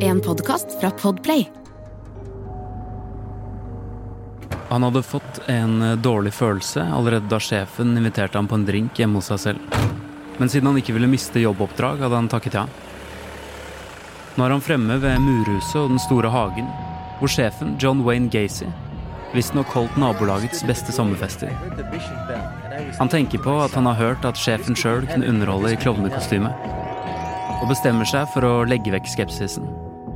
En 0.00 0.20
podkast 0.20 0.80
fra 0.80 0.90
Podplay. 0.90 1.50
Han 4.68 4.82
hadde 4.82 5.02
fått 5.02 5.40
en 5.46 5.82
eh, 5.82 5.98
dårlig 5.98 6.32
følelse 6.32 6.86
allerede 6.96 7.28
da 7.28 7.36
sjefen 7.40 7.96
inviterte 7.96 8.38
ham 8.38 8.48
på 8.48 8.56
en 8.56 8.64
drink 8.64 8.96
hjemme 8.96 9.20
hos 9.20 9.28
seg 9.28 9.42
selv. 9.42 9.76
Men 10.38 10.48
siden 10.48 10.70
han 10.70 10.80
ikke 10.80 10.96
ville 10.96 11.10
miste 11.10 11.42
jobboppdrag, 11.42 12.00
hadde 12.00 12.16
han 12.16 12.32
takket 12.32 12.56
ja. 12.56 12.64
Nå 14.38 14.46
er 14.46 14.56
han 14.56 14.64
fremme 14.64 14.96
ved 15.04 15.20
murhuset 15.20 15.82
og 15.82 15.92
den 15.92 16.00
store 16.06 16.32
hagen, 16.32 16.72
hvor 17.20 17.28
sjefen, 17.28 17.76
John 17.76 18.00
Wayne 18.08 18.32
Gacy, 18.32 18.72
visstnok 19.36 19.68
holdt 19.76 20.00
nabolagets 20.00 20.64
beste 20.64 20.96
sommerfester. 20.96 21.52
Han 22.96 23.12
tenker 23.12 23.44
på 23.44 23.60
at 23.60 23.76
han 23.76 23.92
har 23.92 24.00
hørt 24.00 24.24
at 24.24 24.40
sjefen 24.40 24.78
sjøl 24.78 25.04
kunne 25.12 25.28
underholde 25.28 25.76
i 25.76 25.80
klovnekostyme, 25.84 26.56
og 27.58 27.68
bestemmer 27.70 28.06
seg 28.08 28.28
for 28.32 28.46
å 28.46 28.64
legge 28.68 28.92
vekk 28.94 29.08
skepsisen 29.10 29.66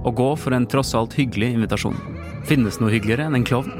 og 0.03 0.17
gå 0.19 0.29
for 0.39 0.55
en 0.55 0.67
tross 0.67 0.95
alt 0.99 1.15
hyggelig 1.15 1.53
invitasjon. 1.55 1.99
Finnes 2.49 2.81
noe 2.83 2.91
hyggeligere 2.91 3.29
enn 3.29 3.39
en 3.39 3.47
klovn? 3.47 3.71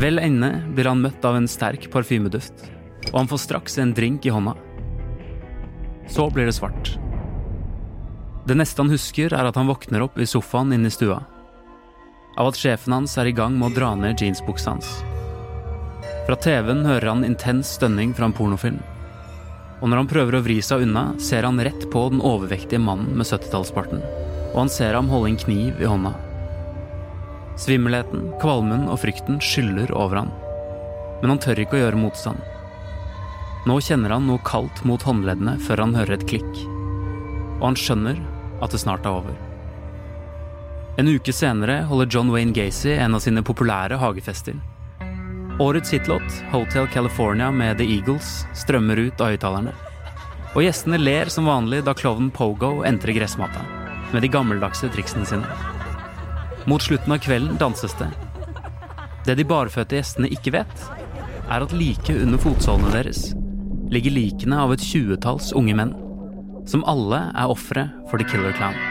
Vel 0.00 0.20
inne 0.20 0.50
blir 0.74 0.88
han 0.88 1.00
møtt 1.00 1.24
av 1.24 1.38
en 1.38 1.48
sterk 1.48 1.88
parfymeduft, 1.92 2.66
og 3.10 3.16
han 3.22 3.30
får 3.30 3.40
straks 3.46 3.78
en 3.80 3.94
drink 3.96 4.28
i 4.28 4.32
hånda. 4.34 4.54
Så 6.12 6.28
blir 6.34 6.48
det 6.48 6.56
svart. 6.56 6.94
Det 8.48 8.56
neste 8.56 8.82
han 8.82 8.92
husker, 8.92 9.32
er 9.32 9.48
at 9.48 9.56
han 9.56 9.68
våkner 9.70 10.04
opp 10.04 10.16
i 10.20 10.28
sofaen 10.28 10.72
inne 10.76 10.90
i 10.90 10.94
stua. 10.94 11.20
Av 12.40 12.48
at 12.50 12.60
sjefen 12.60 12.94
hans 12.96 13.16
er 13.20 13.28
i 13.28 13.36
gang 13.36 13.56
med 13.58 13.70
å 13.70 13.76
dra 13.76 13.94
ned 13.98 14.20
jeansbuksa 14.20 14.76
hans. 14.76 14.92
Fra 16.26 16.36
TV-en 16.36 16.86
hører 16.86 17.12
han 17.12 17.26
intens 17.26 17.76
stønning 17.76 18.14
fra 18.16 18.28
en 18.28 18.36
pornofilm. 18.36 18.80
Og 19.80 19.88
når 19.88 20.02
han 20.02 20.10
prøver 20.10 20.36
å 20.36 20.42
vri 20.44 20.58
seg 20.64 20.84
unna, 20.84 21.06
ser 21.20 21.46
han 21.48 21.60
rett 21.64 21.86
på 21.92 22.02
den 22.12 22.20
overvektige 22.20 22.82
mannen 22.84 23.16
med 23.16 23.28
70-tallsparten. 23.28 24.02
Og 24.52 24.58
han 24.64 24.72
ser 24.72 24.96
ham 24.96 25.08
holde 25.08 25.32
en 25.32 25.40
kniv 25.40 25.80
i 25.80 25.88
hånda. 25.88 26.12
Svimmelheten, 27.60 28.30
kvalmen 28.40 28.86
og 28.88 29.00
frykten 29.02 29.40
skyller 29.44 29.92
over 29.92 30.22
han. 30.22 30.32
Men 31.20 31.34
han 31.34 31.42
tør 31.42 31.60
ikke 31.64 31.78
å 31.78 31.84
gjøre 31.84 32.00
motstand. 32.00 32.40
Nå 33.68 33.76
kjenner 33.84 34.14
han 34.16 34.28
noe 34.28 34.40
kaldt 34.44 34.84
mot 34.88 35.02
håndleddene 35.04 35.58
før 35.66 35.84
han 35.84 35.96
hører 35.96 36.16
et 36.16 36.26
klikk. 36.28 36.62
Og 37.60 37.70
han 37.70 37.76
skjønner 37.76 38.20
at 38.64 38.72
det 38.72 38.80
snart 38.80 39.08
er 39.08 39.16
over. 39.20 39.36
En 41.00 41.08
uke 41.08 41.32
senere 41.32 41.82
holder 41.88 42.08
John 42.12 42.32
Wayne 42.32 42.56
Gacy 42.56 42.92
en 42.96 43.16
av 43.16 43.24
sine 43.24 43.44
populære 43.46 44.00
hagefester. 44.00 44.56
Årets 45.60 45.92
hitlåt, 45.92 46.44
'Hotel 46.52 46.86
California' 46.86 47.52
med 47.52 47.78
The 47.78 47.84
Eagles, 47.84 48.46
strømmer 48.54 48.96
ut 48.96 49.20
av 49.20 49.28
høyttalerne. 49.28 49.72
Og 50.54 50.62
gjestene 50.64 50.96
ler 50.96 51.28
som 51.28 51.44
vanlig 51.44 51.82
da 51.84 51.92
klovnen 51.92 52.30
Pogo 52.32 52.80
entrer 52.88 53.12
gressmatta 53.12 53.60
med 54.14 54.24
de 54.24 54.30
gammeldagse 54.32 54.88
triksene 54.88 55.28
sine. 55.28 55.44
Mot 56.64 56.80
slutten 56.80 57.12
av 57.12 57.20
kvelden 57.20 57.60
danses 57.60 57.92
det. 58.00 58.08
Det 59.26 59.36
de 59.36 59.44
barfødte 59.44 60.00
gjestene 60.00 60.32
ikke 60.32 60.54
vet, 60.56 60.86
er 61.50 61.60
at 61.60 61.76
like 61.76 62.16
under 62.22 62.40
fotsålene 62.40 62.94
deres 62.96 63.34
ligger 63.92 64.16
likene 64.16 64.62
av 64.64 64.72
et 64.72 64.80
tjuetalls 64.80 65.52
unge 65.52 65.76
menn, 65.76 65.92
som 66.64 66.88
alle 66.88 67.20
er 67.36 67.52
ofre 67.52 67.84
for 68.08 68.16
The 68.16 68.24
Killer 68.24 68.56
Clown. 68.56 68.89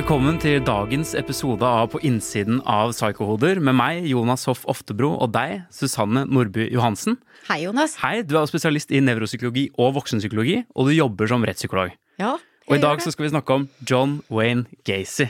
Velkommen 0.00 0.38
til 0.40 0.62
dagens 0.64 1.10
episode 1.18 1.66
av 1.66 1.90
På 1.92 1.98
innsiden 2.00 2.62
av 2.64 2.94
Psykohoder 2.94 3.58
med 3.60 3.76
meg, 3.76 4.06
Jonas 4.08 4.46
Hoff 4.48 4.62
Oftebro, 4.64 5.10
og 5.20 5.28
deg, 5.34 5.66
Susanne 5.68 6.22
Nordby 6.24 6.70
Johansen. 6.72 7.18
Hei, 7.50 7.58
Jonas. 7.66 7.98
Hei, 8.00 8.22
du 8.24 8.32
er 8.40 8.48
spesialist 8.48 8.94
i 8.96 9.02
nevropsykologi 9.04 9.66
og 9.76 9.98
voksenpsykologi, 9.98 10.62
og 10.72 10.88
du 10.88 10.94
jobber 10.96 11.28
som 11.28 11.44
rettspsykolog. 11.44 11.92
Ja, 12.22 12.38
Og 12.70 12.78
i 12.78 12.80
dag 12.80 13.04
så 13.04 13.12
skal 13.12 13.26
vi 13.26 13.34
snakke 13.34 13.58
om 13.58 13.68
John 13.84 14.22
Wayne 14.32 14.64
Gacy. 14.88 15.28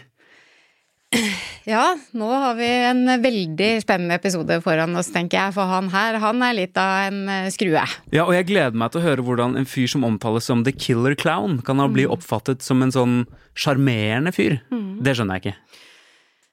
Ja, 1.69 1.97
nå 2.17 2.29
har 2.31 2.55
vi 2.55 2.67
en 2.67 3.03
veldig 3.23 3.69
spennende 3.83 4.17
episode 4.17 4.61
foran 4.65 4.95
oss, 4.97 5.11
tenker 5.13 5.41
jeg. 5.41 5.55
For 5.57 5.69
han 5.71 5.91
her, 5.93 6.19
han 6.23 6.43
er 6.47 6.57
litt 6.57 6.79
av 6.81 7.11
en 7.11 7.21
eh, 7.31 7.51
skrue. 7.53 7.83
Ja, 8.15 8.25
og 8.25 8.33
jeg 8.37 8.49
gleder 8.49 8.79
meg 8.79 8.95
til 8.95 9.03
å 9.03 9.07
høre 9.09 9.27
hvordan 9.27 9.59
en 9.59 9.69
fyr 9.69 9.91
som 9.91 10.07
omtales 10.07 10.49
som 10.49 10.65
The 10.67 10.75
Killer 10.75 11.19
Clown, 11.19 11.61
kan 11.67 11.83
ha 11.83 11.89
bli 11.91 12.07
oppfattet 12.09 12.65
som 12.67 12.83
en 12.87 12.95
sånn 12.95 13.21
sjarmerende 13.59 14.33
fyr. 14.35 14.61
Det 14.71 15.17
skjønner 15.19 15.41
jeg 15.41 15.51
ikke. 15.51 15.79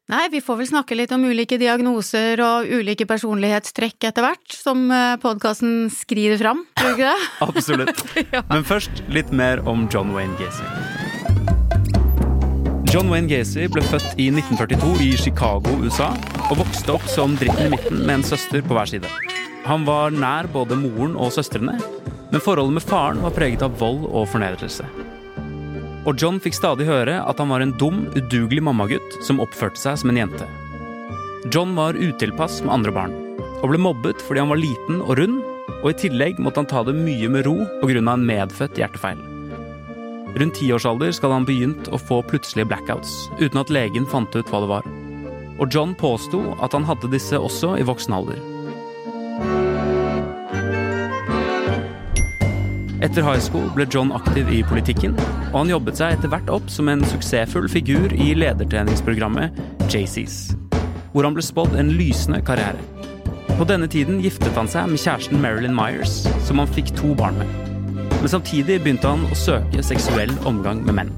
Nei, 0.07 0.23
vi 0.31 0.40
får 0.40 0.62
vel 0.62 0.69
snakke 0.69 0.96
litt 0.96 1.12
om 1.12 1.25
ulike 1.28 1.57
diagnoser 1.59 2.40
og 2.40 2.69
ulike 2.72 3.03
personlighetstrekk 3.09 4.07
etter 4.07 4.23
hvert, 4.23 4.46
som 4.56 4.85
podkasten 5.19 5.90
skrider 5.91 6.40
fram, 6.40 6.63
tror 6.79 6.94
du 6.94 7.01
ikke 7.01 7.12
det? 7.12 7.34
Absolutt. 7.50 8.06
Ja. 8.34 8.46
Men 8.47 8.63
først 8.67 9.03
litt 9.12 9.35
mer 9.35 9.59
om 9.67 9.90
John 9.91 10.16
Wayne 10.16 10.40
Gacy. 10.40 10.97
John 12.87 13.09
Wayne 13.11 13.27
Gacy 13.27 13.65
ble 13.67 13.81
født 13.83 14.13
i 14.15 14.29
1942 14.31 15.01
i 15.03 15.09
Chicago, 15.19 15.73
USA, 15.83 16.07
og 16.47 16.61
vokste 16.61 16.93
opp 16.93 17.03
som 17.11 17.33
dritten 17.35 17.67
i 17.67 17.73
midten 17.73 17.99
med 17.99 18.13
en 18.13 18.23
søster 18.23 18.63
på 18.63 18.77
hver 18.77 18.87
side. 18.87 19.09
Han 19.65 19.83
var 19.83 20.15
nær 20.15 20.47
både 20.53 20.77
moren 20.79 21.17
og 21.19 21.33
søstrene, 21.35 21.75
men 22.31 22.43
forholdet 22.45 22.77
med 22.77 22.87
faren 22.87 23.19
var 23.25 23.35
preget 23.35 23.65
av 23.67 23.75
vold 23.81 24.07
og 24.07 24.29
fornedrelse. 24.31 24.87
Og 26.07 26.15
John 26.15 26.39
fikk 26.39 26.55
stadig 26.55 26.87
høre 26.87 27.19
at 27.27 27.43
han 27.43 27.51
var 27.51 27.65
en 27.65 27.75
dum, 27.75 28.05
udugelig 28.15 28.63
mammagutt 28.63 29.19
som 29.27 29.43
oppførte 29.43 29.83
seg 29.83 29.99
som 29.99 30.15
en 30.15 30.23
jente. 30.23 30.47
John 31.51 31.75
var 31.75 31.99
utilpass 31.99 32.61
med 32.63 32.71
andre 32.79 32.95
barn, 32.95 33.17
og 33.59 33.67
ble 33.73 33.83
mobbet 33.83 34.23
fordi 34.23 34.45
han 34.45 34.53
var 34.55 34.63
liten 34.63 35.03
og 35.03 35.17
rund, 35.19 35.41
og 35.81 35.91
i 35.91 35.97
tillegg 36.07 36.39
måtte 36.39 36.63
han 36.63 36.71
ta 36.71 36.87
det 36.87 36.95
mye 36.95 37.27
med 37.35 37.51
ro 37.51 37.65
pga. 37.83 37.99
en 37.99 38.29
medfødt 38.31 38.79
hjertefeil. 38.79 39.36
Rundt 40.37 40.53
tiårsalder 40.53 41.11
skal 41.17 41.31
han 41.33 41.45
begynt 41.47 41.87
å 41.89 41.97
få 41.97 42.19
plutselige 42.29 42.69
blackouts, 42.69 43.13
uten 43.39 43.57
at 43.57 43.71
legen 43.73 44.05
fant 44.05 44.35
ut 44.37 44.51
hva 44.51 44.59
det 44.61 44.69
var. 44.69 44.89
Og 45.57 45.73
John 45.73 45.95
påsto 45.97 46.43
at 46.61 46.75
han 46.77 46.85
hadde 46.85 47.09
disse 47.09 47.39
også 47.41 47.73
i 47.81 47.85
voksen 47.87 48.13
alder. 48.13 48.37
Etter 53.01 53.25
high 53.25 53.41
school 53.41 53.65
ble 53.73 53.87
John 53.89 54.13
aktiv 54.13 54.49
i 54.53 54.61
politikken, 54.67 55.17
og 55.49 55.57
han 55.63 55.73
jobbet 55.73 55.97
seg 55.97 56.17
etter 56.17 56.29
hvert 56.33 56.51
opp 56.53 56.69
som 56.69 56.89
en 56.91 57.05
suksessfull 57.09 57.69
figur 57.71 58.13
i 58.13 58.33
ledertreningsprogrammet 58.37 59.57
JCs, 59.89 60.37
hvor 61.13 61.25
han 61.25 61.37
ble 61.37 61.45
spådd 61.45 61.77
en 61.81 61.95
lysende 61.97 62.43
karriere. 62.45 62.81
På 63.57 63.65
denne 63.65 63.89
tiden 63.89 64.21
giftet 64.21 64.53
han 64.57 64.69
seg 64.69 64.91
med 64.91 65.01
kjæresten 65.01 65.41
Marilyn 65.41 65.77
Myers, 65.77 66.27
som 66.45 66.61
han 66.61 66.69
fikk 66.77 66.93
to 66.99 67.17
barn 67.17 67.41
med. 67.41 67.66
Men 68.22 68.31
samtidig 68.31 68.81
begynte 68.81 69.09
han 69.11 69.25
å 69.29 69.38
søke 69.38 69.83
seksuell 69.85 70.33
omgang 70.50 70.83
med 70.85 70.97
menn. 70.97 71.16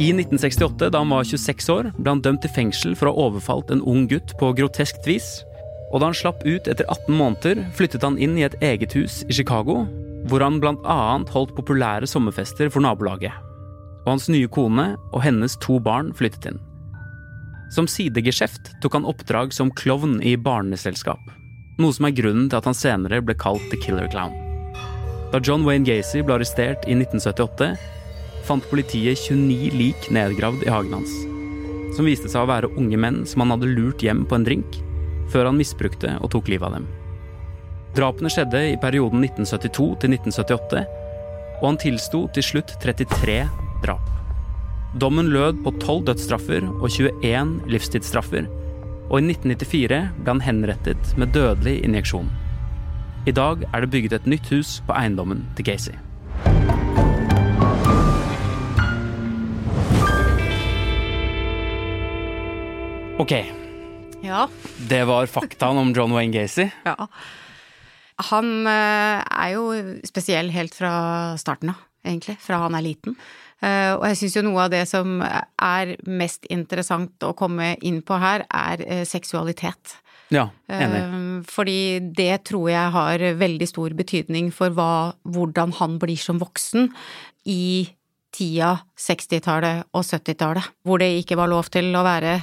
I 0.00 0.14
1968, 0.14 0.88
da 0.94 1.02
han 1.02 1.10
var 1.12 1.26
26 1.28 1.66
år, 1.74 1.90
ble 1.98 2.14
han 2.14 2.22
dømt 2.24 2.40
til 2.40 2.52
fengsel 2.56 2.94
for 2.96 3.10
å 3.10 3.12
ha 3.12 3.26
overfalt 3.28 3.68
en 3.74 3.82
ung 3.84 4.06
gutt 4.08 4.32
på 4.40 4.48
groteskt 4.56 5.04
vis. 5.04 5.42
Og 5.90 6.00
da 6.00 6.08
han 6.08 6.16
slapp 6.16 6.40
ut 6.46 6.70
etter 6.70 6.88
18 6.88 7.12
måneder, 7.18 7.60
flyttet 7.76 8.06
han 8.06 8.16
inn 8.16 8.38
i 8.38 8.46
et 8.46 8.56
eget 8.64 8.96
hus 8.96 9.20
i 9.28 9.36
Chicago, 9.36 9.82
hvor 10.30 10.40
han 10.40 10.56
annet 10.64 11.34
holdt 11.34 11.52
populære 11.58 12.08
sommerfester 12.08 12.72
for 12.72 12.80
nabolaget. 12.80 13.36
Og 14.06 14.14
hans 14.14 14.30
nye 14.32 14.48
kone 14.48 14.94
og 15.12 15.20
hennes 15.20 15.60
to 15.60 15.76
barn 15.84 16.14
flyttet 16.16 16.48
inn. 16.48 16.60
Som 17.70 17.84
sidegeskjeft 17.84 18.72
tok 18.80 18.96
han 18.96 19.06
oppdrag 19.06 19.52
som 19.52 19.68
klovn 19.70 20.22
i 20.24 20.38
barneselskap, 20.40 21.20
noe 21.76 21.92
som 21.92 22.08
er 22.08 22.16
grunnen 22.16 22.48
til 22.48 22.56
at 22.56 22.72
han 22.72 22.78
senere 22.78 23.20
ble 23.20 23.36
kalt 23.36 23.68
The 23.68 23.78
Killer 23.84 24.08
Clown. 24.08 24.49
Da 25.30 25.38
John 25.38 25.62
Wayne 25.62 25.86
Gacy 25.86 26.24
ble 26.26 26.34
arrestert 26.34 26.86
i 26.90 26.96
1978, 26.96 27.74
fant 28.48 28.64
politiet 28.66 29.20
29 29.30 29.70
lik 29.78 30.08
nedgravd 30.10 30.64
i 30.66 30.72
hagen 30.74 30.96
hans, 30.98 31.12
som 31.94 32.08
viste 32.08 32.26
seg 32.30 32.42
å 32.42 32.50
være 32.50 32.72
unge 32.74 32.98
menn 32.98 33.20
som 33.30 33.44
han 33.44 33.54
hadde 33.54 33.70
lurt 33.70 34.02
hjem 34.02 34.24
på 34.26 34.34
en 34.34 34.46
drink, 34.48 34.80
før 35.30 35.46
han 35.46 35.60
misbrukte 35.60 36.16
og 36.18 36.32
tok 36.34 36.50
livet 36.50 36.66
av 36.66 36.80
dem. 36.80 36.88
Drapene 37.94 38.30
skjedde 38.30 38.64
i 38.72 38.78
perioden 38.82 39.22
1972 39.22 39.86
til 40.02 40.16
1978, 40.18 40.84
og 41.60 41.64
han 41.68 41.78
tilsto 41.78 42.24
til 42.34 42.48
slutt 42.50 42.74
33 42.82 43.38
drap. 43.84 44.10
Dommen 44.98 45.30
lød 45.30 45.62
på 45.62 45.76
12 45.78 46.08
dødsstraffer 46.10 46.66
og 46.72 46.88
21 46.90 47.58
livstidsstraffer, 47.70 48.50
og 49.10 49.18
i 49.20 49.30
1994 49.30 50.04
ble 50.18 50.32
han 50.32 50.42
henrettet 50.42 51.18
med 51.18 51.30
dødelig 51.38 51.78
injeksjon. 51.86 52.30
I 53.28 53.32
dag 53.36 53.66
er 53.68 53.84
det 53.84 53.90
bygget 53.92 54.14
et 54.16 54.26
nytt 54.32 54.46
hus 54.48 54.78
på 54.88 54.94
eiendommen 54.96 55.42
til 55.56 55.66
Gacy. 55.68 55.92
Ok, 63.20 63.34
Ja. 64.24 64.46
Det 64.88 65.04
var 65.08 65.28
faktaen 65.28 65.76
om 65.76 65.92
John 65.96 66.12
Wayne 66.12 66.32
Gacy. 66.32 66.70
ja. 66.88 66.96
Han 68.30 68.66
eh, 68.68 69.20
er 69.20 69.52
jo 69.52 69.68
spesiell 70.08 70.48
helt 70.52 70.74
fra 70.76 71.36
starten 71.40 71.72
av, 71.72 71.80
egentlig. 72.04 72.38
Fra 72.40 72.62
han 72.64 72.76
er 72.76 72.84
liten. 72.84 73.16
Eh, 73.60 73.92
og 73.98 74.06
jeg 74.08 74.20
syns 74.20 74.36
jo 74.36 74.44
noe 74.48 74.64
av 74.64 74.72
det 74.72 74.86
som 74.88 75.20
er 75.20 75.94
mest 76.08 76.48
interessant 76.48 77.20
å 77.24 77.34
komme 77.36 77.74
inn 77.84 78.00
på 78.00 78.16
her, 78.20 78.44
er 78.48 78.84
eh, 78.86 79.04
seksualitet. 79.08 79.99
Ja, 80.30 80.48
enig. 80.70 81.00
Eh, 81.00 81.28
Fordi 81.50 81.78
det 82.14 82.44
tror 82.48 82.68
jeg 82.70 82.94
har 82.94 83.24
veldig 83.40 83.68
stor 83.68 83.94
betydning 83.98 84.50
for 84.54 84.72
hva, 84.76 85.14
hvordan 85.24 85.74
han 85.80 85.98
blir 86.02 86.20
som 86.20 86.38
voksen 86.42 86.90
i 87.50 87.88
tida 88.34 88.76
60-tallet 89.00 89.88
og 89.90 90.06
70-tallet, 90.06 90.70
hvor 90.86 91.02
det 91.02 91.10
ikke 91.18 91.38
var 91.40 91.50
lov 91.50 91.70
til 91.74 91.90
å 91.98 92.04
være 92.06 92.38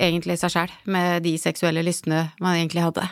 egentlig 0.00 0.36
seg 0.40 0.52
sjæl 0.52 0.74
med 0.92 1.24
de 1.24 1.34
seksuelle 1.40 1.84
lystene 1.84 2.26
man 2.40 2.58
egentlig 2.58 2.84
hadde. 2.84 3.06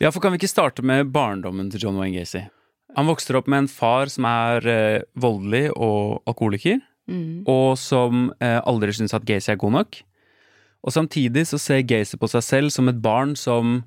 Ja, 0.00 0.10
for 0.12 0.20
kan 0.24 0.32
vi 0.32 0.40
ikke 0.40 0.52
starte 0.52 0.84
med 0.84 1.12
barndommen 1.12 1.70
til 1.72 1.82
John 1.84 1.98
Wayne 2.00 2.20
Gacy? 2.20 2.46
Han 2.96 3.08
vokser 3.08 3.38
opp 3.38 3.48
med 3.50 3.64
en 3.64 3.70
far 3.70 4.10
som 4.10 4.26
er 4.26 4.66
eh, 4.68 5.02
voldelig 5.20 5.68
og 5.76 6.22
alkoholiker, 6.28 6.80
og 7.50 7.74
som 7.78 8.28
eh, 8.38 8.60
aldri 8.70 8.92
syns 8.94 9.14
at 9.16 9.24
Gacy 9.26 9.50
er 9.50 9.58
god 9.58 9.72
nok. 9.80 9.96
Og 10.86 10.92
samtidig 10.94 11.46
så 11.50 11.58
ser 11.60 11.82
Gacy 11.84 12.16
på 12.16 12.28
seg 12.32 12.42
selv 12.46 12.70
som 12.72 12.88
et 12.88 13.00
barn 13.04 13.34
som 13.36 13.82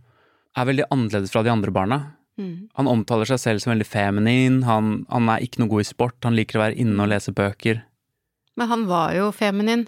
er 0.58 0.68
veldig 0.70 0.86
annerledes 0.94 1.32
fra 1.34 1.42
de 1.44 1.50
andre 1.50 1.72
barna. 1.74 2.02
Han 2.38 2.88
omtaler 2.90 3.26
seg 3.30 3.38
selv 3.42 3.62
som 3.62 3.72
veldig 3.76 3.86
feminin, 3.86 4.64
han, 4.66 5.04
han 5.10 5.28
er 5.30 5.44
ikke 5.46 5.60
noe 5.62 5.70
god 5.70 5.84
i 5.84 5.86
sport, 5.86 6.16
han 6.26 6.34
liker 6.38 6.58
å 6.58 6.64
være 6.64 6.80
inne 6.82 7.04
og 7.06 7.12
lese 7.12 7.30
bøker. 7.34 7.84
Men 8.58 8.70
han 8.72 8.86
var 8.90 9.14
jo 9.14 9.28
feminin, 9.34 9.84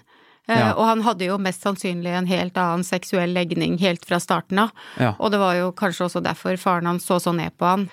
eh, 0.48 0.54
Ja. 0.58 0.72
og 0.78 0.84
han 0.86 1.02
hadde 1.02 1.26
jo 1.26 1.38
mest 1.42 1.62
sannsynlig 1.66 2.12
en 2.14 2.26
helt 2.30 2.54
annen 2.54 2.84
seksuell 2.86 3.34
legning 3.34 3.78
helt 3.82 4.04
fra 4.06 4.18
starten 4.22 4.58
av. 4.62 4.70
Ja. 4.98 5.14
Og 5.18 5.30
det 5.34 5.40
var 5.42 5.54
jo 5.58 5.72
kanskje 5.72 6.06
også 6.06 6.22
derfor 6.22 6.54
faren 6.56 6.86
hans 6.86 7.06
så 7.06 7.18
så 7.22 7.34
ned 7.34 7.50
på 7.58 7.66
han. 7.66 7.88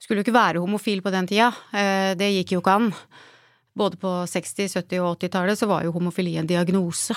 Skulle 0.00 0.22
jo 0.22 0.28
ikke 0.30 0.36
være 0.40 0.60
homofil 0.64 1.02
på 1.04 1.12
den 1.12 1.26
tida, 1.28 1.52
eh, 1.74 2.14
det 2.14 2.32
gikk 2.32 2.52
jo 2.56 2.60
ikke 2.64 2.76
an. 2.80 2.94
Både 3.76 3.96
på 4.00 4.08
60-, 4.26 4.72
70- 4.72 5.00
og 5.04 5.18
80-tallet 5.20 5.56
så 5.60 5.68
var 5.68 5.84
jo 5.84 5.92
homofili 5.92 6.36
en 6.38 6.46
diagnose. 6.48 7.14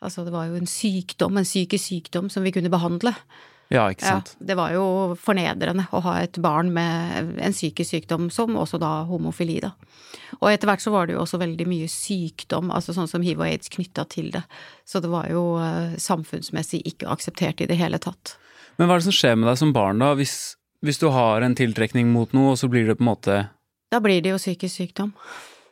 Altså 0.00 0.24
det 0.24 0.32
var 0.32 0.48
jo 0.48 0.56
en 0.56 0.68
sykdom, 0.70 1.36
en 1.36 1.44
psykisk 1.48 1.84
sykdom 1.90 2.30
som 2.32 2.44
vi 2.46 2.52
kunne 2.54 2.72
behandle. 2.72 3.12
Ja, 3.70 3.84
ikke 3.92 4.02
Ja, 4.02 4.16
sant. 4.18 4.32
det 4.42 4.56
var 4.58 4.72
jo 4.74 5.14
fornedrende 5.14 5.84
å 5.94 6.00
ha 6.02 6.16
et 6.24 6.38
barn 6.42 6.72
med 6.74 7.36
en 7.38 7.52
psykisk 7.54 7.92
sykdom, 7.92 8.30
som 8.34 8.56
også 8.58 8.80
da 8.82 9.04
homofili, 9.06 9.60
da. 9.62 9.70
Og 10.40 10.48
etter 10.50 10.66
hvert 10.66 10.82
så 10.82 10.90
var 10.90 11.06
det 11.06 11.14
jo 11.14 11.20
også 11.22 11.38
veldig 11.38 11.66
mye 11.70 11.86
sykdom, 11.86 12.72
altså 12.74 12.96
sånn 12.96 13.06
som 13.12 13.22
hiv 13.22 13.38
og 13.38 13.46
aids 13.46 13.70
knytta 13.70 14.08
til 14.10 14.32
det. 14.34 14.42
Så 14.84 14.98
det 15.04 15.12
var 15.12 15.28
jo 15.30 15.44
eh, 15.62 15.94
samfunnsmessig 16.02 16.82
ikke 16.90 17.06
akseptert 17.14 17.60
i 17.62 17.68
det 17.70 17.78
hele 17.78 18.00
tatt. 18.02 18.34
Men 18.78 18.88
hva 18.88 18.96
er 18.96 19.04
det 19.04 19.10
som 19.12 19.18
skjer 19.20 19.38
med 19.38 19.46
deg 19.52 19.60
som 19.60 19.72
barn, 19.76 20.02
da? 20.02 20.14
Hvis, 20.18 20.56
hvis 20.82 20.98
du 20.98 21.06
har 21.14 21.46
en 21.46 21.54
tiltrekning 21.54 22.10
mot 22.10 22.32
noe, 22.34 22.56
og 22.56 22.58
så 22.58 22.66
blir 22.72 22.88
det 22.90 22.98
på 22.98 23.04
en 23.06 23.12
måte 23.12 23.38
Da 23.92 24.00
blir 24.02 24.18
det 24.24 24.32
jo 24.34 24.38
psykisk 24.40 24.80
sykdom, 24.82 25.12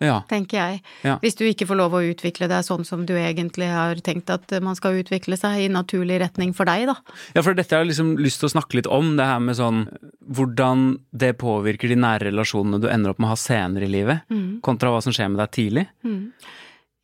Ja. 0.00 0.21
tenker 0.31 0.56
jeg. 0.59 0.83
Ja. 1.03 1.17
Hvis 1.23 1.35
du 1.39 1.45
ikke 1.49 1.67
får 1.67 1.77
lov 1.81 1.95
å 1.99 2.03
utvikle 2.06 2.47
deg 2.49 2.62
sånn 2.67 2.85
som 2.87 3.05
du 3.06 3.15
egentlig 3.19 3.67
har 3.73 3.99
tenkt 4.05 4.31
at 4.31 4.50
man 4.62 4.77
skal 4.79 5.00
utvikle 5.00 5.37
seg, 5.37 5.59
i 5.65 5.69
naturlig 5.73 6.21
retning 6.23 6.53
for 6.55 6.65
deg, 6.71 6.87
da. 6.87 6.95
Ja, 7.35 7.43
for 7.43 7.55
dette 7.59 7.75
har 7.75 7.83
jeg 7.83 7.91
liksom 7.93 8.12
lyst 8.23 8.39
til 8.41 8.47
å 8.50 8.53
snakke 8.55 8.79
litt 8.79 8.87
om, 8.87 9.17
det 9.19 9.27
her 9.27 9.41
med 9.43 9.56
sånn 9.59 9.89
hvordan 10.29 10.99
det 11.12 11.33
påvirker 11.41 11.89
de 11.91 11.97
nære 11.99 12.29
relasjonene 12.31 12.81
du 12.83 12.89
ender 12.93 13.11
opp 13.11 13.19
med 13.19 13.31
å 13.31 13.35
ha 13.35 13.41
senere 13.41 13.89
i 13.89 13.93
livet, 13.93 14.23
kontra 14.62 14.91
hva 14.95 15.03
som 15.03 15.12
skjer 15.15 15.31
med 15.33 15.41
deg 15.43 15.50
tidlig. 15.56 15.87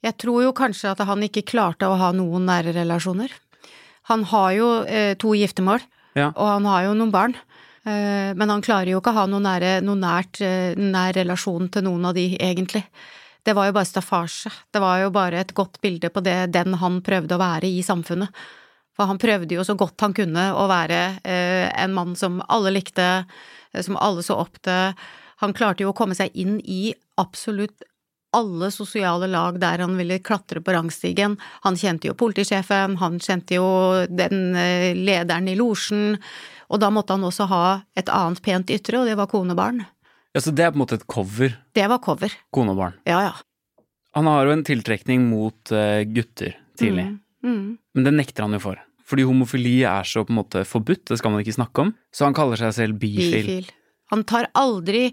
Jeg 0.04 0.16
tror 0.20 0.42
jo 0.44 0.52
kanskje 0.52 0.90
at 0.92 1.00
han 1.08 1.22
ikke 1.24 1.46
klarte 1.48 1.88
å 1.88 1.96
ha 1.98 2.10
noen 2.12 2.44
nære 2.46 2.74
relasjoner. 2.76 3.32
Han 4.10 4.24
har 4.28 4.50
jo 4.52 4.68
eh, 4.84 5.14
to 5.16 5.32
giftermål, 5.34 5.80
Ja. 6.14 6.28
og 6.36 6.46
han 6.46 6.64
har 6.68 6.84
jo 6.84 6.94
noen 6.94 7.10
barn. 7.10 7.34
Eh, 7.84 8.32
men 8.34 8.50
han 8.50 8.62
klarer 8.64 8.94
jo 8.94 9.00
ikke 9.02 9.12
å 9.12 9.20
ha 9.20 9.26
noen, 9.28 9.44
nære, 9.44 9.76
noen 9.84 10.00
nært, 10.06 10.40
eh, 10.40 10.72
nær 10.78 11.12
relasjon 11.18 11.68
til 11.68 11.84
noen 11.84 12.08
av 12.08 12.16
de, 12.16 12.30
egentlig. 12.40 12.84
Det 13.44 13.52
var 13.52 13.68
jo 13.68 13.76
bare 13.76 13.88
staffasje. 13.90 14.52
Det 14.72 14.80
var 14.80 15.02
jo 15.02 15.10
bare 15.12 15.42
et 15.42 15.52
godt 15.52 15.80
bilde 15.84 16.08
på 16.08 16.22
det, 16.24 16.52
den 16.54 16.78
han 16.80 17.02
prøvde 17.04 17.36
å 17.36 17.42
være 17.42 17.68
i 17.68 17.82
samfunnet. 17.84 18.32
For 18.96 19.10
han 19.10 19.20
prøvde 19.20 19.58
jo 19.58 19.64
så 19.66 19.76
godt 19.76 20.00
han 20.00 20.14
kunne 20.16 20.52
å 20.54 20.64
være 20.70 21.20
eh, 21.26 21.68
en 21.82 21.92
mann 21.92 22.14
som 22.16 22.40
alle 22.48 22.72
likte, 22.72 23.26
som 23.74 23.98
alle 24.00 24.22
så 24.22 24.38
opp 24.38 24.62
til. 24.64 24.94
Han 25.42 25.52
klarte 25.52 25.84
jo 25.84 25.90
å 25.90 25.98
komme 25.98 26.16
seg 26.16 26.32
inn 26.32 26.56
i 26.64 26.94
absolutt 27.20 27.84
alle 28.34 28.70
sosiale 28.74 29.28
lag 29.30 29.58
der 29.60 29.82
han 29.82 29.98
ville 29.98 30.22
klatre 30.24 30.62
på 30.64 30.72
rangstigen. 30.72 31.36
Han 31.66 31.76
kjente 31.76 32.08
jo 32.08 32.16
politisjefen, 32.18 32.96
han 33.02 33.20
kjente 33.22 33.58
jo 33.58 33.68
den 34.08 34.54
lederen 35.04 35.50
i 35.50 35.58
losjen, 35.58 36.16
og 36.74 36.80
da 36.82 36.90
måtte 36.90 37.14
han 37.14 37.22
også 37.26 37.46
ha 37.50 37.64
et 37.96 38.10
annet 38.10 38.42
pent 38.42 38.70
ytre, 38.74 39.00
og 39.04 39.06
det 39.06 39.14
var 39.20 39.28
kone 39.30 39.54
og 39.54 39.58
barn. 39.60 39.84
Ja, 40.34 40.40
så 40.42 40.50
det 40.50 40.64
er 40.66 40.72
på 40.74 40.80
en 40.80 40.82
måte 40.82 40.96
et 40.98 41.06
cover, 41.06 41.52
Det 41.78 41.84
var 41.88 42.00
cover. 42.02 42.32
kone 42.52 42.74
og 42.74 42.80
barn. 42.80 42.96
Ja, 43.06 43.20
ja. 43.28 43.34
Han 44.18 44.26
har 44.30 44.46
jo 44.46 44.52
en 44.56 44.64
tiltrekning 44.66 45.28
mot 45.30 45.70
eh, 45.74 46.02
gutter 46.10 46.56
tidlig, 46.78 47.12
Mm. 47.44 47.76
men 47.94 48.04
det 48.06 48.12
nekter 48.14 48.42
han 48.46 48.54
jo 48.56 48.58
for. 48.62 48.78
Fordi 49.04 49.22
homofili 49.28 49.82
er 49.84 50.02
så 50.08 50.22
på 50.24 50.32
en 50.32 50.38
måte 50.40 50.62
forbudt, 50.64 51.04
det 51.10 51.18
skal 51.20 51.30
man 51.34 51.42
ikke 51.44 51.54
snakke 51.58 51.82
om, 51.82 51.90
så 52.10 52.24
han 52.24 52.34
kaller 52.34 52.56
seg 52.56 52.72
selv 52.72 52.98
bifil. 52.98 53.44
Bifil. 53.44 53.66
Han 54.10 54.24
tar 54.24 54.48
aldri 54.56 55.12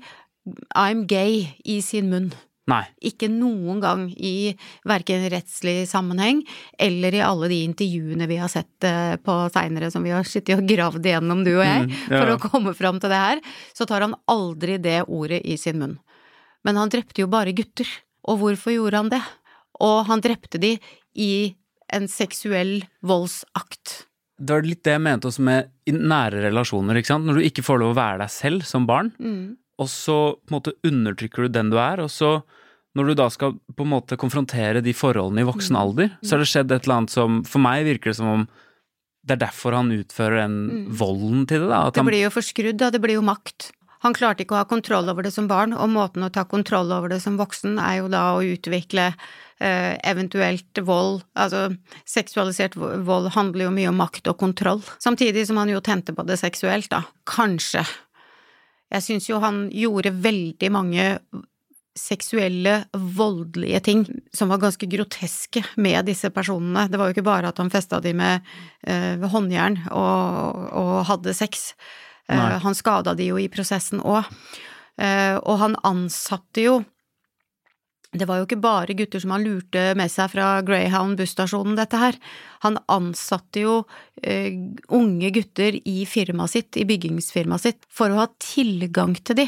I'm 0.74 1.06
gay 1.06 1.50
i 1.66 1.82
sin 1.82 2.10
munn. 2.10 2.32
Nei. 2.70 2.84
Ikke 3.10 3.26
noen 3.32 3.80
gang 3.82 4.04
i 4.14 4.54
verken 4.88 5.24
rettslig 5.34 5.88
sammenheng 5.90 6.44
eller 6.78 7.16
i 7.18 7.24
alle 7.26 7.50
de 7.50 7.58
intervjuene 7.66 8.28
vi 8.30 8.38
har 8.38 8.52
sett 8.54 8.86
eh, 8.86 9.16
på 9.18 9.38
seinere 9.52 9.90
som 9.92 10.04
vi 10.06 10.14
har 10.14 10.24
sittet 10.30 10.60
og 10.62 10.68
gravd 10.70 11.08
igjennom, 11.10 11.42
du 11.44 11.56
og 11.58 11.66
jeg, 11.66 11.88
Mm, 11.90 11.96
ja. 12.12 12.20
for 12.22 12.34
å 12.36 12.40
komme 12.52 12.74
fram 12.78 13.00
til 13.02 13.10
det 13.10 13.18
her, 13.24 13.42
så 13.74 13.88
tar 13.90 14.06
han 14.06 14.14
aldri 14.30 14.78
det 14.78 15.00
ordet 15.08 15.42
i 15.44 15.58
sin 15.58 15.80
munn. 15.82 15.98
Men 16.64 16.78
han 16.78 16.90
drepte 16.94 17.24
jo 17.24 17.28
bare 17.28 17.52
gutter. 17.58 17.90
Og 18.30 18.38
hvorfor 18.44 18.76
gjorde 18.76 18.98
han 19.02 19.10
det? 19.10 19.22
Og 19.82 20.06
han 20.06 20.22
drepte 20.22 20.60
de 20.62 20.76
i 21.18 21.56
en 21.92 22.06
seksuell 22.08 22.84
voldsakt. 23.02 24.06
Det 24.42 24.54
var 24.56 24.64
litt 24.66 24.84
det 24.86 24.94
jeg 24.96 25.02
mente 25.06 25.28
også 25.30 25.44
med 25.46 25.68
nære 25.92 26.46
relasjoner, 26.48 26.98
ikke 26.98 27.12
sant. 27.14 27.26
Når 27.28 27.38
du 27.42 27.48
ikke 27.50 27.66
får 27.66 27.82
lov 27.82 27.92
å 27.94 27.98
være 28.00 28.22
deg 28.24 28.32
selv 28.34 28.64
som 28.66 28.86
barn, 28.90 29.12
og 29.82 29.90
så 29.90 30.18
på 30.38 30.52
en 30.52 30.58
måte 30.60 30.76
undertrykker 30.88 31.48
du 31.48 31.56
den 31.58 31.72
du 31.74 31.80
er, 31.82 32.04
og 32.04 32.12
så 32.14 32.40
når 32.98 33.08
du 33.08 33.14
da 33.22 33.30
skal 33.32 33.56
på 33.56 33.86
en 33.86 33.94
måte 33.94 34.18
konfrontere 34.20 34.84
de 34.84 34.94
forholdene 34.96 35.46
i 35.46 35.48
voksen 35.48 35.78
alder, 35.80 36.12
så 36.22 36.36
har 36.36 36.44
det 36.44 36.50
skjedd 36.52 36.74
et 36.76 36.84
eller 36.88 36.98
annet 37.02 37.14
som 37.14 37.38
For 37.48 37.64
meg 37.64 37.86
virker 37.88 38.12
det 38.12 38.20
som 38.20 38.32
om 38.34 38.50
det 39.22 39.36
er 39.36 39.44
derfor 39.44 39.76
han 39.78 39.92
utfører 39.94 40.42
den 40.42 40.88
volden 40.98 41.46
til 41.46 41.62
det, 41.62 41.70
da. 41.70 41.84
At 41.88 42.00
Det 42.00 42.08
blir 42.08 42.24
jo 42.26 42.34
forskrudd, 42.34 42.80
da. 42.82 42.90
Det 42.90 43.02
blir 43.04 43.20
jo 43.20 43.26
makt. 43.26 43.70
Han 44.02 44.16
klarte 44.18 44.42
ikke 44.42 44.56
å 44.56 44.64
ha 44.64 44.66
kontroll 44.70 45.12
over 45.12 45.22
det 45.22 45.34
som 45.36 45.46
barn, 45.50 45.76
og 45.78 45.92
måten 45.94 46.26
å 46.26 46.32
ta 46.34 46.42
kontroll 46.50 46.90
over 46.90 47.12
det 47.14 47.20
som 47.22 47.38
voksen 47.38 47.78
er 47.78 48.00
jo 48.00 48.10
da 48.10 48.24
å 48.34 48.42
utvikle 48.42 49.12
eh, 49.62 49.94
eventuelt 50.10 50.82
vold. 50.88 51.22
Altså, 51.38 51.68
seksualisert 52.10 52.74
vold 52.76 53.30
handler 53.38 53.68
jo 53.68 53.76
mye 53.78 53.92
om 53.94 54.02
makt 54.02 54.32
og 54.34 54.40
kontroll. 54.42 54.82
Samtidig 54.98 55.46
som 55.52 55.62
han 55.62 55.70
jo 55.70 55.84
tente 55.86 56.18
på 56.18 56.26
det 56.26 56.40
seksuelt, 56.42 56.90
da. 56.90 57.04
Kanskje. 57.30 57.86
Jeg 58.92 59.06
syns 59.06 59.30
jo 59.30 59.40
han 59.44 59.66
gjorde 59.72 60.14
veldig 60.24 60.70
mange 60.74 61.06
seksuelle, 61.98 62.86
voldelige 62.94 63.82
ting 63.84 64.06
som 64.36 64.52
var 64.52 64.62
ganske 64.62 64.88
groteske 64.88 65.64
med 65.76 66.08
disse 66.08 66.32
personene. 66.34 66.88
Det 66.88 67.00
var 67.00 67.10
jo 67.10 67.16
ikke 67.16 67.28
bare 67.28 67.52
at 67.52 67.60
han 67.60 67.72
festa 67.72 68.00
de 68.04 68.14
med 68.16 68.48
eh, 68.88 69.20
håndjern 69.32 69.78
og, 69.92 70.62
og 70.82 70.94
hadde 71.10 71.36
sex. 71.36 71.74
Eh, 72.32 72.58
han 72.64 72.78
skada 72.78 73.16
de 73.18 73.28
jo 73.32 73.40
i 73.42 73.50
prosessen 73.52 74.04
òg. 74.04 74.30
Eh, 75.02 75.36
og 75.40 75.60
han 75.62 75.76
ansatte 75.88 76.64
jo 76.64 76.80
det 78.12 78.28
var 78.28 78.42
jo 78.42 78.46
ikke 78.48 78.60
bare 78.60 78.96
gutter 78.98 79.22
som 79.24 79.32
han 79.36 79.46
lurte 79.46 79.92
med 79.96 80.12
seg 80.12 80.34
fra 80.34 80.48
Greyhound 80.68 81.16
busstasjonen, 81.20 81.78
dette 81.80 82.00
her. 82.00 82.18
Han 82.66 82.78
ansatte 82.92 83.64
jo 83.64 83.76
uh, 83.86 84.50
unge 84.92 85.32
gutter 85.32 85.78
i 85.88 86.02
firmaet 86.10 86.56
sitt, 86.56 86.80
i 86.80 86.88
byggingsfirmaet 86.90 87.64
sitt, 87.64 87.86
for 87.88 88.12
å 88.12 88.24
ha 88.24 88.28
tilgang 88.44 89.16
til 89.22 89.44
de. 89.44 89.48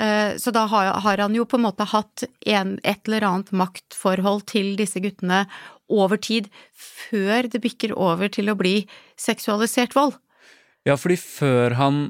Eh, 0.00 0.38
så 0.40 0.50
da 0.56 0.62
har, 0.72 0.86
har 1.04 1.20
han 1.20 1.34
jo 1.36 1.44
på 1.44 1.58
en 1.58 1.66
måte 1.66 1.84
hatt 1.84 2.24
en, 2.48 2.78
et 2.80 3.08
eller 3.10 3.26
annet 3.28 3.50
maktforhold 3.52 4.46
til 4.48 4.70
disse 4.78 5.02
guttene 5.04 5.42
over 5.92 6.16
tid, 6.16 6.48
før 6.72 7.50
det 7.52 7.60
bikker 7.60 7.92
over 7.92 8.32
til 8.32 8.48
å 8.48 8.56
bli 8.56 8.86
seksualisert 9.20 9.92
vold. 9.98 10.16
ja, 10.88 10.96
fordi 10.96 11.18
før 11.20 11.76
han 11.78 12.00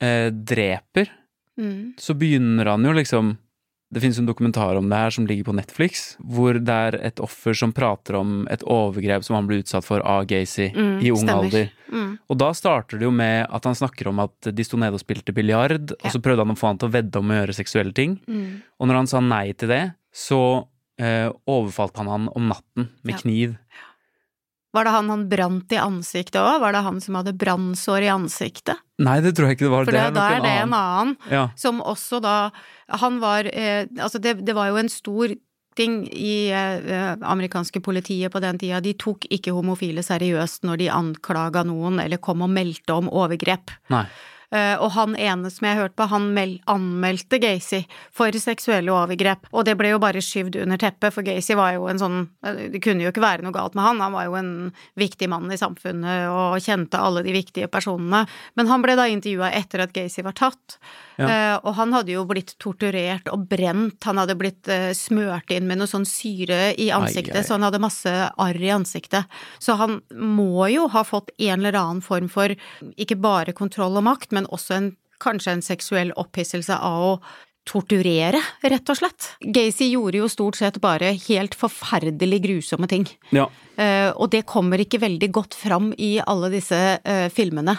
eh, 0.00 0.30
dreper, 0.30 1.10
Mm. 1.58 1.92
så 2.00 2.14
begynner 2.16 2.64
han 2.64 2.84
jo 2.84 2.94
liksom 2.96 3.34
Det 3.92 4.00
finnes 4.00 4.18
en 4.18 4.26
dokumentar 4.26 4.76
om 4.80 4.86
det 4.88 4.96
her 4.96 5.10
som 5.12 5.26
ligger 5.28 5.44
på 5.50 5.54
Netflix, 5.54 6.16
hvor 6.24 6.56
det 6.56 6.72
er 6.72 6.94
et 7.04 7.20
offer 7.20 7.52
som 7.52 7.74
prater 7.76 8.16
om 8.16 8.46
et 8.50 8.62
overgrep 8.64 9.22
som 9.26 9.36
han 9.36 9.46
ble 9.50 9.58
utsatt 9.60 9.84
for 9.84 10.00
av 10.00 10.24
Gacy 10.30 10.70
Mm, 10.72 11.02
i 11.04 11.10
ung 11.12 11.20
stemmer. 11.26 11.44
alder. 11.44 11.70
Mm. 11.92 12.18
Og 12.30 12.38
da 12.40 12.48
starter 12.56 12.98
det 12.98 13.04
jo 13.04 13.10
med 13.12 13.46
at 13.52 13.64
han 13.68 13.74
snakker 13.76 14.08
om 14.08 14.18
at 14.24 14.48
de 14.48 14.64
sto 14.64 14.78
nede 14.80 14.94
og 14.96 15.00
spilte 15.04 15.34
biljard, 15.36 15.92
og 15.92 16.08
så 16.10 16.22
prøvde 16.24 16.46
han 16.46 16.54
å 16.56 16.58
få 16.58 16.68
han 16.72 16.78
til 16.80 16.88
å 16.88 16.92
vedde 16.96 17.20
om 17.20 17.28
å 17.28 17.36
gjøre 17.42 17.54
seksuelle 17.60 17.92
ting. 17.92 18.18
Mm. 18.26 18.62
Og 18.80 18.88
når 18.88 18.94
han 19.02 19.06
sa 19.12 19.20
nei 19.20 19.52
til 19.52 19.68
det, 19.68 19.82
så 20.12 20.40
eh, 20.98 21.28
overfalt 21.48 21.96
han 22.00 22.08
han 22.08 22.28
om 22.34 22.48
natten 22.48 22.88
med 23.04 23.12
Ja. 23.14 23.18
kniv. 23.20 23.58
Var 24.72 24.88
det 24.88 24.94
han 24.94 25.10
han 25.12 25.24
brant 25.28 25.72
i 25.74 25.78
ansiktet 25.80 26.40
òg? 26.40 26.62
Var 26.62 26.72
det 26.72 26.82
han 26.86 27.00
som 27.04 27.18
hadde 27.18 27.34
brannsår 27.36 28.06
i 28.06 28.10
ansiktet? 28.12 28.80
Nei, 29.02 29.18
det 29.24 29.34
tror 29.36 29.50
jeg 29.50 29.58
ikke 29.58 29.66
det 29.66 29.72
var. 29.74 29.88
For 29.88 29.96
det, 29.98 30.04
da 30.16 30.26
er 30.32 30.44
det 30.44 30.52
en 30.62 30.76
annen. 30.76 31.16
Ja. 31.32 31.46
Som 31.58 31.82
også 31.84 32.22
da 32.22 32.36
Han 33.02 33.18
var 33.22 33.48
eh, 33.48 33.88
Altså, 33.98 34.20
det, 34.22 34.40
det 34.46 34.54
var 34.56 34.70
jo 34.70 34.78
en 34.80 34.92
stor 34.92 35.34
ting 35.76 36.02
i 36.12 36.52
eh, 36.52 37.14
amerikanske 37.24 37.80
politiet 37.80 38.32
på 38.32 38.40
den 38.44 38.58
tida. 38.60 38.80
De 38.84 38.92
tok 38.92 39.24
ikke 39.32 39.54
homofile 39.56 40.04
seriøst 40.04 40.66
når 40.68 40.82
de 40.82 40.90
anklaga 40.92 41.64
noen 41.64 42.00
eller 42.02 42.20
kom 42.20 42.44
og 42.44 42.52
meldte 42.52 42.96
om 42.96 43.08
overgrep. 43.08 43.72
Nei. 43.92 44.04
Eh, 44.52 44.74
og 44.76 44.90
han 44.92 45.14
ene 45.16 45.48
som 45.52 45.64
jeg 45.64 45.78
hørte 45.78 45.96
på, 45.96 46.06
han 46.12 46.28
mel 46.36 46.58
anmeldte 46.68 47.38
Gacy 47.40 47.82
for 48.12 48.36
seksuelle 48.36 48.92
overgrep. 48.92 49.46
Og 49.56 49.64
det 49.64 49.78
ble 49.80 49.94
jo 49.94 50.00
bare 50.02 50.20
skyvd 50.24 50.58
under 50.66 50.80
teppet, 50.80 51.14
for 51.14 51.24
Gacy 51.24 51.56
var 51.56 51.72
jo 51.78 51.86
en 51.88 52.00
sånn 52.00 52.18
eh, 52.44 52.66
Det 52.74 52.82
kunne 52.84 53.06
jo 53.06 53.12
ikke 53.12 53.24
være 53.24 53.46
noe 53.46 53.54
galt 53.56 53.76
med 53.78 53.86
han, 53.86 54.02
han 54.04 54.12
var 54.12 54.28
jo 54.28 54.36
en 54.36 54.52
viktig 55.00 55.28
mann 55.32 55.48
i 55.52 55.58
samfunnet 55.60 56.28
og 56.28 56.60
kjente 56.60 57.00
alle 57.00 57.24
de 57.24 57.32
viktige 57.34 57.70
personene. 57.72 58.26
Men 58.58 58.68
han 58.68 58.84
ble 58.84 58.96
da 58.98 59.08
intervjua 59.08 59.48
etter 59.56 59.86
at 59.86 59.94
Gacy 59.96 60.24
var 60.26 60.36
tatt. 60.36 60.76
Ja. 61.16 61.28
Eh, 61.28 61.56
og 61.62 61.72
han 61.80 61.96
hadde 61.96 62.12
jo 62.12 62.26
blitt 62.28 62.54
torturert 62.60 63.32
og 63.32 63.48
brent, 63.48 64.04
han 64.04 64.20
hadde 64.20 64.36
blitt 64.38 64.68
smørt 64.96 65.50
inn 65.54 65.66
med 65.68 65.80
noe 65.80 65.90
sånn 65.90 66.06
syre 66.08 66.72
i 66.80 66.90
ansiktet, 66.94 67.34
Ai, 67.36 67.40
ai. 67.40 67.46
så 67.46 67.56
han 67.56 67.66
hadde 67.66 67.80
masse 67.82 68.12
arr 68.30 68.60
i 68.60 68.70
ansiktet. 68.74 69.28
Så 69.62 69.76
han 69.80 70.00
må 70.12 70.68
jo 70.72 70.86
ha 70.92 71.04
fått 71.06 71.32
en 71.38 71.60
eller 71.60 71.78
annen 71.78 72.04
form 72.04 72.28
for 72.32 72.52
ikke 73.00 73.16
bare 73.22 73.56
kontroll 73.56 73.96
og 73.96 74.06
makt, 74.06 74.32
men 74.36 74.41
også 74.50 74.76
en, 74.78 74.92
kanskje 75.22 75.56
en 75.56 75.64
seksuell 75.64 76.12
opphisselse 76.18 76.76
av 76.76 77.08
å 77.12 77.16
torturere, 77.68 78.40
rett 78.66 78.90
og 78.90 78.98
slett. 78.98 79.28
Gacy 79.54 79.92
gjorde 79.92 80.18
jo 80.18 80.28
stort 80.30 80.58
sett 80.58 80.80
bare 80.82 81.12
helt 81.28 81.54
forferdelig 81.54 82.40
grusomme 82.42 82.88
ting. 82.90 83.06
Ja. 83.30 83.46
Eh, 83.78 84.10
og 84.10 84.32
det 84.34 84.44
kommer 84.50 84.82
ikke 84.82 85.02
veldig 85.02 85.30
godt 85.34 85.54
fram 85.54 85.92
i 85.94 86.16
alle 86.26 86.50
disse 86.52 86.80
uh, 86.98 87.28
filmene. 87.32 87.78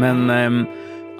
Men 0.00 0.30
um, 0.30 0.60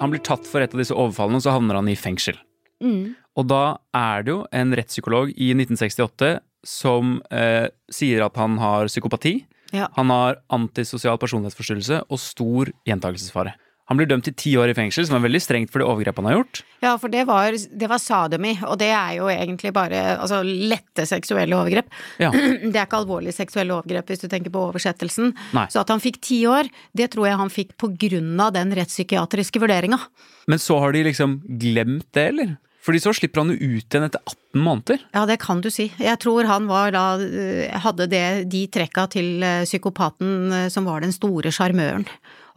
han 0.01 0.13
blir 0.13 0.23
tatt 0.25 0.47
for 0.49 0.63
et 0.63 0.73
av 0.73 0.81
disse 0.81 0.95
overfallene, 0.95 1.37
og 1.37 1.45
så 1.45 1.53
havner 1.53 1.77
han 1.77 1.89
i 1.91 1.99
fengsel. 1.99 2.39
Mm. 2.81 3.13
Og 3.37 3.47
da 3.47 3.77
er 3.95 4.25
det 4.25 4.33
jo 4.33 4.39
en 4.49 4.73
rettspsykolog 4.75 5.35
i 5.35 5.51
1968 5.53 6.31
som 6.67 7.19
eh, 7.33 7.67
sier 7.91 8.25
at 8.25 8.37
han 8.39 8.59
har 8.61 8.91
psykopati. 8.91 9.39
Ja. 9.71 9.87
Han 9.95 10.11
har 10.11 10.41
antisosial 10.51 11.19
personlighetsforstyrrelse 11.21 12.03
og 12.11 12.19
stor 12.19 12.71
gjentakelsesfare. 12.87 13.55
Han 13.91 13.99
blir 13.99 14.07
dømt 14.07 14.23
til 14.23 14.35
ti 14.39 14.51
år 14.55 14.71
i 14.71 14.75
fengsel, 14.77 15.03
som 15.03 15.17
er 15.17 15.23
veldig 15.25 15.39
strengt 15.43 15.71
for 15.71 15.81
det 15.81 15.87
overgrepet 15.91 16.21
han 16.21 16.29
har 16.29 16.37
gjort. 16.37 16.59
Ja, 16.79 16.93
for 17.01 17.11
det 17.11 17.25
var, 17.27 17.51
det 17.51 17.89
var 17.91 17.99
sadomi, 17.99 18.53
og 18.63 18.77
det 18.79 18.87
er 18.95 19.17
jo 19.17 19.27
egentlig 19.27 19.73
bare 19.75 19.99
altså, 20.13 20.39
lette 20.47 21.03
seksuelle 21.09 21.57
overgrep. 21.57 21.91
Ja. 22.21 22.29
Det 22.71 22.71
er 22.71 22.85
ikke 22.85 23.01
alvorlige 23.01 23.35
seksuelle 23.35 23.75
overgrep 23.75 24.07
hvis 24.13 24.23
du 24.23 24.29
tenker 24.31 24.53
på 24.53 24.63
oversettelsen. 24.69 25.33
Nei. 25.57 25.65
Så 25.73 25.81
at 25.83 25.91
han 25.91 25.99
fikk 26.03 26.21
ti 26.23 26.39
år, 26.47 26.71
det 26.95 27.09
tror 27.11 27.27
jeg 27.27 27.39
han 27.41 27.51
fikk 27.51 27.75
på 27.81 27.91
grunn 27.99 28.39
av 28.39 28.53
den 28.55 28.71
rettspsykiatriske 28.79 29.59
vurderinga. 29.59 29.99
Men 30.47 30.61
så 30.63 30.79
har 30.79 30.95
de 30.95 31.03
liksom 31.09 31.41
glemt 31.59 32.07
det, 32.15 32.29
eller? 32.31 32.55
Fordi 32.81 32.97
så 33.03 33.11
slipper 33.13 33.43
han 33.43 33.51
jo 33.53 33.77
ut 33.77 33.85
igjen 33.93 34.07
etter 34.07 34.21
18 34.25 34.61
måneder. 34.65 35.01
Ja, 35.13 35.25
det 35.29 35.37
kan 35.43 35.59
du 35.61 35.69
si. 35.69 35.91
Jeg 36.01 36.17
tror 36.23 36.47
han 36.49 36.65
var 36.69 36.91
da 36.95 37.03
eh, 37.21 37.69
hadde 37.83 38.07
det, 38.09 38.23
de 38.49 38.63
trekka 38.73 39.03
til 39.13 39.43
eh, 39.45 39.63
psykopaten 39.69 40.31
eh, 40.63 40.69
som 40.73 40.87
var 40.89 41.03
den 41.05 41.13
store 41.13 41.53
sjarmøren. 41.53 42.07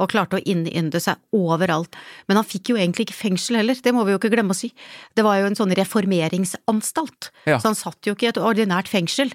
Og 0.01 0.09
klarte 0.11 0.41
å 0.41 0.43
innynde 0.49 0.99
seg 0.99 1.21
overalt. 1.37 1.95
Men 2.27 2.41
han 2.41 2.49
fikk 2.49 2.73
jo 2.73 2.79
egentlig 2.81 3.05
ikke 3.07 3.19
fengsel 3.21 3.61
heller, 3.61 3.77
det 3.79 3.93
må 3.95 4.03
vi 4.09 4.17
jo 4.17 4.19
ikke 4.19 4.33
glemme 4.33 4.57
å 4.57 4.59
si. 4.59 4.73
Det 5.15 5.23
var 5.23 5.39
jo 5.39 5.51
en 5.53 5.59
sånn 5.61 5.77
reformeringsanstalt, 5.77 7.31
Ja. 7.47 7.61
så 7.61 7.71
han 7.71 7.79
satt 7.79 8.01
jo 8.09 8.17
ikke 8.17 8.27
i 8.27 8.33
et 8.33 8.41
ordinært 8.41 8.89
fengsel. 8.91 9.31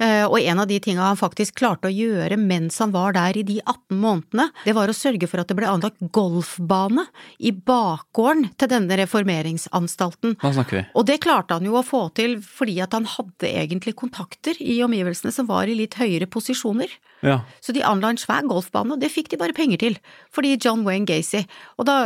Eh, 0.00 0.24
Og 0.26 0.40
en 0.40 0.58
av 0.58 0.66
de 0.66 0.80
tinga 0.82 1.04
han 1.06 1.18
faktisk 1.18 1.54
klarte 1.60 1.86
å 1.86 1.94
gjøre 1.94 2.34
mens 2.40 2.80
han 2.82 2.90
var 2.90 3.14
der 3.14 3.36
i 3.38 3.44
de 3.46 3.60
18 3.62 3.94
månedene, 4.02 4.48
det 4.64 4.74
var 4.74 4.90
å 4.90 4.96
sørge 4.96 5.28
for 5.30 5.38
at 5.38 5.48
det 5.48 5.54
ble 5.54 5.68
anlagt 5.70 6.00
golfbane 6.10 7.06
i 7.38 7.52
bakgården 7.54 8.48
til 8.58 8.72
denne 8.72 8.98
reformeringsanstalten. 8.98 10.34
Hva 10.42 10.52
snakker 10.56 10.80
vi? 10.80 10.84
Og 10.98 11.06
det 11.06 11.20
klarte 11.22 11.54
han 11.54 11.68
jo 11.68 11.78
å 11.78 11.84
få 11.86 12.08
til 12.18 12.40
fordi 12.42 12.80
at 12.82 12.92
han 12.96 13.06
hadde 13.06 13.50
egentlig 13.50 13.94
kontakter 14.00 14.58
i 14.58 14.80
omgivelsene 14.82 15.32
som 15.34 15.46
var 15.46 15.70
i 15.70 15.78
litt 15.78 15.94
høyere 16.00 16.26
posisjoner. 16.26 16.90
Ja. 17.24 17.38
Så 17.64 17.72
de 17.72 17.82
anla 17.86 18.10
en 18.12 18.20
svær 18.20 18.44
golfbane, 18.48 18.94
og 18.94 19.00
det 19.00 19.08
fikk 19.12 19.30
de 19.32 19.38
bare 19.40 19.56
penger 19.56 19.80
til, 19.80 19.96
fordi 20.34 20.54
John 20.60 20.84
Wayne 20.86 21.08
Gacy, 21.08 21.44
og 21.80 21.88
da 21.88 21.96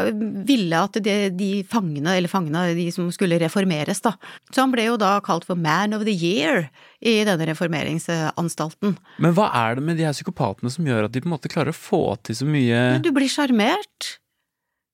ville 0.48 0.78
at 0.78 0.98
de, 1.02 1.16
de 1.34 1.50
fangene, 1.68 2.14
eller 2.14 2.30
fangene, 2.30 2.68
de 2.78 2.86
som 2.94 3.08
skulle 3.14 3.40
reformeres, 3.42 4.02
da. 4.04 4.14
Så 4.52 4.62
han 4.62 4.74
ble 4.74 4.86
jo 4.86 4.98
da 5.00 5.16
kalt 5.26 5.48
for 5.48 5.58
Man 5.58 5.96
of 5.96 6.06
the 6.06 6.14
Year 6.14 6.68
i 7.02 7.18
denne 7.26 7.50
reformeringsanstalten. 7.50 8.96
Men 9.18 9.34
hva 9.36 9.50
er 9.64 9.78
det 9.78 9.86
med 9.90 9.98
de 9.98 10.06
her 10.06 10.16
psykopatene 10.16 10.70
som 10.72 10.86
gjør 10.86 11.08
at 11.08 11.14
de 11.14 11.22
på 11.24 11.30
en 11.30 11.34
måte 11.34 11.50
klarer 11.52 11.74
å 11.74 11.78
få 11.78 12.02
til 12.26 12.38
så 12.38 12.48
mye 12.48 12.86
Men 12.94 13.04
du 13.04 13.12
blir 13.14 13.30
sjarmert. 13.32 14.14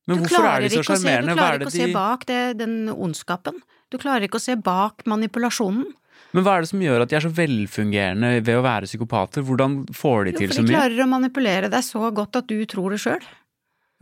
Men 0.08 0.20
Du 0.20 0.24
hvorfor 0.24 0.48
er 0.48 0.64
de 0.64 0.72
så 0.72 0.84
sjarmerende? 0.84 1.32
Du 1.32 1.40
klarer 1.40 1.54
er 1.54 1.64
ikke 1.64 1.72
å 1.72 1.76
se 1.78 1.92
bak 1.94 2.26
det, 2.28 2.40
den 2.60 2.74
ondskapen. 2.92 3.60
Du 3.92 3.96
klarer 4.00 4.26
ikke 4.26 4.40
å 4.40 4.44
se 4.44 4.56
bak 4.60 5.06
manipulasjonen. 5.08 5.86
Men 6.34 6.42
hva 6.42 6.56
er 6.56 6.64
det 6.64 6.70
som 6.72 6.82
gjør 6.82 7.04
at 7.04 7.12
de 7.12 7.16
er 7.18 7.22
så 7.22 7.30
velfungerende 7.30 8.30
ved 8.40 8.58
å 8.58 8.64
være 8.64 8.88
psykopater? 8.90 9.44
Hvordan 9.46 9.84
får 9.94 10.26
de 10.26 10.34
Jo, 10.34 10.38
til 10.40 10.50
for 10.50 10.66
de 10.66 10.74
klarer 10.74 11.04
å 11.04 11.08
manipulere 11.10 11.70
deg 11.70 11.86
så 11.86 12.10
godt 12.14 12.40
at 12.40 12.50
du 12.50 12.58
tror 12.70 12.94
det 12.94 13.00
sjøl. 13.04 13.22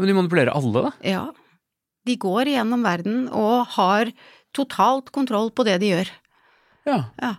Men 0.00 0.08
de 0.08 0.16
manipulerer 0.16 0.56
alle, 0.56 0.86
da. 0.88 0.92
Ja. 1.04 1.26
De 2.08 2.16
går 2.18 2.48
gjennom 2.54 2.82
verden 2.86 3.26
og 3.28 3.76
har 3.76 4.10
totalt 4.56 5.12
kontroll 5.12 5.52
på 5.52 5.66
det 5.68 5.76
de 5.82 5.92
gjør. 5.92 6.12
Ja. 6.88 6.98
Ja. 7.20 7.34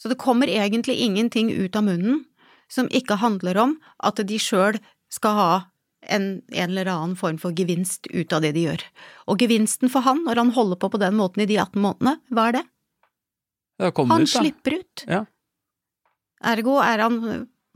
Så 0.00 0.08
det 0.10 0.18
kommer 0.20 0.48
egentlig 0.48 0.96
ingenting 1.04 1.52
ut 1.52 1.76
av 1.76 1.84
munnen 1.84 2.24
som 2.72 2.88
ikke 2.88 3.20
handler 3.20 3.60
om 3.60 3.76
at 4.04 4.20
de 4.24 4.40
sjøl 4.40 4.80
skal 5.12 5.36
ha 5.36 5.52
en, 6.08 6.40
en 6.48 6.70
eller 6.70 6.88
annen 6.88 7.16
form 7.18 7.38
for 7.40 7.52
gevinst 7.56 8.08
ut 8.08 8.32
av 8.32 8.44
det 8.44 8.54
de 8.56 8.66
gjør. 8.68 8.84
Og 9.28 9.42
gevinsten 9.42 9.92
for 9.92 10.06
han, 10.06 10.24
når 10.24 10.42
han 10.42 10.56
holder 10.56 10.80
på 10.80 10.92
på 10.92 11.00
den 11.02 11.16
måten 11.18 11.44
i 11.44 11.48
de 11.50 11.58
18 11.58 11.80
månedene, 11.82 12.18
hva 12.32 12.48
er 12.48 12.60
det? 12.60 12.64
Han 13.78 14.22
ut, 14.22 14.30
slipper 14.30 14.80
ut. 14.80 15.04
Ja. 15.06 15.24
Ergo 16.52 16.78
er 16.82 17.02
han 17.04 17.18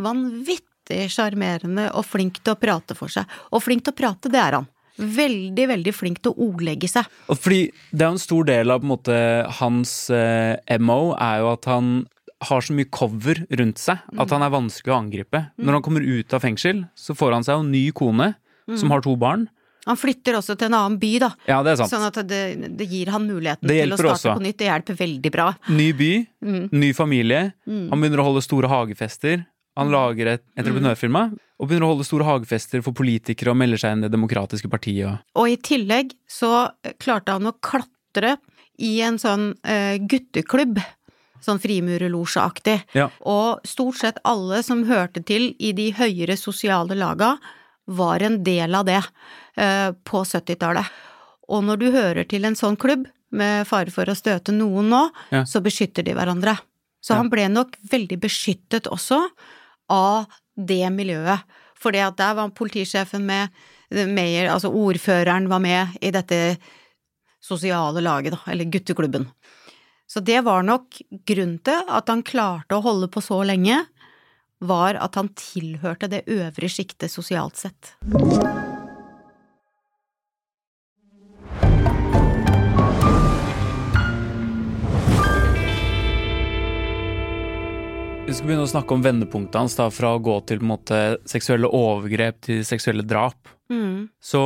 vanvittig 0.02 1.06
sjarmerende 1.12 1.88
og 1.96 2.06
flink 2.06 2.40
til 2.42 2.54
å 2.54 2.58
prate 2.58 2.96
for 2.98 3.12
seg. 3.12 3.28
Og 3.54 3.62
flink 3.64 3.84
til 3.86 3.94
å 3.94 3.98
prate, 4.02 4.32
det 4.32 4.40
er 4.42 4.58
han. 4.58 4.68
Veldig, 5.02 5.66
veldig 5.70 5.92
flink 5.96 6.20
til 6.22 6.34
å 6.34 6.48
ordlegge 6.50 6.90
seg. 6.90 7.06
Og 7.32 7.38
fordi 7.40 7.62
det 7.90 8.04
er 8.04 8.10
jo 8.10 8.16
en 8.18 8.26
stor 8.26 8.48
del 8.50 8.74
av 8.74 8.82
på 8.82 8.86
en 8.86 8.92
måte, 8.92 9.20
hans 9.60 9.94
eh, 10.12 10.76
MO 10.82 11.14
er 11.16 11.40
jo 11.42 11.52
at 11.54 11.70
han 11.70 11.94
har 12.42 12.64
så 12.66 12.74
mye 12.74 12.90
cover 12.90 13.38
rundt 13.54 13.78
seg 13.78 14.02
at 14.18 14.32
han 14.34 14.42
er 14.42 14.50
vanskelig 14.50 14.92
å 14.92 14.98
angripe. 14.98 15.44
Når 15.62 15.78
han 15.78 15.84
kommer 15.86 16.02
ut 16.02 16.34
av 16.34 16.42
fengsel, 16.42 16.84
så 16.98 17.14
får 17.14 17.36
han 17.36 17.46
seg 17.46 17.54
jo 17.54 17.64
en 17.64 17.70
ny 17.70 17.84
kone 17.94 18.32
som 18.78 18.90
har 18.94 19.04
to 19.04 19.14
barn. 19.18 19.46
Han 19.86 19.96
flytter 19.98 20.36
også 20.38 20.54
til 20.56 20.68
en 20.70 20.74
annen 20.78 20.98
by, 21.02 21.12
da. 21.18 21.30
Ja, 21.48 21.62
det 21.66 21.72
er 21.72 21.76
sant. 21.80 21.90
Sånn 21.90 22.06
at 22.06 22.20
det, 22.28 22.42
det 22.78 22.86
gir 22.86 23.08
han 23.10 23.24
muligheten 23.26 23.66
til 23.66 23.90
å 23.90 23.96
starte 23.98 24.14
også. 24.14 24.34
på 24.38 24.44
nytt. 24.44 24.58
Det 24.60 24.68
hjelper 24.68 24.98
veldig 25.00 25.32
bra. 25.34 25.48
Ny 25.68 25.88
by, 25.98 26.12
Mm. 26.42 26.68
ny 26.72 26.92
familie. 26.94 27.52
Han 27.66 28.00
begynner 28.00 28.22
å 28.22 28.28
holde 28.30 28.42
store 28.42 28.68
hagefester. 28.70 29.46
Han 29.76 29.88
Mm. 29.88 29.92
lager 29.92 30.26
et 30.34 30.42
entreprenørfirma 30.58 31.22
og 31.58 31.68
begynner 31.68 31.86
å 31.88 31.92
holde 31.94 32.04
store 32.04 32.24
hagefester 32.28 32.82
for 32.82 32.92
politikere 32.92 33.50
og 33.50 33.56
melder 33.56 33.78
seg 33.78 33.92
inn 33.96 34.04
i 34.04 34.08
Det 34.08 34.12
demokratiske 34.12 34.68
partiet. 34.70 35.06
Og... 35.08 35.18
Og 35.42 35.48
i 35.48 35.56
tillegg 35.56 36.12
så 36.28 36.70
klarte 37.00 37.32
han 37.32 37.46
å 37.50 37.54
klatre 37.60 38.36
i 38.78 39.00
en 39.00 39.16
sånn 39.18 39.54
uh, 39.64 39.96
gutteklubb. 39.98 40.78
Sånn 41.42 41.58
frimurerlosjeaktig. 41.58 42.82
Ja. 42.94 43.08
Og 43.26 43.60
stort 43.66 43.96
sett 43.98 44.18
alle 44.24 44.62
som 44.62 44.84
hørte 44.86 45.24
til 45.26 45.54
i 45.58 45.72
de 45.72 45.90
høyere 45.96 46.36
sosiale 46.38 46.94
laga, 46.94 47.36
var 47.90 48.22
en 48.22 48.42
del 48.44 48.74
av 48.78 48.84
det 48.86 49.00
eh, 49.00 49.10
på 49.56 50.22
70-tallet. 50.24 50.86
Og 51.52 51.64
når 51.66 51.76
du 51.82 51.90
hører 51.92 52.24
til 52.28 52.44
en 52.48 52.54
sånn 52.56 52.76
klubb, 52.80 53.06
med 53.32 53.66
fare 53.66 53.88
for 53.90 54.04
å 54.04 54.14
støte 54.16 54.52
noen 54.52 54.90
nå, 54.92 55.10
Ja. 55.32 55.42
så 55.44 55.62
beskytter 55.64 56.04
de 56.04 56.12
hverandre. 56.12 56.58
Så 57.02 57.10
Ja. 57.14 57.16
han 57.16 57.30
ble 57.30 57.48
nok 57.48 57.76
veldig 57.90 58.18
beskyttet 58.20 58.84
også 58.86 59.26
av 59.88 60.26
det 60.56 60.84
miljøet. 60.92 61.42
For 61.74 61.90
der 61.92 62.12
var 62.34 62.48
politisjefen 62.50 63.22
med, 63.24 63.48
Meyer, 63.90 64.48
altså 64.48 64.70
ordføreren 64.72 65.48
var 65.48 65.58
med 65.60 65.88
i 66.00 66.10
dette 66.10 66.56
sosiale 67.42 68.00
laget, 68.00 68.32
da, 68.32 68.38
eller 68.52 68.64
gutteklubben. 68.64 69.26
Så 70.08 70.22
det 70.24 70.44
var 70.44 70.62
nok 70.62 71.00
grunnen 71.26 71.58
til 71.62 71.82
at 71.88 72.06
han 72.08 72.22
klarte 72.22 72.76
å 72.76 72.82
holde 72.82 73.08
på 73.08 73.20
så 73.20 73.44
lenge, 73.44 73.86
var 74.60 74.94
at 74.94 75.14
han 75.16 75.28
tilhørte 75.30 76.08
det 76.08 76.24
øvre 76.26 76.68
sjiktet 76.68 77.10
sosialt 77.10 77.56
sett. 77.56 77.94
Vi 88.32 88.38
skal 88.38 88.48
begynne 88.48 88.64
å 88.64 88.68
snakke 88.70 88.94
om 88.96 89.02
vendepunktet 89.04 89.58
hans, 89.60 89.74
da, 89.76 89.90
fra 89.92 90.14
å 90.16 90.20
gå 90.24 90.38
til 90.48 90.62
måte, 90.64 91.18
seksuelle 91.28 91.68
overgrep 91.68 92.38
til 92.46 92.62
seksuelle 92.64 93.04
drap. 93.04 93.50
Mm. 93.68 94.06
Så 94.24 94.40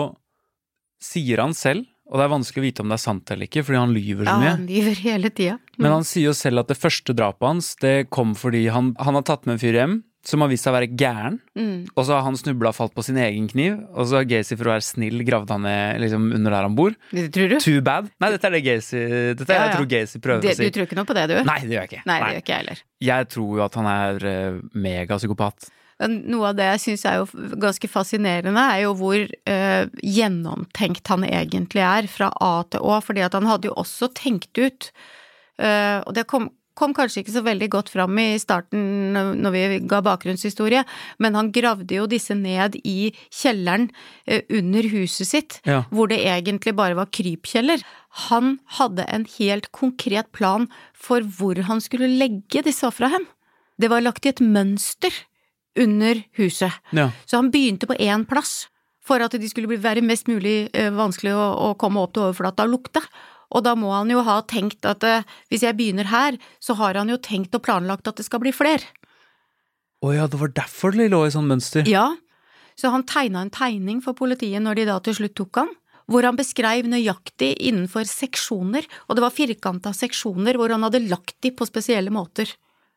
sier 0.99 1.39
han 1.39 1.55
selv 1.55 1.87
og 2.07 2.19
det 2.19 2.25
er 2.25 2.33
vanskelig 2.33 2.63
å 2.63 2.65
vite 2.65 2.83
om 2.83 2.91
det 2.91 2.97
er 2.97 3.03
sant 3.03 3.31
eller 3.35 3.49
ikke, 3.49 3.63
fordi 3.67 3.79
han 3.79 3.95
lyver 3.95 4.27
så 4.27 4.35
mye. 4.39 4.49
Ja, 4.49 4.57
han 4.57 4.67
lyver 4.67 4.99
hele 5.05 5.31
tida. 5.35 5.55
Men 5.79 5.95
han 5.95 6.07
sier 6.07 6.29
jo 6.29 6.35
selv 6.39 6.63
at 6.63 6.71
det 6.71 6.79
første 6.79 7.15
drapet 7.19 7.47
hans, 7.47 7.71
det 7.83 7.95
kom 8.15 8.35
fordi 8.39 8.65
han, 8.75 8.93
han 9.03 9.19
har 9.19 9.27
tatt 9.27 9.47
med 9.47 9.57
en 9.57 9.63
fyr 9.63 9.79
hjem 9.79 9.97
som 10.27 10.43
har 10.43 10.51
vist 10.51 10.65
seg 10.67 10.73
å 10.75 10.77
være 10.81 10.89
gæren, 10.99 11.37
Mm. 11.55 11.87
og 11.95 12.03
så 12.05 12.17
har 12.17 12.23
han 12.27 12.35
snubla 12.37 12.73
og 12.73 12.75
falt 12.75 12.95
på 12.97 13.05
sin 13.07 13.17
egen 13.23 13.47
kniv, 13.49 13.77
og 13.95 14.09
så 14.11 14.17
har 14.19 14.25
Gacy 14.27 14.57
for 14.59 14.67
å 14.67 14.73
være 14.75 14.83
snill 14.83 15.23
gravd 15.25 15.53
han 15.55 15.63
ned 15.63 16.01
liksom 16.03 16.33
under 16.35 16.51
der 16.51 16.67
han 16.67 16.75
bor. 16.75 16.97
Det 17.13 17.29
tror 17.33 17.49
du? 17.55 17.57
Too 17.63 17.81
bad. 17.87 18.11
Nei, 18.21 18.31
dette 18.35 18.45
er 18.51 18.57
det 18.57 18.65
Gacy 18.67 19.05
Dette 19.39 19.47
er 19.49 19.55
Ja, 19.61 19.69
jeg 19.71 19.77
tror 19.79 19.89
Gacy 19.95 20.19
prøver 20.19 20.43
Det, 20.43 20.51
å 20.51 20.59
si. 20.59 20.67
du 20.67 20.75
tror 20.75 20.87
ikke 20.89 20.99
noe 20.99 21.07
på 21.09 21.15
det, 21.15 21.29
du? 21.31 21.37
Nei, 21.47 21.61
det 21.63 21.71
gjør 21.77 21.87
jeg 21.87 21.91
ikke. 21.93 22.03
Nei, 22.11 22.19
det 22.21 22.33
gjør 22.35 22.43
ikke 22.43 22.53
jeg 22.57 22.63
heller. 22.65 22.83
Jeg 23.07 23.29
tror 23.37 23.57
jo 23.57 23.65
at 23.71 23.75
han 23.81 23.87
er 23.95 24.27
uh, 24.27 24.61
megapsykopat. 24.75 25.71
Noe 26.11 26.51
av 26.51 26.57
det 26.59 26.67
jeg 26.75 26.81
syns 26.83 27.07
er 27.09 27.15
jo 27.23 27.27
ganske 27.57 27.89
fascinerende, 27.89 28.61
er 28.61 28.83
jo 28.83 28.91
hvor 28.99 29.17
uh, 29.17 29.87
gjennomtenkt 30.05 31.09
han 31.09 31.25
egentlig 31.25 31.81
er 31.87 32.09
fra 32.11 32.29
A 32.45 32.51
til 32.69 32.83
Å, 32.85 32.99
fordi 33.05 33.23
at 33.25 33.33
han 33.39 33.47
hadde 33.49 33.71
jo 33.71 33.77
også 33.81 34.11
tenkt 34.17 34.59
ut, 34.61 34.91
uh, 35.63 36.03
og 36.05 36.13
det 36.19 36.27
kom, 36.29 36.51
kom 36.77 36.93
kanskje 36.97 37.23
ikke 37.25 37.35
så 37.35 37.43
veldig 37.47 37.69
godt 37.73 37.89
fram 37.93 38.19
i 38.21 38.37
starten 38.39 39.17
når 39.41 39.55
vi 39.55 39.63
ga 39.89 40.03
bakgrunnshistorie, 40.05 40.83
men 41.23 41.35
han 41.39 41.51
gravde 41.55 41.97
jo 41.99 42.07
disse 42.11 42.37
ned 42.37 42.77
i 42.85 43.11
kjelleren 43.33 43.89
eh, 44.27 44.43
under 44.51 44.89
huset 44.93 45.27
sitt, 45.31 45.61
Ja. 45.67 45.83
hvor 45.91 46.09
det 46.13 46.21
egentlig 46.25 46.77
bare 46.77 46.95
var 46.99 47.09
krypkjeller. 47.11 47.83
Han 48.29 48.59
hadde 48.79 49.05
en 49.13 49.25
helt 49.39 49.71
konkret 49.73 50.31
plan 50.33 50.69
for 50.95 51.21
hvor 51.25 51.59
han 51.69 51.81
skulle 51.81 52.09
legge 52.19 52.63
disse 52.65 52.87
ofra 52.87 53.09
hen. 53.13 53.27
Det 53.81 53.91
var 53.93 54.01
lagt 54.05 54.25
i 54.25 54.31
et 54.33 54.41
mønster 54.41 55.13
under 55.77 56.23
huset. 56.39 56.73
Ja. 56.97 57.11
Så 57.29 57.37
han 57.41 57.51
begynte 57.53 57.87
på 57.89 57.97
én 58.01 58.25
plass, 58.29 58.69
for 59.07 59.23
at 59.23 59.37
de 59.39 59.49
skulle 59.49 59.77
være 59.79 60.03
mest 60.03 60.27
mulig 60.27 60.69
eh, 60.75 60.89
vanskelig 60.91 61.35
å, 61.37 61.45
å 61.71 61.75
komme 61.79 62.01
opp 62.03 62.15
til 62.17 62.25
overflata 62.27 62.65
og 62.67 62.73
lukte. 62.73 63.03
Og 63.55 63.63
da 63.65 63.75
må 63.79 63.93
han 63.95 64.11
jo 64.11 64.23
ha 64.27 64.41
tenkt 64.43 64.85
at 64.89 65.05
eh, 65.07 65.23
hvis 65.51 65.63
jeg 65.63 65.77
begynner 65.79 66.09
her, 66.11 66.39
så 66.61 66.75
har 66.81 66.95
han 66.99 67.09
jo 67.13 67.17
tenkt 67.23 67.55
og 67.55 67.63
planlagt 67.67 68.09
at 68.11 68.17
det 68.19 68.27
skal 68.27 68.41
bli 68.43 68.53
flere. 68.55 68.83
Å 70.05 70.13
ja, 70.15 70.27
det 70.29 70.39
var 70.41 70.53
derfor 70.55 70.93
det 70.97 71.09
lå 71.13 71.23
i 71.27 71.33
sånn 71.35 71.49
mønster. 71.49 71.87
Ja, 71.89 72.11
så 72.77 72.91
han 72.93 73.07
tegna 73.09 73.41
en 73.47 73.51
tegning 73.55 74.03
for 74.05 74.13
politiet 74.19 74.61
når 74.63 74.77
de 74.81 74.85
da 74.91 74.99
til 75.01 75.17
slutt 75.17 75.37
tok 75.39 75.63
han, 75.63 75.71
hvor 76.07 76.23
han 76.27 76.37
beskrev 76.39 76.87
nøyaktig 76.87 77.55
innenfor 77.67 78.05
seksjoner, 78.07 78.85
og 79.09 79.17
det 79.17 79.25
var 79.25 79.35
firkanta 79.35 79.91
seksjoner 79.97 80.59
hvor 80.61 80.71
han 80.75 80.85
hadde 80.87 81.01
lagt 81.09 81.35
de 81.43 81.51
på 81.57 81.67
spesielle 81.67 82.13
måter. 82.15 82.53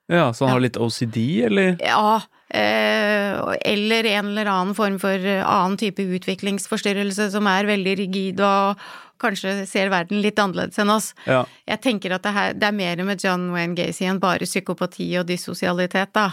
Ja, 0.09 0.31
Så 0.33 0.45
han 0.45 0.49
Ja. 0.49 0.53
har 0.57 0.61
litt 0.65 0.77
OCD, 0.77 1.17
eller? 1.45 1.77
Ja, 1.81 2.21
eller 2.49 4.09
en 4.09 4.31
eller 4.31 4.49
annen 4.49 4.75
form 4.75 4.97
for 5.01 5.13
eh, 5.13 5.45
annen 5.45 5.77
type 5.77 6.01
utviklingsforstyrrelse 6.01 7.29
som 7.33 7.47
er 7.49 7.69
veldig 7.69 7.95
rigid 7.99 8.41
og 8.41 8.81
kanskje 9.19 9.65
ser 9.69 9.91
verden 9.91 10.21
litt 10.23 10.39
annerledes 10.39 10.79
enn 10.79 10.91
oss. 10.93 11.11
Ja. 11.27 11.43
Jeg 11.67 11.81
tenker 11.83 12.15
at 12.15 12.25
det, 12.25 12.33
her, 12.35 12.53
det 12.57 12.69
er 12.69 12.75
mer 12.75 13.03
med 13.05 13.23
John 13.23 13.49
Wayne 13.53 13.77
Gacy 13.77 14.07
enn 14.09 14.21
bare 14.23 14.47
psykopati 14.47 15.11
og 15.19 15.27
dissosialitet, 15.29 16.13
da. 16.15 16.29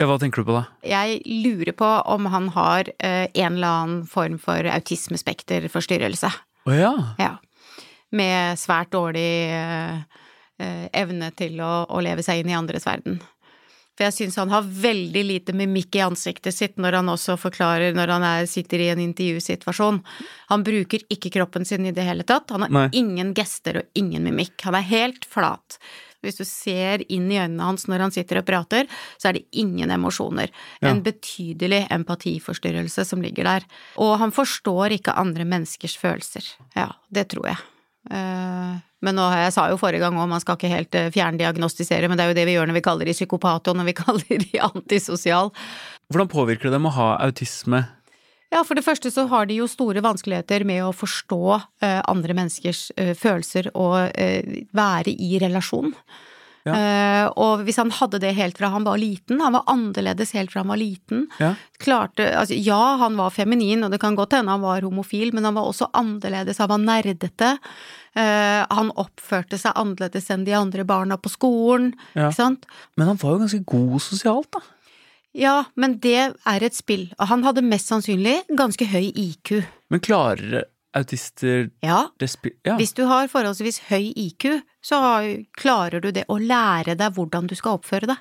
ja, 0.00 0.08
hva 0.10 0.18
tenker 0.20 0.42
du 0.42 0.50
på 0.50 0.58
da? 0.58 0.64
Jeg 0.86 1.22
lurer 1.44 1.74
på 1.78 1.90
om 2.14 2.28
han 2.34 2.50
har 2.58 2.90
eh, 2.98 3.26
en 3.32 3.54
eller 3.54 3.68
annen 3.68 4.06
form 4.10 4.38
for 4.42 4.68
autismespekterforstyrrelse. 4.74 6.32
Å 6.68 6.76
ja. 6.76 6.94
Ja. 7.22 7.36
Med 8.10 8.58
svært 8.60 8.92
dårlig 8.92 9.30
eh, 9.54 10.00
eh, 10.58 10.86
evne 10.96 11.30
til 11.38 11.60
å, 11.64 11.86
å 11.88 12.02
leve 12.04 12.24
seg 12.26 12.42
inn 12.42 12.52
i 12.52 12.58
andres 12.58 12.88
verden. 12.88 13.20
For 13.98 14.06
jeg 14.06 14.14
syns 14.14 14.36
han 14.38 14.52
har 14.54 14.62
veldig 14.62 15.24
lite 15.26 15.54
mimikk 15.58 15.96
i 15.98 16.04
ansiktet 16.04 16.54
sitt 16.54 16.76
når 16.78 17.00
han 17.00 17.10
også 17.10 17.34
forklarer 17.42 17.96
når 17.98 18.12
han 18.14 18.26
er, 18.28 18.44
sitter 18.46 18.84
i 18.84 18.92
en 18.92 19.02
intervjusituasjon. 19.02 19.98
Han 20.52 20.66
bruker 20.66 21.02
ikke 21.10 21.32
kroppen 21.34 21.66
sin 21.66 21.88
i 21.90 21.94
det 21.96 22.04
hele 22.06 22.22
tatt. 22.22 22.54
Han 22.54 22.62
har 22.62 22.70
Nei. 22.76 22.84
ingen 23.00 23.34
gester 23.34 23.80
og 23.82 23.98
ingen 23.98 24.22
mimikk. 24.22 24.54
Han 24.68 24.78
er 24.78 24.86
helt 24.86 25.26
flat. 25.26 25.80
Hvis 26.22 26.38
du 26.38 26.44
ser 26.46 27.02
inn 27.10 27.26
i 27.30 27.40
øynene 27.40 27.66
hans 27.66 27.88
når 27.90 28.06
han 28.06 28.14
sitter 28.14 28.40
og 28.40 28.46
prater, 28.46 28.86
så 29.18 29.30
er 29.30 29.38
det 29.38 29.58
ingen 29.58 29.90
emosjoner. 29.90 30.50
Ja. 30.78 30.92
En 30.92 31.02
betydelig 31.02 31.84
empatiforstyrrelse 31.94 33.02
som 33.06 33.22
ligger 33.22 33.50
der. 33.50 33.66
Og 33.98 34.14
han 34.22 34.34
forstår 34.34 34.94
ikke 34.98 35.18
andre 35.18 35.46
menneskers 35.46 35.98
følelser. 35.98 36.46
Ja, 36.78 36.92
det 37.10 37.32
tror 37.34 37.50
jeg. 37.50 37.62
Eh, 38.14 38.78
Men 39.04 39.14
nå, 39.14 39.26
jeg 39.44 39.52
sa 39.54 39.68
jo 39.70 39.76
forrige 39.78 40.02
gang 40.02 40.16
òg, 40.18 40.26
man 40.30 40.42
skal 40.42 40.56
ikke 40.58 40.72
helt 40.72 40.94
eh, 40.98 41.10
fjerndiagnostisere, 41.14 42.08
men 42.10 42.18
det 42.18 42.24
er 42.24 42.32
jo 42.32 42.38
det 42.40 42.46
vi 42.48 42.56
gjør 42.56 42.70
når 42.70 42.78
vi 42.80 42.86
kaller 42.88 43.06
de 43.10 43.14
psykopat, 43.14 43.70
og 43.70 43.78
når 43.78 43.90
vi 43.92 43.98
kaller 44.04 44.42
de 44.46 44.64
antisosial. 44.70 45.52
Hvordan 46.10 46.32
påvirker 46.32 46.68
det 46.70 46.76
dem 46.78 46.88
å 46.90 46.94
ha 46.96 47.12
autisme? 47.28 47.84
Ja, 48.48 48.62
for 48.64 48.78
det 48.78 48.84
første 48.86 49.10
så 49.12 49.26
har 49.28 49.44
de 49.46 49.58
jo 49.58 49.66
store 49.68 50.00
vanskeligheter 50.00 50.64
med 50.64 50.80
å 50.86 50.94
forstå 50.96 51.42
eh, 51.84 51.98
andre 52.08 52.32
menneskers 52.38 52.86
eh, 52.96 53.12
følelser 53.18 53.68
og 53.76 53.98
eh, 54.16 54.64
være 54.72 55.12
i 55.12 55.36
relasjon. 55.42 55.92
Ja. 56.68 57.30
Og 57.40 57.62
hvis 57.64 57.78
han 57.80 57.88
hadde 57.96 58.18
det 58.20 58.34
helt 58.36 58.58
fra 58.60 58.68
han 58.74 58.84
var 58.84 58.98
liten, 59.00 59.38
han 59.40 59.54
var 59.54 59.62
annerledes 59.72 60.34
helt 60.36 60.50
fra 60.52 60.60
han 60.60 60.68
var 60.68 60.76
liten, 60.76 61.22
Ja. 61.40 61.54
klarte 61.80 62.26
altså, 62.36 62.58
Ja, 62.60 62.98
han 63.00 63.16
var 63.16 63.30
feminin, 63.32 63.86
og 63.86 63.94
det 63.94 64.00
kan 64.02 64.18
godt 64.18 64.34
hende 64.36 64.52
han 64.52 64.60
var 64.60 64.84
homofil, 64.84 65.30
men 65.32 65.48
han 65.48 65.56
var 65.56 65.70
også 65.70 65.88
annerledes, 65.96 66.58
han 66.60 66.68
var 66.68 66.82
nerdete. 66.82 67.54
Eh, 68.18 68.64
han 68.74 68.88
oppførte 68.98 69.58
seg 69.60 69.76
annerledes 69.78 70.26
enn 70.34 70.42
de 70.46 70.56
andre 70.58 70.82
barna 70.88 71.18
på 71.22 71.30
skolen, 71.30 71.92
Ja. 72.16 72.28
ikke 72.28 72.34
sant? 72.40 72.66
Men 72.96 73.12
han 73.12 73.20
var 73.20 73.36
jo 73.36 73.44
ganske 73.44 73.64
god 73.64 74.00
sosialt, 74.02 74.50
da. 74.56 74.60
Ja, 75.38 75.64
men 75.76 75.98
det 76.02 76.16
er 76.34 76.64
et 76.66 76.74
spill, 76.74 77.12
og 77.20 77.28
han 77.30 77.44
hadde 77.46 77.62
mest 77.62 77.86
sannsynlig 77.92 78.40
ganske 78.58 78.88
høy 78.90 79.12
IQ. 79.14 79.62
Men 79.92 80.00
klarer 80.02 80.64
autister 80.96 81.68
Ja, 81.84 82.08
det 82.18 82.30
spi... 82.32 82.50
Ja. 82.66 82.74
Hvis 82.80 82.94
du 82.96 83.04
har 83.06 83.28
forholdsvis 83.30 83.82
høy 83.92 84.10
IQ, 84.16 84.62
så 84.82 84.98
har, 85.04 85.28
klarer 85.54 86.00
du 86.02 86.10
det 86.10 86.24
å 86.28 86.40
lære 86.40 86.96
deg 86.98 87.14
hvordan 87.14 87.46
du 87.46 87.54
skal 87.54 87.78
oppføre 87.78 88.08
deg. 88.10 88.16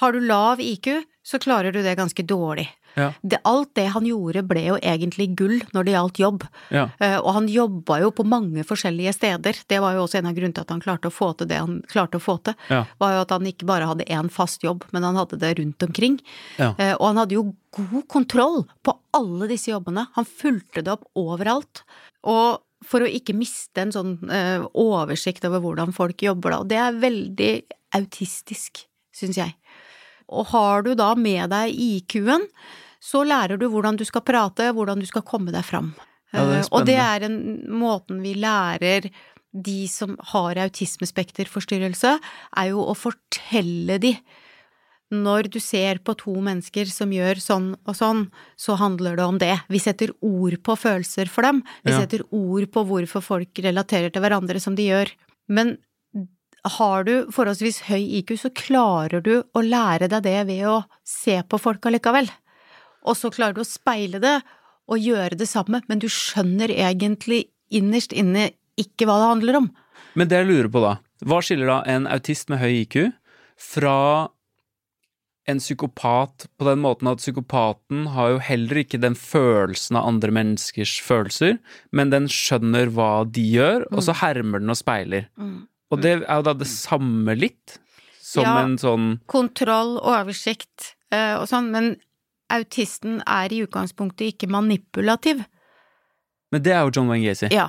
Har 0.00 0.12
du 0.12 0.20
lav 0.20 0.60
IQ, 0.60 1.02
så 1.24 1.40
klarer 1.42 1.72
du 1.72 1.82
det 1.82 1.96
ganske 1.98 2.22
dårlig. 2.24 2.68
Ja. 2.96 3.10
Det, 3.22 3.38
alt 3.44 3.70
det 3.76 3.86
han 3.92 4.06
gjorde 4.08 4.42
ble 4.48 4.62
jo 4.70 4.78
egentlig 4.80 5.28
gull 5.38 5.58
når 5.76 5.84
det 5.88 5.94
gjaldt 5.96 6.20
jobb, 6.22 6.46
Ja. 6.72 6.86
Uh, 7.00 7.18
og 7.20 7.30
han 7.36 7.48
jobba 7.52 8.00
jo 8.02 8.10
på 8.16 8.24
mange 8.26 8.64
forskjellige 8.66 9.12
steder. 9.18 9.60
Det 9.68 9.80
var 9.84 9.94
jo 9.96 10.06
også 10.06 10.18
en 10.20 10.30
av 10.30 10.36
grunnene 10.38 10.56
til 10.56 10.64
at 10.64 10.72
han 10.72 10.82
klarte 10.84 11.10
å 11.10 11.14
få 11.14 11.30
til 11.36 11.50
det 11.50 11.60
han 11.60 11.78
klarte 11.92 12.18
å 12.20 12.24
få 12.24 12.38
til. 12.48 12.56
Ja. 12.72 12.82
Var 12.98 13.14
jo 13.14 13.22
at 13.26 13.36
han 13.36 13.46
ikke 13.52 13.68
bare 13.68 13.88
hadde 13.90 14.08
én 14.08 14.30
fast 14.32 14.64
jobb, 14.64 14.84
men 14.96 15.04
han 15.06 15.18
hadde 15.20 15.38
det 15.42 15.54
rundt 15.60 15.82
omkring. 15.86 16.18
Ja. 16.58 16.72
Eh, 16.78 16.94
Og 16.96 17.08
han 17.10 17.20
hadde 17.20 17.36
jo 17.36 17.54
god 17.76 18.06
kontroll 18.08 18.62
på 18.82 18.94
alle 19.16 19.48
disse 19.50 19.70
jobbene. 19.70 20.06
Han 20.16 20.24
fulgte 20.24 20.82
det 20.82 20.94
opp 20.96 21.04
overalt. 21.18 21.84
Og 22.24 22.62
for 22.86 23.02
å 23.02 23.08
ikke 23.10 23.34
miste 23.36 23.82
en 23.82 23.92
sånn 23.94 24.16
uh, 24.30 24.64
oversikt 24.76 25.44
over 25.48 25.62
hvordan 25.64 25.92
folk 25.96 26.20
jobber 26.22 26.52
da, 26.52 26.58
og 26.62 26.68
det 26.70 26.78
er 26.80 26.98
veldig 27.02 27.52
autistisk, 27.96 28.84
syns 29.16 29.38
jeg. 29.40 29.54
Og 30.28 30.48
har 30.52 30.82
du 30.86 30.92
da 30.98 31.12
med 31.18 31.50
deg 31.54 31.72
IQ-en, 31.72 32.44
så 33.06 33.22
lærer 33.26 33.60
du 33.60 33.68
hvordan 33.70 33.98
du 33.98 34.04
skal 34.08 34.24
prate, 34.26 34.72
hvordan 34.74 35.02
du 35.02 35.06
skal 35.06 35.24
komme 35.26 35.54
deg 35.54 35.66
fram. 35.66 35.92
Ja, 36.34 36.42
det 36.42 36.64
Eh, 36.64 36.68
og 36.72 36.86
det 36.88 36.96
er 36.98 37.26
en 37.28 37.38
måten 37.70 38.18
vi 38.24 38.34
lærer 38.34 39.10
de 39.56 39.86
som 39.88 40.16
har 40.32 40.58
autismespekterforstyrrelse, 40.66 42.18
er 42.58 42.66
jo 42.72 42.82
å 42.84 42.96
fortelle 42.98 44.00
de 44.02 44.16
når 45.14 45.46
du 45.54 45.60
ser 45.62 46.00
på 46.02 46.16
to 46.18 46.34
mennesker 46.42 46.88
som 46.90 47.12
gjør 47.14 47.38
sånn 47.38 47.68
og 47.86 47.94
sånn, 47.94 48.24
så 48.58 48.74
handler 48.80 49.14
det 49.16 49.26
om 49.26 49.38
det. 49.38 49.54
Vi 49.70 49.78
setter 49.78 50.10
ord 50.20 50.58
på 50.66 50.74
følelser 50.74 51.30
for 51.30 51.46
dem. 51.46 51.62
Vi 51.84 51.92
Ja. 51.92 52.00
setter 52.00 52.24
ord 52.32 52.66
på 52.72 52.84
hvorfor 52.84 53.22
folk 53.22 53.54
relaterer 53.54 54.12
til 54.12 54.22
hverandre 54.22 54.60
som 54.60 54.74
de 54.74 54.88
gjør. 54.88 55.12
Men 55.48 55.78
har 56.64 57.04
du 57.04 57.26
forholdsvis 57.30 57.82
høy 57.86 58.02
IQ, 58.18 58.34
så 58.34 58.50
klarer 58.52 59.22
du 59.22 59.44
å 59.54 59.62
lære 59.62 60.08
deg 60.08 60.22
det 60.24 60.46
ved 60.48 60.64
å 60.66 60.84
se 61.04 61.40
på 61.42 61.60
folk 61.60 61.80
allikevel. 61.82 62.28
Og 63.06 63.16
så 63.18 63.30
klarer 63.34 63.56
du 63.56 63.62
å 63.62 63.68
speile 63.68 64.20
det 64.22 64.36
og 64.86 65.02
gjøre 65.02 65.38
det 65.38 65.48
samme, 65.50 65.80
men 65.90 65.98
du 66.02 66.06
skjønner 66.10 66.70
egentlig 66.70 67.46
innerst 67.74 68.12
inne 68.14 68.50
ikke 68.78 69.06
hva 69.08 69.16
det 69.22 69.30
handler 69.32 69.60
om. 69.62 69.68
Men 70.14 70.28
det 70.30 70.38
jeg 70.42 70.48
lurer 70.50 70.70
på 70.72 70.82
da, 70.84 70.94
hva 71.26 71.40
skiller 71.42 71.70
da 71.70 71.78
en 71.90 72.06
autist 72.10 72.50
med 72.52 72.60
høy 72.62 72.82
IQ 72.84 72.96
fra 73.60 73.96
en 75.46 75.60
psykopat 75.62 76.48
på 76.58 76.66
den 76.66 76.80
måten 76.82 77.06
at 77.10 77.20
psykopaten 77.22 78.08
har 78.16 78.32
jo 78.34 78.38
heller 78.42 78.80
ikke 78.82 78.98
den 79.02 79.14
følelsen 79.18 79.98
av 79.98 80.08
andre 80.10 80.32
menneskers 80.34 80.96
følelser, 81.06 81.60
men 81.94 82.10
den 82.10 82.26
skjønner 82.32 82.90
hva 82.94 83.10
de 83.30 83.44
gjør, 83.54 83.86
og 83.92 84.02
så 84.02 84.16
hermer 84.24 84.62
den 84.64 84.74
og 84.74 84.78
speiler. 84.80 85.28
Og 85.94 86.02
det 86.02 86.16
er 86.18 86.40
jo 86.40 86.46
da 86.48 86.54
det 86.58 86.66
samme 86.70 87.36
litt, 87.38 87.78
som 88.26 88.42
Ja. 88.42 88.56
en 88.64 88.74
sånn 88.76 89.20
kontroll, 89.30 90.00
oversikt 90.02 90.96
eh, 91.14 91.36
og 91.38 91.46
sånn, 91.46 91.70
men 91.70 91.92
autisten 92.52 93.20
er 93.26 93.52
i 93.52 93.62
utgangspunktet 93.64 94.32
ikke 94.32 94.50
manipulativ. 94.50 95.42
Men 96.52 96.62
det 96.62 96.72
er 96.72 96.84
jo 96.86 96.92
John 96.94 97.10
Wayne 97.10 97.26
Gacy. 97.26 97.50
Ja. 97.50 97.68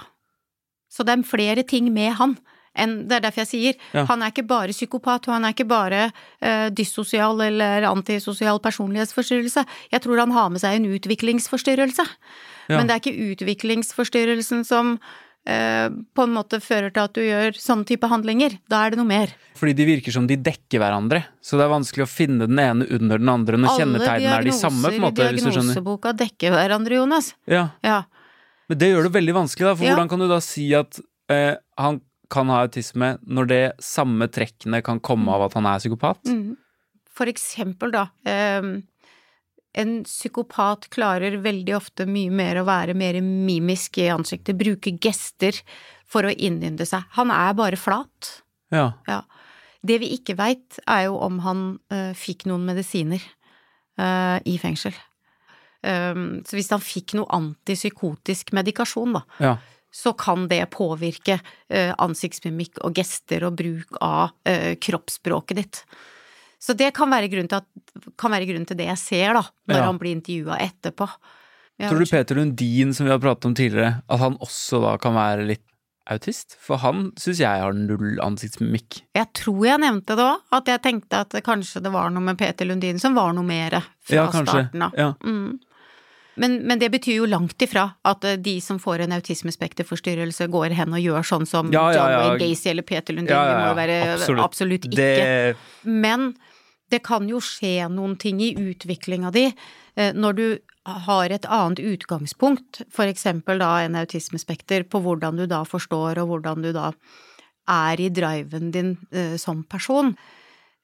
Så 0.89 1.03
det 1.03 1.17
er 1.17 1.25
flere 1.27 1.63
ting 1.67 1.89
med 1.93 2.13
han 2.19 2.37
enn 2.77 3.07
Det 3.09 3.15
er 3.17 3.23
derfor 3.25 3.41
jeg 3.41 3.49
sier 3.49 3.73
Ja. 3.93 4.05
han 4.05 4.21
er 4.21 4.29
ikke 4.29 4.47
bare 4.47 4.69
psykopat, 4.69 5.27
og 5.27 5.33
han 5.33 5.45
er 5.45 5.49
ikke 5.55 5.65
bare 5.65 6.11
uh, 6.45 6.69
dyssosial 6.69 7.41
eller 7.41 7.87
antisosial 7.89 8.59
personlighetsforstyrrelse. 8.59 9.65
Jeg 9.91 10.01
tror 10.01 10.19
han 10.19 10.31
har 10.31 10.49
med 10.49 10.61
seg 10.61 10.75
en 10.75 10.85
utviklingsforstyrrelse. 10.93 12.05
Ja. 12.69 12.77
Men 12.77 12.85
det 12.85 12.93
er 12.93 13.01
ikke 13.01 13.31
utviklingsforstyrrelsen 13.33 14.63
som 14.67 14.99
eh, 14.99 15.26
på 15.47 16.23
en 16.25 16.33
måte 16.35 16.57
fører 16.59 16.91
til 16.91 17.05
at 17.07 17.13
du 17.15 17.21
gjør 17.23 17.55
sånne 17.55 17.87
type 17.87 18.07
handlinger. 18.11 18.57
Da 18.67 18.81
er 18.83 18.91
det 18.91 18.99
noe 18.99 19.07
mer. 19.07 19.31
Fordi 19.55 19.73
de 19.77 19.85
virker 19.87 20.11
som 20.11 20.25
de 20.27 20.35
dekker 20.43 20.81
hverandre. 20.81 21.21
Så 21.39 21.55
det 21.55 21.63
er 21.63 21.71
vanskelig 21.71 22.03
å 22.03 22.09
finne 22.11 22.49
den 22.49 22.59
ene 22.59 22.87
under 22.97 23.21
den 23.21 23.31
andre 23.31 23.57
når 23.61 23.77
kjennetegnene 23.79 24.33
er 24.41 24.43
de 24.49 24.55
samme, 24.57 24.83
på 24.91 24.97
en 24.99 25.05
måte, 25.07 25.23
Alle 25.23 25.39
diagnoseboka 25.39 26.11
dekker 26.19 26.51
hverandre, 26.51 26.99
Jonas. 26.99 27.31
Ja. 27.47 27.69
Ja. 27.85 28.01
Men 28.67 28.81
det 28.81 28.91
gjør 28.91 29.07
det 29.07 29.13
veldig 29.15 29.37
vanskelig, 29.39 29.69
da. 29.69 29.75
For 29.79 29.87
Ja. 29.87 29.95
hvordan 29.95 30.09
kan 30.11 30.19
du 30.19 30.27
da 30.27 30.39
si 30.43 30.67
at 30.75 30.99
eh, 31.31 31.55
han 31.79 32.01
kan 32.29 32.49
ha 32.51 32.65
autisme 32.65 33.13
når 33.23 33.47
det 33.47 33.63
samme 33.79 34.27
trekkene 34.27 34.83
kan 34.83 34.99
komme 34.99 35.31
av 35.31 35.47
at 35.47 35.53
han 35.55 35.65
er 35.71 35.79
psykopat? 35.79 36.19
Mm. 36.27 36.57
For 37.17 37.25
eksempel, 37.31 37.89
da. 37.95 38.09
ehm, 38.27 38.83
en 39.77 40.01
psykopat 40.07 40.87
klarer 40.93 41.37
veldig 41.43 41.75
ofte 41.77 42.07
mye 42.09 42.31
mer 42.33 42.61
å 42.61 42.67
være 42.67 42.95
mer 42.97 43.19
mimisk 43.21 43.99
i 44.01 44.09
ansiktet, 44.13 44.57
bruke 44.57 44.95
gester 45.03 45.57
for 46.07 46.27
å 46.27 46.33
innynde 46.33 46.87
seg. 46.87 47.05
Han 47.17 47.33
er 47.33 47.57
bare 47.57 47.79
flat. 47.79 48.31
Ja. 48.73 48.91
Ja. 49.07 49.21
Det 49.87 49.99
vi 50.01 50.11
ikke 50.15 50.37
veit, 50.39 50.79
er 50.89 51.07
jo 51.07 51.19
om 51.23 51.41
han 51.45 51.67
uh, 51.93 52.11
fikk 52.17 52.47
noen 52.49 52.65
medisiner 52.67 53.21
uh, 54.01 54.39
i 54.47 54.57
fengsel. 54.61 54.95
Um, 55.85 56.41
så 56.47 56.57
hvis 56.57 56.71
han 56.73 56.83
fikk 56.83 57.13
noe 57.19 57.29
antipsykotisk 57.37 58.51
medikasjon, 58.57 59.19
da, 59.19 59.23
ja. 59.43 59.53
så 59.93 60.15
kan 60.17 60.47
det 60.51 60.63
påvirke 60.73 61.37
uh, 61.37 61.93
ansiktsmimikk 62.03 62.81
og 62.87 62.97
gester 62.97 63.45
og 63.47 63.59
bruk 63.61 64.01
av 64.03 64.33
kroppsspråket 64.83 65.61
ditt. 65.61 65.83
Så 66.59 66.73
det 66.77 66.93
kan 66.97 67.09
være 67.13 67.29
grunnen 67.29 67.49
til, 67.51 67.61
at, 67.61 68.13
kan 68.17 68.31
være 68.33 68.47
grunnen 68.49 68.65
til 68.67 68.77
det 68.79 68.87
jeg 68.89 68.97
ser, 68.97 69.33
da, 69.37 69.43
når 69.69 69.77
Ja. 69.77 69.85
han 69.85 69.99
blir 70.01 70.15
intervjua 70.17 70.57
etterpå. 70.63 71.07
Jeg 71.79 71.91
Tror 71.91 71.99
du 72.01 72.05
Peter 72.09 72.35
Lundin, 72.35 72.93
som 72.97 73.05
vi 73.05 73.11
har 73.13 73.19
pratet 73.21 73.45
om 73.45 73.53
tidligere, 73.53 74.01
at 74.09 74.19
han 74.19 74.37
også 74.41 74.79
da 74.81 74.95
kan 74.97 75.13
være 75.13 75.45
litt 75.45 75.61
autist? 76.09 76.55
For 76.63 76.77
han 76.81 77.11
syns 77.19 77.37
jeg 77.43 77.61
har 77.61 77.73
null 77.77 78.17
ansiktsmimikk. 78.23 79.03
Jeg 79.13 79.27
tror 79.37 79.65
jeg 79.67 79.79
nevnte 79.83 80.15
det 80.17 80.25
òg, 80.25 80.41
at 80.57 80.65
jeg 80.71 80.81
tenkte 80.81 81.19
at 81.21 81.35
kanskje 81.45 81.83
det 81.83 81.91
var 81.93 82.09
noe 82.09 82.23
med 82.23 82.37
Peter 82.39 82.65
Lundin 82.65 82.97
som 82.99 83.13
var 83.13 83.33
noe 83.37 83.43
mer 83.45 83.77
fra 84.01 84.15
Ja, 84.23 84.27
starten 84.31 84.81
av. 84.87 84.95
Ja. 84.97 85.13
Mm. 85.23 85.59
Men, 86.37 86.59
men 86.69 86.77
det 86.79 86.91
betyr 86.93 87.15
jo 87.17 87.25
langt 87.25 87.57
ifra 87.65 87.87
at 88.05 88.23
eh, 88.23 88.35
de 88.37 88.59
som 88.61 88.77
får 88.79 89.01
en 89.07 89.11
autismespekterforstyrrelse, 89.17 90.47
går 90.53 90.75
hen 90.77 90.93
og 90.93 91.01
gjør 91.01 91.25
sånn 91.25 91.47
som 91.49 91.71
Ja, 91.73 91.87
ja, 91.93 92.03
John. 92.13 92.37
Wayne 92.37 92.41
Gacy 92.43 92.69
eller 92.71 92.85
Peter 92.85 93.13
Lundin. 93.17 93.33
Ja, 93.33 93.43
ja, 93.43 93.51
Det 93.53 93.57
må 93.61 93.69
jo 93.71 93.77
være 93.81 93.97
Absolutt. 94.13 94.43
absolutt, 94.45 94.85
ikke. 94.85 94.95
Det 94.97 95.55
Men 95.83 96.27
det 96.91 97.03
kan 97.05 97.27
jo 97.29 97.41
skje 97.43 97.89
noen 97.91 98.15
ting 98.19 98.41
i 98.43 98.53
utviklinga 98.55 99.31
di 99.35 99.47
eh, 99.49 100.13
når 100.15 100.37
du 100.37 100.47
har 100.87 101.33
et 101.33 101.45
annet 101.51 101.81
utgangspunkt, 101.83 102.81
for 102.93 103.09
eksempel 103.09 103.59
da 103.59 103.73
en 103.83 103.97
autismespekter, 103.99 104.85
på 104.87 105.01
hvordan 105.03 105.39
du 105.39 105.45
da 105.49 105.63
forstår 105.67 106.21
og 106.21 106.31
hvordan 106.31 106.63
du 106.63 106.71
da 106.75 106.91
er 107.67 107.99
i 107.99 108.09
driven 108.13 108.71
din 108.71 108.95
eh, 109.11 109.35
som 109.41 109.65
person. 109.67 110.15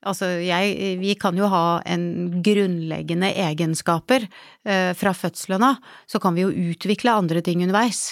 Altså, 0.03 0.27
jeg, 0.43 0.97
vi 0.99 1.15
kan 1.15 1.37
jo 1.39 1.47
ha 1.47 1.79
en 1.87 2.41
grunnleggende 2.43 3.31
egenskaper 3.45 4.27
eh, 4.27 4.91
fra 4.99 5.15
fødselen 5.15 5.63
av, 5.63 5.79
så 6.05 6.19
kan 6.19 6.35
vi 6.35 6.43
jo 6.43 6.71
utvikle 6.73 7.15
andre 7.15 7.45
ting 7.45 7.63
underveis. 7.63 8.09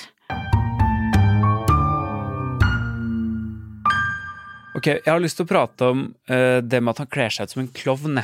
Ok, 4.78 4.88
jeg 4.88 5.08
har 5.12 5.20
lyst 5.20 5.36
til 5.40 5.46
å 5.46 5.50
prate 5.52 5.88
om 5.92 6.04
uh, 6.32 6.60
det 6.64 6.80
med 6.80 6.94
at 6.94 7.02
han 7.04 7.10
kler 7.12 7.34
seg 7.34 7.48
ut 7.50 7.54
som 7.56 7.64
en 7.66 7.72
klovn. 7.76 8.22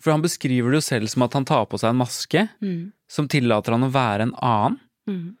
For 0.00 0.12
han 0.14 0.22
beskriver 0.24 0.72
det 0.72 0.80
jo 0.80 0.84
selv 0.84 1.08
som 1.12 1.24
at 1.24 1.36
han 1.36 1.46
tar 1.48 1.64
på 1.70 1.80
seg 1.80 1.92
en 1.94 2.00
maske 2.02 2.46
Mm. 2.60 2.92
som 3.10 3.26
tillater 3.28 3.72
han 3.74 3.84
å 3.88 3.90
være 3.92 4.28
en 4.28 4.34
annen, 4.40 4.78
Mm. 5.08 5.34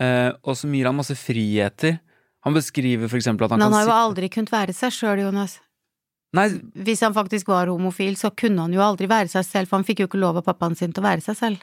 uh, 0.00 0.32
og 0.44 0.56
som 0.56 0.72
gir 0.72 0.86
han 0.86 0.96
masse 0.96 1.16
friheter. 1.16 1.98
Han 2.44 2.54
beskriver 2.54 3.08
for 3.08 3.18
eksempel 3.18 3.44
at 3.44 3.50
han 3.50 3.58
Men 3.58 3.72
han 3.72 3.72
kan 3.72 3.80
har 3.80 3.88
jo 3.88 4.10
aldri 4.10 4.28
kunnet 4.30 4.52
være 4.52 4.72
seg 4.76 4.92
sjøl, 4.92 5.18
Jonas. 5.24 5.58
Nei, 6.36 6.48
Hvis 6.76 7.00
han 7.00 7.14
faktisk 7.16 7.48
var 7.48 7.66
homofil, 7.72 8.14
så 8.14 8.30
kunne 8.36 8.60
han 8.60 8.72
jo 8.72 8.80
aldri 8.84 9.08
være 9.08 9.28
seg 9.32 9.44
selv, 9.44 9.68
for 9.68 9.78
han 9.78 9.84
fikk 9.88 10.00
jo 10.04 10.06
ikke 10.06 10.20
lov 10.20 10.36
av 10.36 10.44
pappaen 10.44 10.76
sin 10.76 10.92
til 10.92 11.02
å 11.02 11.08
være 11.08 11.22
seg 11.24 11.36
selv. 11.36 11.58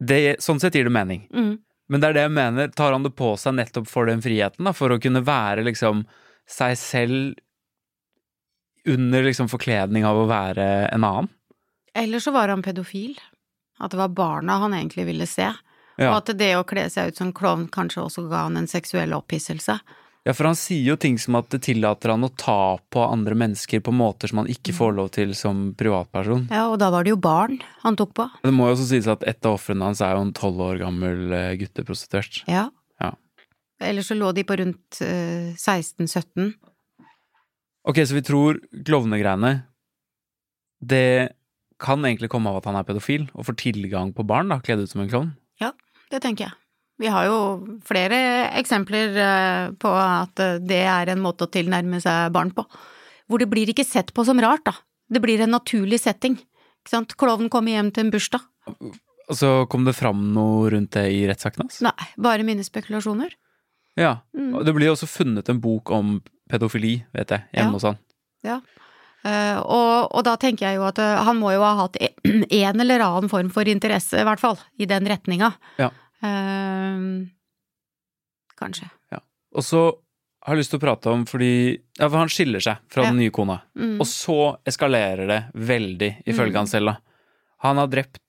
det, 0.00 0.38
sånn 0.40 0.60
sett 0.60 0.74
gir 0.74 0.84
det 0.84 0.92
mening. 0.92 1.28
Mm. 1.34 1.58
Men 1.88 2.00
det 2.00 2.08
er 2.08 2.12
det 2.14 2.22
jeg 2.22 2.30
mener. 2.32 2.68
Tar 2.68 2.92
han 2.92 3.02
det 3.02 3.14
på 3.16 3.36
seg 3.38 3.54
nettopp 3.54 3.86
for 3.88 4.06
den 4.06 4.20
friheten, 4.22 4.64
da? 4.64 4.72
For 4.72 4.88
å 4.90 5.00
kunne 5.00 5.24
være 5.24 5.64
liksom 5.64 6.04
seg 6.48 6.76
selv 6.78 7.34
under 8.94 9.26
liksom 9.26 9.48
forkledning 9.52 10.06
av 10.08 10.18
å 10.22 10.28
være 10.30 10.68
en 10.92 11.04
annen? 11.04 11.28
Eller 11.98 12.22
så 12.22 12.32
var 12.34 12.52
han 12.52 12.62
pedofil. 12.62 13.16
At 13.78 13.92
det 13.94 14.00
var 14.00 14.10
barna 14.14 14.58
han 14.64 14.74
egentlig 14.74 15.06
ville 15.08 15.26
se. 15.30 15.48
Ja. 15.98 16.10
Og 16.12 16.20
at 16.20 16.34
det 16.38 16.52
å 16.58 16.66
kle 16.66 16.86
seg 16.90 17.10
ut 17.10 17.18
som 17.18 17.32
klovn 17.34 17.68
kanskje 17.74 18.04
også 18.04 18.28
ga 18.30 18.44
han 18.46 18.58
en 18.58 18.70
seksuell 18.70 19.14
opphisselse. 19.16 19.78
ja, 20.26 20.34
for 20.34 20.44
han 20.50 20.58
sier 20.58 20.92
jo 20.92 20.96
ting 21.00 21.16
som 21.18 21.38
at 21.38 21.48
det 21.50 21.62
tillater 21.64 22.12
han 22.12 22.26
å 22.26 22.30
ta 22.36 22.78
på 22.92 23.02
andre 23.02 23.34
mennesker 23.38 23.80
på 23.80 23.94
måter 23.94 24.28
som 24.28 24.42
han 24.42 24.50
ikke 24.52 24.74
får 24.76 24.92
lov 24.98 25.08
til 25.14 25.34
som 25.38 25.72
privatperson. 25.78 26.48
Ja, 26.52 26.66
og 26.68 26.78
da 26.82 26.90
var 26.94 27.06
det 27.06 27.14
jo 27.14 27.20
barn 27.22 27.58
han 27.82 27.96
tok 27.96 28.12
på. 28.18 28.28
Det 28.42 28.52
må 28.54 28.68
jo 28.68 28.76
også 28.76 28.88
sies 28.90 29.08
at 29.10 29.24
et 29.26 29.46
av 29.46 29.56
ofrene 29.56 29.88
hans 29.88 30.02
er 30.04 30.14
jo 30.14 30.26
en 30.26 30.34
tolv 30.36 30.60
år 30.68 30.82
gammel 30.82 31.32
eh, 31.32 31.54
gutteprostituert. 31.62 32.42
Ja. 32.50 32.68
Ja. 33.00 33.14
Eller 33.80 34.02
så 34.06 34.14
lå 34.18 34.30
de 34.36 34.44
på 34.44 34.58
rundt 34.60 35.00
eh, 35.06 35.54
16-17. 35.56 36.52
Ok, 37.86 38.00
så 38.04 38.16
vi 38.16 38.24
tror 38.26 38.58
klovnegreiene 38.84 39.52
Det 40.82 41.30
kan 41.78 42.02
egentlig 42.04 42.30
komme 42.32 42.50
av 42.50 42.58
at 42.58 42.66
han 42.66 42.78
er 42.78 42.86
pedofil 42.86 43.28
og 43.34 43.46
får 43.46 43.58
tilgang 43.62 44.10
på 44.14 44.26
barn, 44.26 44.50
da, 44.50 44.58
kledd 44.64 44.82
ut 44.82 44.90
som 44.90 45.04
en 45.04 45.10
klovn. 45.10 45.36
Ja, 45.62 45.72
Det 46.10 46.22
tenker 46.24 46.48
jeg. 46.48 46.56
Vi 46.98 47.06
har 47.06 47.28
jo 47.28 47.36
flere 47.86 48.18
eksempler 48.58 49.18
eh, 49.22 49.64
på 49.78 49.90
at 49.94 50.40
eh, 50.42 50.58
det 50.58 50.80
er 50.90 51.12
en 51.12 51.22
måte 51.22 51.46
å 51.46 51.52
tilnærme 51.52 52.00
seg 52.02 52.32
barn 52.34 52.50
på. 52.50 52.64
Hvor 53.30 53.38
det 53.38 53.46
blir 53.52 53.70
ikke 53.70 53.86
sett 53.86 54.10
på 54.16 54.24
som 54.26 54.40
rart, 54.42 54.64
da. 54.66 54.74
Det 55.06 55.22
blir 55.22 55.44
en 55.44 55.54
naturlig 55.54 56.00
setting. 56.02 56.34
Ikke 56.82 56.90
sant? 56.90 57.14
Klovnen 57.20 57.52
kommer 57.52 57.76
hjem 57.76 57.92
til 57.94 58.06
en 58.06 58.10
bursdag. 58.10 58.42
Og 59.28 59.36
så 59.36 59.52
kom 59.70 59.86
det 59.86 59.94
fram 59.94 60.24
noe 60.34 60.72
rundt 60.72 60.96
det 60.96 61.06
i 61.14 61.22
rettssaken 61.28 61.66
hans? 61.66 61.78
Nei, 61.84 62.08
bare 62.18 62.46
mine 62.48 62.66
spekulasjoner. 62.66 63.36
Ja. 63.98 64.18
Mm. 64.36 64.58
Det 64.66 64.74
blir 64.74 64.90
også 64.90 65.08
funnet 65.10 65.48
en 65.52 65.60
bok 65.62 65.92
om 65.94 66.18
pedofili, 66.48 67.04
vet 67.14 67.30
jeg, 67.30 67.44
hjemme 67.54 67.70
Ja. 67.70 67.76
hos 67.78 67.82
han. 67.88 67.98
Eh, 69.24 69.58
og, 69.58 70.12
og 70.14 70.22
da 70.24 70.36
tenker 70.40 70.68
jeg 70.68 70.76
jo 70.78 70.84
at 70.86 70.98
uh, 71.02 71.24
han 71.26 71.36
må 71.40 71.50
jo 71.52 71.60
ha 71.66 71.72
hatt 71.82 71.96
e- 72.00 72.14
en 72.62 72.80
eller 72.80 73.02
annen 73.02 73.28
form 73.28 73.48
for 73.50 73.66
interesse, 73.68 74.14
i 74.20 74.24
hvert 74.24 74.40
fall, 74.40 74.56
i 74.78 74.86
den 74.86 75.04
retninga. 75.10 75.50
Ja. 75.76 75.88
Uh, 76.22 77.26
kanskje. 78.58 78.88
Og 79.56 79.64
så 79.64 79.80
har 80.44 80.54
jeg 80.54 80.60
lyst 80.62 80.70
til 80.74 80.78
å 80.78 80.82
prate 80.84 81.10
om 81.10 81.22
fordi 81.28 81.50
Ja, 81.98 82.06
for 82.06 82.18
han 82.20 82.28
skiller 82.30 82.60
seg 82.62 82.78
fra 82.92 83.02
Ja. 83.04 83.10
den 83.10 83.18
nye 83.22 83.32
kona. 83.34 83.62
Mm. 83.76 83.96
Og 84.00 84.06
så 84.06 84.36
eskalerer 84.68 85.26
det 85.26 85.38
veldig, 85.56 86.10
ifølge 86.28 86.52
Mm. 86.54 86.58
han 86.62 86.66
selv, 86.66 86.86
da. 86.86 86.96
Han 87.64 87.76
har 87.76 87.86
drept 87.88 88.20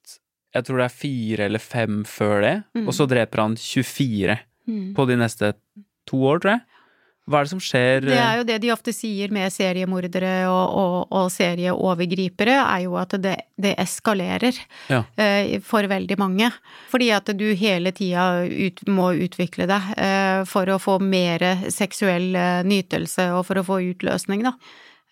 jeg 0.56 0.66
tror 0.66 0.78
det 0.78 0.86
er 0.86 0.98
fire 0.98 1.46
eller 1.46 1.60
fem 1.60 2.04
før 2.04 2.42
det, 2.42 2.64
Mm. 2.76 2.88
og 2.88 2.94
så 2.98 3.06
dreper 3.08 3.38
han 3.44 3.56
24 3.56 4.40
Mm. 4.68 4.96
på 4.96 5.06
de 5.08 5.16
neste 5.16 5.54
to 6.08 6.18
år, 6.18 6.40
tror 6.42 6.52
jeg. 6.58 6.62
Hva 7.30 7.40
er 7.40 7.46
det 7.46 7.52
som 7.52 7.60
skjer? 7.62 8.02
Det 8.08 8.18
er 8.18 8.40
jo 8.40 8.46
det 8.50 8.56
de 8.64 8.72
ofte 8.74 8.94
sier 8.96 9.30
med 9.36 9.52
seriemordere 9.54 10.32
og, 10.50 10.74
og, 10.82 10.96
og 11.14 11.28
serieovergripere, 11.32 12.56
er 12.64 12.84
jo 12.88 12.96
at 12.98 13.14
det, 13.22 13.36
det 13.62 13.76
eskalerer 13.80 14.58
Ja. 14.90 15.04
eh, 15.16 15.60
for 15.62 15.86
veldig 15.88 16.18
mange. 16.20 16.50
Fordi 16.90 17.12
at 17.14 17.30
du 17.38 17.46
hele 17.56 17.92
tida 17.94 18.44
ut, 18.50 18.82
må 18.90 19.12
utvikle 19.14 19.68
deg 19.70 19.94
eh, 19.98 20.44
for 20.50 20.66
å 20.74 20.80
få 20.82 20.98
mer 21.02 21.46
seksuell 21.70 22.34
eh, 22.36 22.62
nytelse 22.66 23.30
og 23.38 23.46
for 23.46 23.62
å 23.62 23.66
få 23.68 23.80
utløsning, 23.92 24.44
da. 24.50 24.56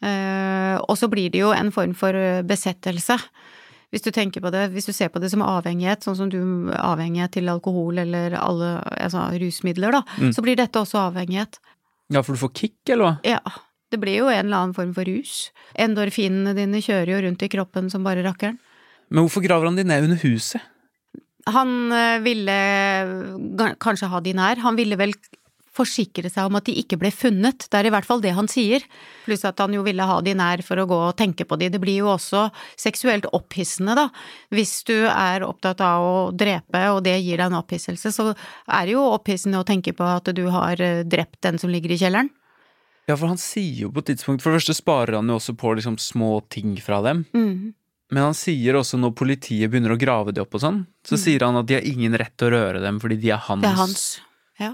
Eh, 0.01 0.77
og 0.83 0.97
så 0.99 1.07
blir 1.09 1.31
det 1.33 1.41
jo 1.41 1.53
en 1.55 1.71
form 1.73 1.93
for 1.97 2.13
eh, 2.17 2.41
besettelse. 2.45 3.17
Hvis 3.93 4.03
du 4.03 4.11
tenker 4.11 4.43
på 4.43 4.51
det, 4.51 4.65
hvis 4.73 4.85
du 4.89 4.91
ser 4.91 5.07
på 5.13 5.19
det 5.23 5.29
som 5.31 5.41
avhengighet, 5.45 6.03
sånn 6.03 6.17
som 6.19 6.29
du 6.29 6.41
avhengighet 6.75 7.31
til 7.37 7.47
alkohol 7.49 8.01
eller 8.03 8.35
alle 8.35 8.73
altså, 8.99 9.29
rusmidler, 9.39 9.95
da, 9.95 10.01
Mm. 10.19 10.33
så 10.35 10.43
blir 10.43 10.57
dette 10.59 10.75
også 10.81 10.99
avhengighet. 11.07 11.59
Ja, 12.13 12.23
for 12.23 12.37
du 12.37 12.41
får 12.41 12.53
kick, 12.55 12.77
eller 12.89 13.03
hva? 13.03 13.13
Ja, 13.27 13.41
det 13.91 13.99
blir 14.01 14.21
jo 14.21 14.29
en 14.31 14.45
eller 14.45 14.61
annen 14.63 14.75
form 14.77 14.93
for 14.95 15.07
rus. 15.07 15.49
Endorfinene 15.79 16.55
dine 16.57 16.81
kjører 16.83 17.13
jo 17.13 17.21
rundt 17.25 17.43
i 17.43 17.51
kroppen 17.51 17.91
som 17.91 18.07
bare 18.07 18.23
rakkeren. 18.25 18.59
Men 19.07 19.23
hvorfor 19.23 19.43
graver 19.43 19.69
han 19.69 19.79
de 19.79 19.85
ned 19.87 20.07
under 20.07 20.19
huset? 20.23 20.63
Han 21.47 21.93
eh, 21.95 22.19
ville 22.25 22.55
kanskje 23.79 24.09
ha 24.11 24.19
de 24.23 24.33
nær. 24.35 24.59
Han 24.63 24.79
ville 24.79 24.97
vel 24.99 25.13
forsikre 25.77 26.31
seg 26.33 26.49
om 26.49 26.57
at 26.59 26.67
de 26.67 26.75
ikke 26.81 26.99
ble 26.99 27.11
funnet. 27.13 27.67
Det 27.69 27.79
er 27.79 27.89
i 27.89 27.93
hvert 27.93 28.07
fall 28.07 28.23
det 28.23 28.33
han 28.37 28.49
sier. 28.51 28.83
Pluss 29.25 29.45
at 29.47 29.61
han 29.63 29.75
jo 29.75 29.83
ville 29.85 30.07
ha 30.09 30.17
de 30.25 30.33
nær 30.37 30.63
for 30.65 30.81
å 30.81 30.87
gå 30.89 30.97
og 31.09 31.17
tenke 31.19 31.47
på 31.47 31.59
de. 31.61 31.69
Det 31.73 31.81
blir 31.83 32.01
jo 32.01 32.11
også 32.15 32.47
seksuelt 32.79 33.29
opphissende, 33.37 33.95
da. 33.97 34.07
Hvis 34.53 34.81
du 34.89 34.95
er 35.07 35.45
opptatt 35.47 35.83
av 35.85 36.05
å 36.05 36.17
drepe, 36.35 36.83
og 36.93 37.03
det 37.05 37.17
gir 37.19 37.39
deg 37.39 37.47
en 37.51 37.61
opphisselse, 37.61 38.13
så 38.15 38.31
er 38.33 38.87
det 38.87 38.97
jo 38.97 39.05
opphissende 39.13 39.61
å 39.61 39.67
tenke 39.67 39.95
på 39.97 40.07
at 40.07 40.33
du 40.35 40.47
har 40.53 40.81
eh, 40.81 41.05
drept 41.07 41.41
den 41.45 41.61
som 41.61 41.71
ligger 41.73 41.93
i 41.93 42.01
kjelleren. 42.01 42.33
Ja, 43.07 43.15
for 43.15 43.29
han 43.31 43.39
sier 43.39 43.85
jo 43.85 43.89
på 43.95 44.01
et 44.03 44.09
tidspunkt 44.09 44.43
For 44.43 44.51
det 44.51 44.59
første 44.59 44.73
sparer 44.75 45.15
han 45.15 45.29
jo 45.31 45.37
også 45.39 45.53
på 45.55 45.77
liksom 45.77 45.95
små 46.01 46.41
ting 46.51 46.73
fra 46.83 46.99
dem. 47.05 47.23
Mm. 47.31 47.71
Men 48.11 48.29
han 48.29 48.35
sier 48.37 48.77
også 48.79 48.99
når 48.99 49.15
politiet 49.19 49.71
begynner 49.71 49.95
å 49.95 49.99
grave 49.99 50.33
de 50.35 50.43
opp 50.43 50.55
og 50.55 50.63
sånn, 50.63 50.81
så 51.07 51.19
sier 51.19 51.43
han 51.43 51.59
at 51.59 51.67
de 51.67 51.75
har 51.75 51.87
ingen 51.87 52.15
rett 52.19 52.35
til 52.39 52.49
å 52.49 52.55
røre 52.55 52.83
dem 52.83 53.01
fordi 53.03 53.19
de 53.19 53.33
er 53.35 53.41
hans. 53.47 53.63
Det 53.63 53.71
er 53.71 53.79
hans. 53.81 54.05
Ja. 54.61 54.69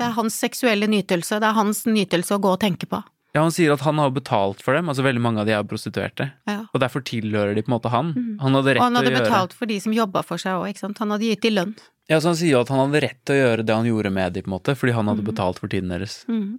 Det 0.00 0.08
er 0.08 0.16
hans 0.16 0.36
seksuelle 0.40 0.88
nytelse. 0.88 1.38
Det 1.42 1.48
er 1.48 1.56
hans 1.58 1.84
nytelse 1.88 2.36
å 2.36 2.40
gå 2.42 2.54
og 2.56 2.60
tenke 2.62 2.88
på. 2.88 3.02
Ja, 3.30 3.44
han 3.44 3.52
sier 3.54 3.70
at 3.76 3.84
han 3.86 4.00
har 4.02 4.10
betalt 4.10 4.62
for 4.64 4.74
dem, 4.74 4.88
altså 4.90 5.04
veldig 5.06 5.20
mange 5.22 5.42
av 5.42 5.46
de 5.46 5.54
er 5.54 5.66
prostituerte. 5.68 6.32
Ja. 6.50 6.64
Og 6.72 6.80
derfor 6.82 7.04
tilhører 7.06 7.54
de 7.54 7.62
på 7.62 7.70
en 7.70 7.76
måte 7.76 7.92
han. 7.92 8.10
Han 8.40 8.56
hadde 8.58 8.74
rett 8.74 8.80
til 8.80 8.82
å 8.82 8.82
gjøre 8.82 8.82
Og 8.82 8.88
han 8.88 8.98
hadde 8.98 9.12
gjøre 9.12 9.28
betalt 9.28 9.54
for 9.54 9.70
de 9.70 9.76
som 9.84 9.94
jobba 9.94 10.22
for 10.26 10.42
seg 10.42 10.56
òg, 10.58 10.72
ikke 10.72 10.82
sant. 10.82 10.98
Han 11.04 11.14
hadde 11.14 11.28
gitt 11.28 11.44
de 11.44 11.52
lønn. 11.52 11.76
Ja, 12.10 12.18
så 12.18 12.32
han 12.32 12.40
sier 12.40 12.56
jo 12.56 12.64
at 12.64 12.72
han 12.74 12.82
hadde 12.82 13.04
rett 13.04 13.20
til 13.28 13.36
å 13.36 13.44
gjøre 13.44 13.66
det 13.68 13.76
han 13.76 13.86
gjorde 13.86 14.10
med 14.16 14.34
de, 14.34 14.42
på 14.42 14.50
en 14.50 14.56
måte, 14.56 14.74
fordi 14.80 14.96
han 14.96 15.12
hadde 15.12 15.26
betalt 15.28 15.60
for 15.62 15.70
tiden 15.70 15.92
deres. 15.94 16.16
Mm. 16.26 16.58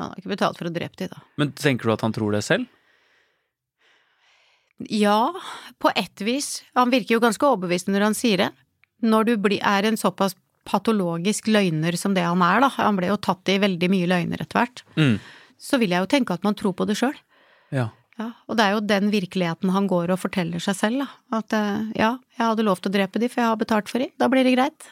Han 0.00 0.08
har 0.08 0.22
ikke 0.22 0.32
betalt 0.32 0.62
for 0.62 0.70
å 0.70 0.72
drepe 0.78 1.02
de, 1.02 1.10
da. 1.12 1.20
Men 1.42 1.52
tenker 1.58 1.90
du 1.90 1.94
at 1.98 2.06
han 2.06 2.16
tror 2.16 2.32
det 2.32 2.40
selv? 2.46 2.70
Ja, 4.88 5.34
på 5.78 5.92
ett 5.92 6.24
vis. 6.24 6.62
Han 6.80 6.90
virker 6.94 7.18
jo 7.18 7.22
ganske 7.22 7.44
overbevist 7.46 7.92
når 7.92 8.08
han 8.08 8.16
sier 8.16 8.40
det. 8.46 8.48
Når 9.04 9.28
du 9.28 9.34
er 9.60 9.90
en 9.90 10.00
såpass 10.00 10.32
patologisk 10.64 11.46
løgner 11.52 11.96
som 12.00 12.14
det 12.16 12.24
han 12.24 12.42
er, 12.42 12.60
da, 12.64 12.68
han 12.78 12.96
ble 12.96 13.08
jo 13.12 13.16
tatt 13.20 13.48
i 13.52 13.58
veldig 13.62 13.88
mye 13.92 14.06
løgner 14.10 14.40
etter 14.44 14.60
hvert, 14.62 14.82
Mm. 14.96 15.18
så 15.60 15.78
vil 15.78 15.90
jeg 15.90 16.00
jo 16.04 16.10
tenke 16.16 16.34
at 16.34 16.42
man 16.44 16.54
tror 16.54 16.72
på 16.74 16.86
det 16.88 16.96
sjøl. 16.96 17.14
Ja. 17.72 17.90
Ja, 18.18 18.28
og 18.46 18.56
det 18.56 18.62
er 18.64 18.72
jo 18.76 18.80
den 18.86 19.08
virkeligheten 19.10 19.72
han 19.74 19.88
går 19.90 20.12
og 20.14 20.20
forteller 20.22 20.62
seg 20.62 20.76
selv, 20.78 21.00
da. 21.02 21.38
At 21.40 21.52
eh, 21.52 21.88
ja, 21.98 22.12
jeg 22.38 22.46
hadde 22.46 22.62
lov 22.62 22.78
til 22.80 22.92
å 22.92 22.94
drepe 22.94 23.18
de, 23.18 23.26
for 23.28 23.42
jeg 23.42 23.50
har 23.50 23.56
betalt 23.58 23.88
for 23.90 23.98
de. 23.98 24.06
Da 24.22 24.28
blir 24.30 24.44
det 24.46 24.52
greit. 24.54 24.86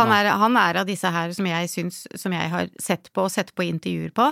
Han, 0.00 0.10
er, 0.10 0.30
han 0.34 0.56
er 0.56 0.80
av 0.80 0.86
disse 0.88 1.06
her 1.12 1.30
som 1.36 1.46
jeg 1.46 1.68
syns, 1.70 2.00
som 2.18 2.32
jeg 2.34 2.50
har 2.50 2.68
sett 2.82 3.10
på 3.14 3.22
og 3.26 3.30
sett 3.30 3.54
på 3.54 3.62
intervjuer 3.68 4.10
på, 4.16 4.26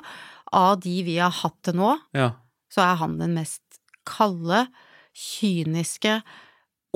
av 0.57 0.81
de 0.81 0.97
vi 1.07 1.19
har 1.21 1.31
hatt 1.31 1.59
til 1.63 1.77
nå, 1.79 1.93
Ja. 2.17 2.31
så 2.73 2.83
er 2.89 2.97
han 3.03 3.19
den 3.19 3.35
mest 3.39 3.63
kalde, 4.09 4.67
kyniske, 5.15 6.23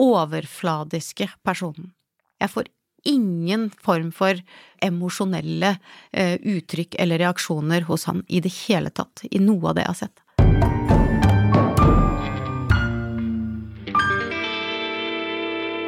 overfladiske 0.01 1.29
personen. 1.45 1.93
Jeg 2.41 2.51
får 2.51 2.71
ingen 3.09 3.71
form 3.83 4.13
for 4.15 4.39
emosjonelle 4.83 5.77
eh, 6.13 6.35
uttrykk 6.39 6.99
eller 7.03 7.23
reaksjoner 7.23 7.87
hos 7.89 8.07
han 8.11 8.25
i 8.29 8.43
det 8.45 8.53
hele 8.65 8.91
tatt, 8.91 9.25
i 9.31 9.41
noe 9.43 9.71
av 9.71 9.79
det 9.79 9.87
jeg 9.87 9.95
har 9.95 10.01
sett. 10.07 10.23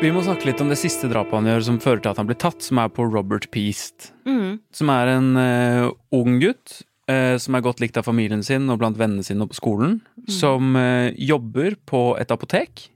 Vi 0.04 0.10
må 0.12 0.20
snakke 0.20 0.50
litt 0.50 0.60
om 0.60 0.68
det 0.68 0.76
siste 0.76 1.08
drapet 1.08 1.32
han 1.32 1.46
gjør 1.48 1.62
som 1.64 1.76
fører 1.80 2.02
til 2.04 2.10
at 2.10 2.18
han 2.20 2.26
blir 2.28 2.36
tatt, 2.36 2.60
som 2.60 2.76
er 2.82 2.90
på 2.92 3.06
Robert 3.08 3.46
Peast. 3.54 4.10
Mm. 4.28 4.58
Som 4.74 4.90
er 4.92 5.14
en 5.14 5.30
uh, 5.38 5.86
ung 6.12 6.36
gutt 6.42 6.82
uh, 7.08 7.40
som 7.40 7.56
er 7.56 7.64
godt 7.64 7.80
likt 7.80 7.96
av 7.96 8.04
familien 8.04 8.42
sin 8.44 8.68
og 8.68 8.82
blant 8.82 8.98
vennene 9.00 9.24
sine 9.24 9.46
og 9.46 9.54
på 9.54 9.56
skolen. 9.62 10.02
Som 10.28 10.76
uh, 10.76 11.08
jobber 11.16 11.78
på 11.88 12.02
et 12.20 12.34
apotek. 12.34 12.90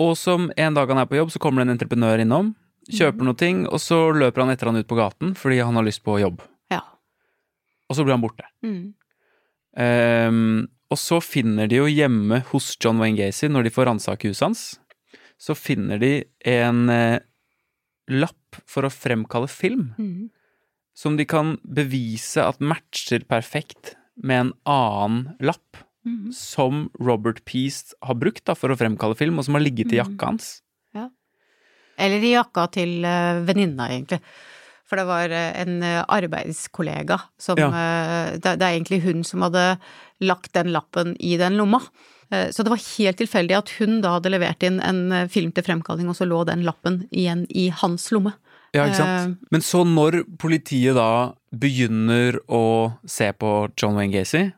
Og 0.00 0.14
som 0.16 0.48
en 0.56 0.78
dag 0.78 0.88
han 0.88 1.02
er 1.02 1.10
på 1.10 1.18
jobb, 1.18 1.34
så 1.34 1.42
kommer 1.42 1.60
det 1.60 1.68
en 1.68 1.76
entreprenør 1.76 2.24
innom. 2.24 2.54
Kjøper 2.90 3.22
noe 3.24 3.36
ting, 3.38 3.66
og 3.68 3.78
så 3.78 4.10
løper 4.12 4.42
han 4.42 4.50
etter 4.50 4.66
han 4.66 4.76
ut 4.76 4.88
på 4.88 4.96
gaten 4.98 5.34
fordi 5.38 5.60
han 5.62 5.74
har 5.78 5.84
lyst 5.86 6.02
på 6.02 6.16
jobb. 6.20 6.40
Ja. 6.70 6.80
Og 7.88 7.94
så 7.96 8.02
blir 8.04 8.16
han 8.16 8.22
borte. 8.24 8.44
Mm. 8.64 8.94
Um, 9.76 10.68
og 10.92 10.98
så 11.00 11.20
finner 11.24 11.68
de 11.70 11.78
jo 11.78 11.86
hjemme 11.88 12.42
hos 12.50 12.74
John 12.82 12.98
Wayne 13.00 13.16
Gacy, 13.16 13.48
når 13.48 13.64
de 13.64 13.72
får 13.72 13.86
ransake 13.88 14.28
huset 14.28 14.44
hans, 14.44 14.64
så 15.40 15.54
finner 15.56 15.98
de 16.02 16.10
en 16.46 16.82
eh, 16.92 17.20
lapp 18.12 18.58
for 18.68 18.84
å 18.84 18.92
fremkalle 18.92 19.48
film, 19.48 19.94
Mm. 19.98 20.30
som 20.94 21.16
de 21.16 21.24
kan 21.24 21.56
bevise 21.64 22.36
at 22.44 22.60
matcher 22.60 23.24
perfekt 23.24 23.94
med 24.22 24.40
en 24.40 24.52
annen 24.66 25.36
lapp 25.40 25.78
Mm. 26.04 26.32
som 26.34 26.90
Robert 26.98 27.44
Peast 27.46 27.94
har 28.02 28.14
brukt 28.18 28.44
da, 28.44 28.54
for 28.54 28.68
å 28.70 28.76
fremkalle 28.76 29.16
film, 29.16 29.38
og 29.38 29.44
som 29.44 29.54
har 29.54 29.62
ligget 29.62 29.92
i 29.92 29.98
Mm. 30.02 30.04
jakka 30.04 30.26
hans. 30.26 30.61
Eller 32.02 32.24
i 32.26 32.34
jakka 32.34 32.66
til 32.74 32.98
uh, 33.06 33.42
venninna, 33.46 33.86
egentlig. 33.94 34.18
For 34.92 35.00
det 35.00 35.06
var 35.08 35.32
eh, 35.32 35.54
en 35.62 35.78
eh, 35.88 36.02
arbeidskollega 36.12 37.16
som 37.40 37.56
Ja. 37.56 37.68
eh, 37.72 38.32
det, 38.36 38.58
det 38.60 38.66
er 38.66 38.74
egentlig 38.76 38.98
hun 39.06 39.22
som 39.24 39.40
hadde 39.46 39.78
lagt 40.20 40.52
den 40.52 40.68
lappen 40.74 41.14
i 41.16 41.38
den 41.40 41.56
lomma. 41.56 41.78
Eh, 42.30 42.50
Så 42.52 42.60
det 42.62 42.68
var 42.74 42.82
helt 42.98 43.16
tilfeldig 43.22 43.56
at 43.56 43.72
hun 43.78 44.02
da 44.04 44.18
hadde 44.18 44.28
levert 44.34 44.62
inn 44.68 44.82
en 44.84 45.00
eh, 45.12 45.28
film 45.32 45.48
til 45.56 45.64
fremkalling, 45.64 46.10
og 46.12 46.18
så 46.18 46.28
lå 46.28 46.42
den 46.44 46.66
lappen 46.68 47.06
igjen 47.10 47.46
i 47.48 47.70
hans 47.72 48.10
lomme. 48.12 48.34
Ja, 48.76 48.84
ikke 48.84 48.98
sant? 49.00 49.30
Eh, 49.32 49.48
Men 49.50 49.64
så 49.64 49.80
når 49.88 50.24
politiet 50.36 50.94
da 51.00 51.32
begynner 51.56 52.36
å 52.52 52.92
se 53.08 53.32
på 53.32 53.70
John 53.80 53.96
Wayne 53.96 54.12
Gacy, 54.12 54.50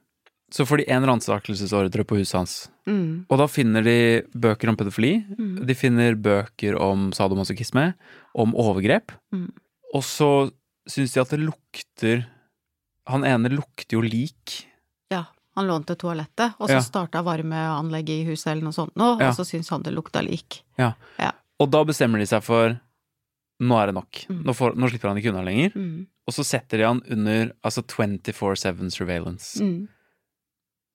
så 0.55 0.63
får 0.69 0.79
de 0.83 0.85
en 0.95 1.07
ransakelsesordre 1.11 2.05
på 2.07 2.19
huset 2.21 2.37
hans. 2.39 2.53
Mm, 2.87 3.25
Og 3.29 3.39
da 3.41 3.47
finner 3.51 3.83
de 3.83 3.95
bøker 4.39 4.71
om 4.71 4.77
pedofili, 4.79 5.17
mm, 5.35 5.65
de 5.67 5.75
finner 5.75 6.15
bøker 6.15 6.77
om 6.79 7.09
sadomasochisme, 7.17 7.95
om 8.35 8.55
overgrep, 8.55 9.11
Mm. 9.33 9.49
og 9.95 10.03
så 10.07 10.31
syns 10.89 11.15
de 11.15 11.21
at 11.21 11.31
det 11.35 11.41
lukter 11.41 12.27
Han 13.07 13.21
ene 13.29 13.51
lukter 13.53 13.99
jo 13.99 14.01
lik. 14.01 14.65
ja. 15.11 15.25
Han 15.57 15.67
lånte 15.69 15.95
toalettet, 15.95 16.55
og 16.59 16.69
så 16.69 16.79
Ja. 16.79 16.81
starta 16.81 17.23
varmeanlegget 17.23 18.09
i 18.23 18.25
huset 18.25 18.47
eller 18.53 18.63
noe 18.65 18.73
sånt 18.73 18.95
nå, 18.97 19.21
Ja. 19.21 19.29
og 19.29 19.35
så 19.37 19.45
syns 19.45 19.69
han 19.71 19.83
det 19.83 19.93
lukta 19.95 20.23
lik. 20.25 20.63
Ja, 20.79 20.95
Og 21.61 21.71
da 21.71 21.85
bestemmer 21.85 22.19
de 22.19 22.25
seg 22.27 22.43
for 22.43 22.81
nå 23.61 23.75
er 23.83 23.87
det 23.87 23.95
nok. 23.95 24.27
Mm. 24.29 24.43
Nå, 24.45 24.53
får, 24.57 24.75
nå 24.75 24.89
slipper 24.91 25.09
han 25.09 25.17
ikke 25.19 25.31
unna 25.35 25.45
lenger. 25.45 25.73
Mm, 25.77 26.07
Og 26.27 26.33
så 26.35 26.43
setter 26.45 26.79
de 26.79 26.85
han 26.85 27.03
under 27.11 27.53
altså 27.63 27.83
24-7 27.87 28.91
surveillance. 28.91 29.61
mm. 29.61 29.87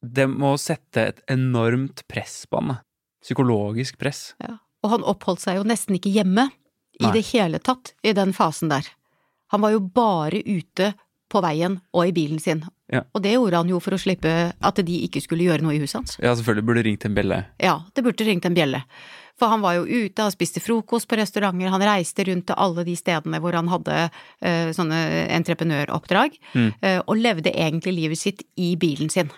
Det 0.02 0.28
må 0.32 0.54
sette 0.62 1.08
et 1.12 1.20
enormt 1.32 2.06
press 2.08 2.46
på 2.50 2.62
han. 2.62 2.78
Psykologisk 3.24 3.98
press. 4.00 4.34
Ja. 4.40 4.58
Og 4.84 4.94
han 4.94 5.04
oppholdt 5.04 5.44
seg 5.44 5.60
jo 5.60 5.66
nesten 5.68 5.98
ikke 5.98 6.12
hjemme 6.14 6.48
i 7.00 7.04
Nei. 7.04 7.12
det 7.18 7.26
hele 7.34 7.60
tatt 7.60 7.94
i 8.04 8.14
den 8.16 8.32
fasen 8.36 8.72
der. 8.72 8.88
Han 9.52 9.62
var 9.66 9.74
jo 9.76 9.82
bare 9.84 10.40
ute 10.46 10.94
på 11.30 11.42
veien 11.46 11.80
og 11.94 12.08
i 12.08 12.14
bilen 12.16 12.40
sin. 12.42 12.64
Ja. 12.90 13.04
Og 13.14 13.22
det 13.22 13.36
gjorde 13.36 13.60
han 13.60 13.70
jo 13.70 13.78
for 13.84 13.94
å 13.94 14.00
slippe 14.02 14.32
at 14.56 14.80
de 14.86 14.96
ikke 15.06 15.22
skulle 15.22 15.46
gjøre 15.46 15.62
noe 15.66 15.76
i 15.76 15.82
huset 15.84 16.00
hans. 16.00 16.16
Ja, 16.24 16.32
selvfølgelig 16.34 16.66
burde 16.72 16.84
ringt 16.88 17.06
en 17.06 17.18
bjelle. 17.18 17.42
Ja, 17.62 17.76
det 17.94 18.06
burde 18.08 18.26
ringt 18.26 18.48
en 18.50 18.56
bjelle. 18.58 18.82
For 19.40 19.48
han 19.54 19.62
var 19.64 19.78
jo 19.78 19.86
ute, 19.86 20.24
han 20.26 20.34
spiste 20.34 20.60
frokost 20.60 21.08
på 21.08 21.16
restauranter, 21.20 21.70
han 21.72 21.84
reiste 21.86 22.26
rundt 22.28 22.50
til 22.50 22.58
alle 22.60 22.84
de 22.88 22.96
stedene 23.00 23.40
hvor 23.40 23.56
han 23.56 23.70
hadde 23.72 24.00
uh, 24.10 24.72
sånne 24.76 24.98
entreprenøroppdrag, 25.38 26.36
Mm. 26.56 26.74
uh, 26.84 27.00
og 27.06 27.16
levde 27.22 27.54
egentlig 27.54 27.94
livet 27.96 28.20
sitt 28.20 28.44
i 28.58 28.74
bilen 28.76 29.10
sin. 29.14 29.30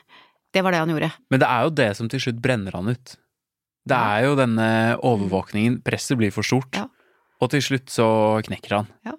Det 0.54 0.62
var 0.64 0.72
det 0.76 0.80
han 0.84 0.90
gjorde. 0.92 1.12
Men 1.32 1.40
det 1.40 1.48
er 1.48 1.64
jo 1.64 1.70
det 1.80 1.90
som 1.98 2.10
til 2.12 2.20
slutt 2.20 2.42
brenner 2.44 2.72
han 2.76 2.90
ut. 2.92 3.16
Det 3.88 3.98
er 3.98 4.26
jo 4.28 4.36
denne 4.38 4.68
overvåkningen. 5.02 5.80
Presset 5.84 6.18
blir 6.20 6.32
for 6.36 6.44
stort. 6.46 6.76
Ja. 6.78 6.88
Og 7.42 7.50
til 7.54 7.64
slutt 7.66 7.90
så 7.90 8.06
knekker 8.46 8.76
han. 8.82 8.88
Ja. 9.08 9.16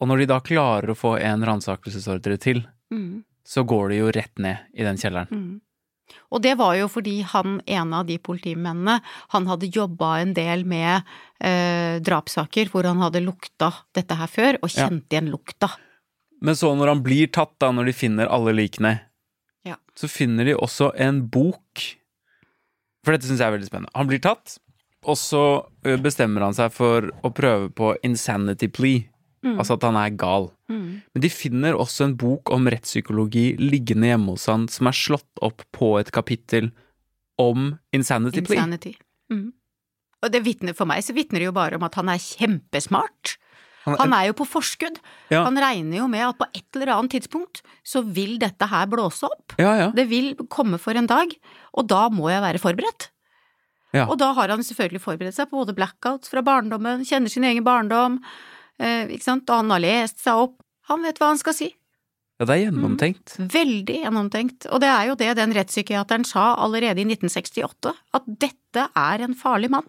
Og 0.00 0.08
når 0.10 0.18
de 0.22 0.26
da 0.30 0.40
klarer 0.44 0.92
å 0.92 0.98
få 0.98 1.16
en 1.20 1.44
ransakelsesordre 1.46 2.38
til, 2.42 2.66
Mm. 2.90 3.22
så 3.44 3.64
går 3.68 3.90
de 3.90 3.96
jo 3.98 4.10
rett 4.10 4.38
ned 4.38 4.58
i 4.74 4.82
den 4.82 4.96
kjelleren. 4.96 5.28
Mm. 5.30 5.60
Og 6.32 6.40
det 6.40 6.54
var 6.56 6.74
jo 6.78 6.86
fordi 6.88 7.20
han 7.22 7.60
ene 7.66 7.98
av 8.00 8.06
de 8.06 8.16
politimennene, 8.18 9.00
han 9.28 9.46
hadde 9.46 9.68
jobba 9.70 10.20
en 10.22 10.32
del 10.32 10.64
med 10.64 11.02
eh, 11.40 11.98
drapssaker 12.00 12.70
hvor 12.72 12.84
han 12.88 12.98
hadde 13.04 13.20
lukta 13.24 13.72
dette 13.94 14.16
her 14.16 14.26
før, 14.26 14.56
og 14.62 14.70
Ja. 14.72 14.88
kjente 14.88 15.08
igjen 15.12 15.30
lukta. 15.30 15.68
Men 16.40 16.54
så 16.54 16.74
når 16.76 16.88
han 16.88 17.02
blir 17.02 17.26
tatt, 17.30 17.58
da, 17.58 17.70
når 17.72 17.86
de 17.86 17.92
finner 17.92 18.26
alle 18.28 18.52
likene, 18.54 19.00
Ja. 19.66 19.76
så 19.98 20.08
finner 20.08 20.46
de 20.48 20.54
også 20.56 20.92
en 21.00 21.24
bok. 21.28 21.82
For 23.04 23.14
dette 23.14 23.28
syns 23.28 23.42
jeg 23.42 23.48
er 23.48 23.56
veldig 23.56 23.68
spennende. 23.68 23.92
Han 23.98 24.08
blir 24.10 24.22
tatt, 24.22 24.56
og 25.08 25.18
så 25.18 25.42
bestemmer 26.02 26.46
han 26.46 26.56
seg 26.56 26.72
for 26.74 27.10
å 27.24 27.30
prøve 27.34 27.70
på 27.74 27.92
insanity 28.06 28.68
plea. 28.72 29.06
Mm. 29.46 29.54
Altså 29.54 29.76
at 29.76 29.84
han 29.86 29.94
er 29.94 30.16
gal. 30.18 30.48
Mm. 30.66 30.86
Men 31.14 31.22
de 31.22 31.28
finner 31.30 31.76
også 31.78 32.08
en 32.08 32.16
bok 32.18 32.50
om 32.50 32.66
rettspsykologi 32.66 33.52
liggende 33.60 34.10
hjemme 34.10 34.34
hos 34.34 34.48
han, 34.50 34.66
som 34.72 34.90
er 34.90 34.98
slått 34.98 35.42
opp 35.46 35.62
på 35.76 35.92
et 36.00 36.10
kapittel 36.14 36.72
om 37.38 37.76
insanity 37.94 38.42
plea. 38.42 38.66
Mm. 39.30 39.52
Og 40.18 40.32
det 40.34 40.42
vitner, 40.42 40.74
for 40.74 40.90
meg 40.90 41.04
så 41.06 41.14
vitner 41.14 41.38
det 41.38 41.46
jo 41.46 41.54
bare 41.54 41.78
om 41.78 41.86
at 41.86 41.94
han 42.00 42.10
er 42.10 42.18
kjempesmart. 42.18 43.36
Han 43.96 44.14
er 44.16 44.28
jo 44.28 44.36
på 44.38 44.46
forskudd. 44.48 44.98
Ja. 45.32 45.44
Han 45.46 45.58
regner 45.60 46.02
jo 46.02 46.08
med 46.10 46.26
at 46.26 46.38
på 46.40 46.48
et 46.52 46.76
eller 46.76 46.94
annet 46.96 47.16
tidspunkt 47.16 47.62
så 47.86 48.02
vil 48.04 48.36
dette 48.42 48.68
her 48.68 48.88
blåse 48.90 49.28
opp. 49.28 49.54
Ja, 49.60 49.72
ja. 49.80 49.88
Det 49.96 50.08
vil 50.10 50.34
komme 50.52 50.80
for 50.82 50.98
en 50.98 51.08
dag, 51.08 51.32
og 51.72 51.88
da 51.88 52.06
må 52.12 52.28
jeg 52.32 52.44
være 52.44 52.62
forberedt. 52.62 53.10
Ja. 53.96 54.04
Og 54.04 54.18
da 54.20 54.34
har 54.36 54.52
han 54.52 54.64
selvfølgelig 54.64 55.00
forberedt 55.00 55.38
seg 55.38 55.48
på 55.48 55.62
både 55.62 55.74
blackouts 55.76 56.28
fra 56.28 56.42
barndommen, 56.44 57.06
kjenner 57.08 57.32
sin 57.32 57.46
egen 57.48 57.64
barndom, 57.64 58.18
eh, 58.78 59.08
ikke 59.08 59.24
sant, 59.24 59.48
og 59.48 59.62
han 59.62 59.72
har 59.72 59.84
lest 59.84 60.20
seg 60.24 60.44
opp. 60.46 60.58
Han 60.92 61.04
vet 61.04 61.20
hva 61.20 61.32
han 61.32 61.40
skal 61.40 61.56
si. 61.56 61.70
ja, 62.38 62.46
det 62.46 62.54
er 62.54 62.60
gjennomtenkt. 62.68 63.32
Veldig 63.50 63.96
gjennomtenkt. 64.04 64.68
Og 64.70 64.80
det 64.84 64.90
er 64.92 65.08
jo 65.08 65.16
det 65.18 65.32
den 65.40 65.54
rettspsykiateren 65.56 66.26
sa 66.28 66.52
allerede 66.62 67.02
i 67.02 67.08
1968, 67.08 67.94
at 68.14 68.28
dette 68.44 68.84
er 68.94 69.24
en 69.24 69.34
farlig 69.34 69.72
mann. 69.74 69.88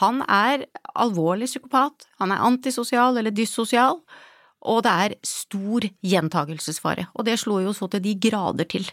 Han 0.00 0.22
er 0.26 0.66
alvorlig 0.98 1.46
psykopat, 1.50 2.08
han 2.18 2.32
er 2.34 2.42
antisosial 2.42 3.18
eller 3.20 3.34
dyssosial, 3.34 4.00
Og 4.64 4.78
det 4.82 4.90
er 4.90 5.14
stor 5.28 5.84
gjentagelsesfare, 6.00 7.10
og 7.12 7.26
det 7.26 7.34
slår 7.36 7.66
jo 7.66 7.72
så 7.76 7.84
til 7.92 8.00
de 8.00 8.14
grader 8.16 8.64
til. 8.64 8.86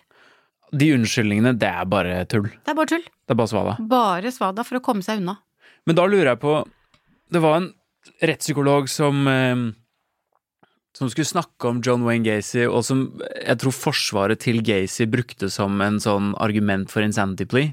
De 0.76 0.90
unnskyldningene, 0.92 1.54
det 1.56 1.70
er 1.70 1.86
bare 1.88 2.26
tull. 2.28 2.50
Det 2.52 2.74
er 2.74 2.76
bare 2.76 2.92
tull. 2.92 3.06
Det 3.06 3.32
er 3.32 3.40
bare 3.40 3.48
svada. 3.48 3.76
Bare 3.80 4.32
svada 4.36 4.66
for 4.68 4.80
å 4.80 4.84
komme 4.84 5.02
seg 5.06 5.22
unna. 5.22 5.38
Men 5.88 5.96
da 5.96 6.04
lurer 6.12 6.34
jeg 6.34 6.42
på 6.44 6.58
Det 7.32 7.40
var 7.40 7.62
en 7.62 7.70
rettspsykolog 8.20 8.90
som 8.92 9.24
eh, 9.32 9.64
som 10.98 11.10
skulle 11.10 11.30
snakke 11.30 11.70
om 11.70 11.80
John 11.84 12.04
Wayne 12.04 12.26
Gacy, 12.26 12.66
og 12.68 12.84
som 12.84 13.06
jeg 13.22 13.58
tror 13.62 13.76
forsvaret 13.76 14.42
til 14.44 14.60
Gacy 14.66 15.08
brukte 15.08 15.48
som 15.50 15.80
en 15.82 16.02
sånn 16.04 16.34
argument 16.44 16.92
for 16.92 17.06
insanity 17.06 17.48
plea. 17.48 17.72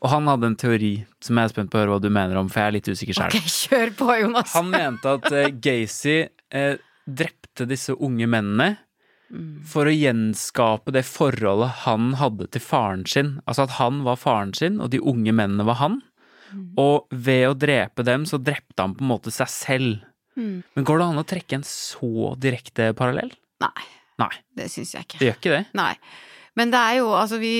Og 0.00 0.08
han 0.12 0.30
hadde 0.30 0.52
en 0.52 0.56
teori 0.56 0.94
som 1.20 1.36
jeg 1.36 1.50
er 1.50 1.52
spent 1.52 1.70
på 1.72 1.78
å 1.78 1.82
høre 1.84 1.96
hva 1.96 2.00
du 2.00 2.08
mener 2.08 2.40
om, 2.40 2.48
for 2.48 2.62
jeg 2.62 2.72
er 2.72 2.76
litt 2.78 2.88
usikker 2.88 3.18
sjøl. 3.18 3.36
Ok, 3.36 3.52
kjør 3.52 3.94
på, 4.00 4.10
Jonas. 4.22 4.56
Han 4.56 4.72
mente 4.72 5.14
at 5.18 5.28
eh, 5.32 5.52
Gacy 5.52 6.18
eh, 6.24 6.80
drepte 7.06 7.68
disse 7.68 7.92
unge 7.92 8.28
mennene 8.30 8.72
for 9.66 9.88
å 9.88 9.94
gjenskape 9.94 10.92
det 10.94 11.02
forholdet 11.08 11.82
han 11.82 12.12
hadde 12.20 12.46
til 12.54 12.62
faren 12.62 13.02
sin. 13.10 13.32
Altså 13.44 13.66
at 13.66 13.76
han 13.80 14.04
var 14.06 14.20
faren 14.20 14.54
sin, 14.54 14.78
og 14.80 14.92
de 14.94 15.02
unge 15.02 15.34
mennene 15.34 15.66
var 15.66 15.80
han. 15.82 16.00
Og 16.78 17.10
ved 17.10 17.48
å 17.48 17.56
drepe 17.58 18.04
dem, 18.06 18.24
så 18.28 18.38
drepte 18.38 18.78
han 18.78 18.94
på 18.96 19.04
en 19.04 19.10
måte 19.10 19.32
seg 19.34 19.50
selv. 19.50 19.96
Mm. 20.36 20.62
Men 20.76 20.86
går 20.86 21.00
det 21.00 21.08
an 21.10 21.20
å 21.22 21.26
trekke 21.26 21.58
en 21.58 21.66
så 21.66 22.34
direkte 22.40 22.90
parallell? 22.96 23.32
Nei, 23.64 23.86
Nei, 24.20 24.32
det 24.56 24.70
syns 24.72 24.94
jeg 24.94 25.06
ikke. 25.06 25.18
det 25.20 25.28
gjør 25.30 25.38
ikke 25.40 25.54
det. 25.56 25.62
Nei. 25.76 25.92
Men 26.56 26.70
det 26.72 26.80
er 26.80 26.94
jo, 27.02 27.10
altså 27.12 27.36
vi, 27.40 27.52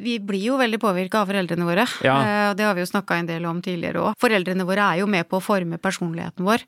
vi 0.00 0.14
blir 0.24 0.46
jo 0.46 0.56
veldig 0.60 0.78
påvirka 0.80 1.20
av 1.20 1.28
foreldrene 1.28 1.66
våre. 1.68 1.84
Ja. 2.04 2.14
Eh, 2.24 2.52
det 2.56 2.64
har 2.64 2.76
vi 2.76 2.80
jo 2.80 2.88
snakka 2.88 3.18
en 3.20 3.28
del 3.28 3.44
om 3.48 3.60
tidligere 3.64 4.06
òg. 4.06 4.16
Foreldrene 4.20 4.64
våre 4.68 4.86
er 4.94 5.02
jo 5.02 5.08
med 5.10 5.28
på 5.28 5.36
å 5.36 5.44
forme 5.44 5.80
personligheten 5.80 6.48
vår. 6.48 6.64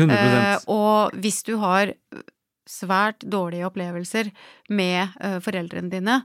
100 0.00 0.18
Eh, 0.18 0.58
og 0.72 1.16
hvis 1.20 1.42
du 1.44 1.54
har 1.60 1.92
svært 2.68 3.24
dårlige 3.28 3.68
opplevelser 3.68 4.28
med 4.72 5.12
eh, 5.20 5.38
foreldrene 5.44 5.92
dine, 5.92 6.22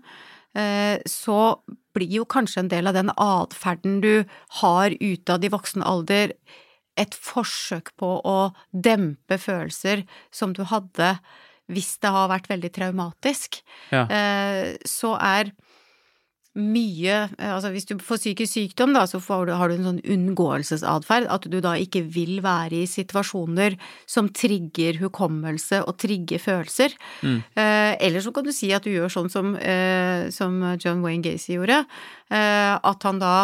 så 1.05 1.59
blir 1.93 2.09
jo 2.15 2.23
kanskje 2.25 2.63
en 2.63 2.69
del 2.71 2.87
av 2.89 2.95
den 2.95 3.11
atferden 3.13 3.99
du 4.01 4.23
har 4.63 4.95
ute 4.95 5.35
av 5.35 5.43
de 5.43 5.51
voksne 5.53 5.85
alder, 5.85 6.31
et 6.97 7.13
forsøk 7.13 7.93
på 7.99 8.17
å 8.25 8.37
dempe 8.71 9.37
følelser 9.41 10.05
som 10.33 10.55
du 10.57 10.63
hadde 10.67 11.17
hvis 11.71 11.97
det 12.03 12.11
har 12.15 12.29
vært 12.31 12.47
veldig 12.49 12.71
traumatisk. 12.75 13.59
Ja. 13.91 14.05
Eh, 14.07 14.75
så 14.87 15.15
er 15.19 15.51
mye 16.57 17.17
eh, 17.37 17.51
Altså 17.51 17.69
hvis 17.73 17.85
du 17.89 17.95
får 18.01 18.21
psykisk 18.21 18.55
sykdom, 18.55 18.95
da, 18.95 19.05
så 19.09 19.21
får 19.21 19.47
du, 19.47 19.53
har 19.59 19.69
du 19.69 19.77
en 19.77 19.89
sånn 19.91 20.01
unngåelsesatferd. 20.15 21.29
At 21.33 21.47
du 21.51 21.59
da 21.63 21.75
ikke 21.79 22.03
vil 22.13 22.41
være 22.45 22.81
i 22.81 22.89
situasjoner 22.89 23.77
som 24.09 24.31
trigger 24.33 25.01
hukommelse 25.03 25.83
og 25.85 25.97
trigger 26.01 26.41
følelser. 26.41 26.95
Mm. 27.21 27.39
Eh, 27.53 27.93
eller 28.09 28.25
så 28.25 28.33
kan 28.35 28.47
du 28.47 28.53
si 28.55 28.71
at 28.75 28.87
du 28.87 28.93
gjør 28.93 29.13
sånn 29.13 29.31
som, 29.33 29.55
eh, 29.59 30.27
som 30.33 30.59
John 30.81 31.03
Wayne 31.05 31.25
Gacy 31.25 31.57
gjorde. 31.57 31.83
Eh, 32.31 32.73
at 32.75 33.07
han 33.07 33.21
da 33.21 33.35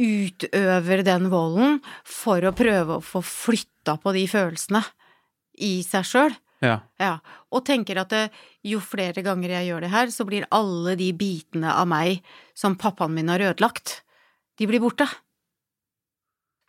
utøver 0.00 1.04
den 1.06 1.28
volden 1.32 1.80
for 2.06 2.44
å 2.44 2.54
prøve 2.56 2.98
å 2.98 3.04
få 3.04 3.22
flytta 3.24 3.98
på 4.00 4.14
de 4.16 4.24
følelsene 4.30 4.82
i 5.60 5.80
seg 5.86 6.06
sjøl. 6.08 6.36
Ja. 6.60 6.76
Ja, 7.00 7.14
og 7.48 7.64
tenker 7.68 8.02
at 8.02 8.12
det, 8.12 8.26
jo 8.68 8.82
flere 8.84 9.24
ganger 9.24 9.54
jeg 9.56 9.70
gjør 9.70 9.86
det 9.86 9.92
her, 9.94 10.12
så 10.12 10.26
blir 10.28 10.48
alle 10.52 10.96
de 11.00 11.08
bitene 11.16 11.72
av 11.72 11.88
meg 11.88 12.20
som 12.56 12.76
pappaen 12.80 13.14
min 13.16 13.32
har 13.32 13.40
ødelagt, 13.50 14.02
de 14.60 14.68
blir 14.68 14.82
borte. 14.82 15.08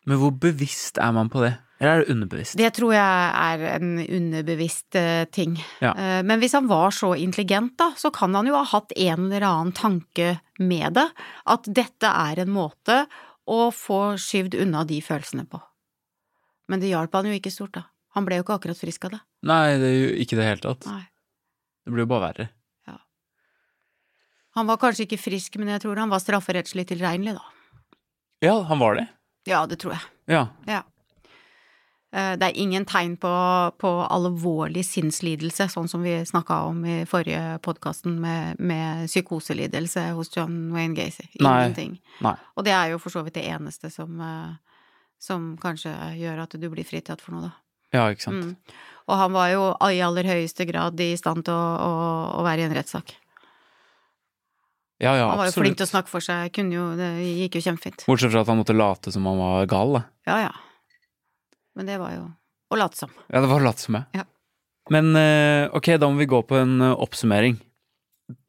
Men 0.08 0.18
hvor 0.22 0.32
bevisst 0.34 0.98
er 1.02 1.12
man 1.14 1.30
på 1.30 1.44
det? 1.44 1.58
Eller 1.82 1.92
er 1.98 2.04
det 2.04 2.14
underbevisst? 2.14 2.58
Det 2.60 2.70
tror 2.78 2.94
jeg 2.94 3.30
er 3.42 3.64
en 3.74 3.94
underbevisst 4.02 4.98
eh, 5.00 5.24
ting. 5.34 5.56
Ja. 5.82 5.96
Eh, 5.98 6.20
men 6.26 6.42
hvis 6.42 6.54
han 6.54 6.70
var 6.70 6.94
så 6.94 7.16
intelligent, 7.18 7.74
da, 7.82 7.90
så 7.98 8.14
kan 8.14 8.38
han 8.38 8.50
jo 8.50 8.54
ha 8.54 8.64
hatt 8.70 8.94
en 8.94 9.28
eller 9.28 9.48
annen 9.48 9.74
tanke 9.76 10.36
med 10.64 10.98
det. 10.98 11.08
At 11.50 11.68
dette 11.68 12.08
er 12.08 12.44
en 12.44 12.54
måte 12.54 13.04
å 13.50 13.68
få 13.76 14.18
skyvd 14.22 14.60
unna 14.64 14.84
de 14.88 15.02
følelsene 15.04 15.46
på. 15.50 15.62
Men 16.72 16.84
det 16.84 16.92
hjalp 16.92 17.16
han 17.18 17.28
jo 17.28 17.36
ikke 17.36 17.52
stort, 17.54 17.76
da. 17.76 17.88
Han 18.16 18.28
ble 18.28 18.40
jo 18.40 18.46
ikke 18.46 18.58
akkurat 18.60 18.80
frisk 18.80 19.08
av 19.08 19.16
det. 19.16 19.22
Nei, 19.48 19.78
det 19.82 19.88
er 19.88 19.98
jo 19.98 20.12
ikke 20.24 20.38
det 20.40 20.48
hele 20.48 20.64
tatt. 20.64 20.88
Nei. 20.88 21.04
Det 21.82 21.94
blir 21.94 22.06
jo 22.06 22.12
bare 22.12 22.28
verre. 22.28 22.48
Ja. 22.88 22.98
Han 24.60 24.70
var 24.70 24.80
kanskje 24.82 25.08
ikke 25.08 25.20
frisk, 25.20 25.58
men 25.60 25.72
jeg 25.74 25.84
tror 25.84 26.00
han 26.00 26.12
var 26.12 26.22
strafferettslig 26.24 26.86
tilregnelig, 26.92 27.38
da. 27.40 27.98
Ja, 28.46 28.56
han 28.70 28.82
var 28.82 29.00
det. 29.00 29.08
Ja, 29.50 29.64
det 29.70 29.80
tror 29.82 29.96
jeg. 29.96 30.04
Ja. 30.32 30.46
Ja. 30.70 30.84
Eh, 32.12 32.34
Det 32.38 32.48
er 32.50 32.60
ingen 32.60 32.86
tegn 32.86 33.16
på, 33.18 33.32
på 33.80 33.92
alvorlig 34.12 34.84
sinnslidelse, 34.84 35.70
sånn 35.72 35.88
som 35.88 36.04
vi 36.04 36.18
snakka 36.28 36.62
om 36.68 36.84
i 36.86 36.98
forrige 37.08 37.60
podkasten 37.64 38.18
med, 38.20 38.60
med 38.60 39.08
psykoselidelse 39.08 40.10
hos 40.18 40.32
John 40.36 40.74
Wayne 40.76 40.96
Gacy. 40.98 41.30
Nei. 41.40 41.56
Ingenting. 41.66 41.98
Nei. 42.22 42.36
Og 42.56 42.68
det 42.68 42.76
er 42.76 42.92
jo 42.92 43.00
for 43.00 43.14
så 43.16 43.24
vidt 43.24 43.40
det 43.40 43.48
eneste 43.48 43.92
som, 43.94 44.20
eh, 44.20 44.84
som 45.20 45.54
kanskje 45.62 45.94
gjør 46.20 46.44
at 46.44 46.60
du 46.60 46.68
blir 46.70 46.88
fritatt 46.88 47.24
for 47.24 47.38
noe, 47.38 47.50
da. 47.50 47.54
Ja, 47.92 48.08
ikke 48.12 48.24
sant. 48.28 48.46
Mm. 48.46 48.78
Og 49.12 49.18
han 49.20 49.34
var 49.36 49.50
jo 49.52 49.64
i 49.92 50.00
aller 50.04 50.28
høyeste 50.28 50.68
grad 50.68 51.00
i 51.04 51.14
stand 51.20 51.44
til 51.48 51.56
å, 51.56 51.66
å, 51.84 51.92
å 52.40 52.44
være 52.46 52.64
i 52.64 52.68
en 52.70 52.76
rettssak. 52.76 53.16
Ja, 55.02 55.16
ja, 55.18 55.30
Han 55.32 55.40
var 55.40 55.48
jo 55.50 55.56
flink 55.56 55.80
til 55.80 55.88
å 55.88 55.90
snakke 55.90 56.12
for 56.12 56.22
seg, 56.22 56.54
jo, 56.70 56.92
det 56.96 57.08
gikk 57.26 57.58
jo 57.58 57.64
kjempefint. 57.66 58.04
Bortsett 58.06 58.32
fra 58.36 58.44
at 58.44 58.52
han 58.52 58.60
måtte 58.60 58.76
late 58.78 59.12
som 59.12 59.26
han 59.26 59.40
var 59.40 59.66
gal, 59.72 59.96
da. 59.98 60.04
Ja, 60.30 60.36
ja. 60.46 60.52
Men 61.78 61.88
det 61.90 61.98
var 62.02 62.16
jo 62.16 62.26
å 62.72 62.80
late 62.80 63.00
som. 63.00 63.12
Ja, 63.28 63.42
det 63.44 63.50
var 63.52 63.60
å 63.62 63.68
late 63.68 63.84
som. 63.84 64.00
Ja. 64.16 64.26
Men 64.92 65.12
eh, 65.16 65.68
ok, 65.76 65.94
da 66.02 66.10
må 66.10 66.20
vi 66.20 66.30
gå 66.32 66.42
på 66.48 66.58
en 66.60 66.78
eh, 66.82 66.96
oppsummering. 67.04 67.60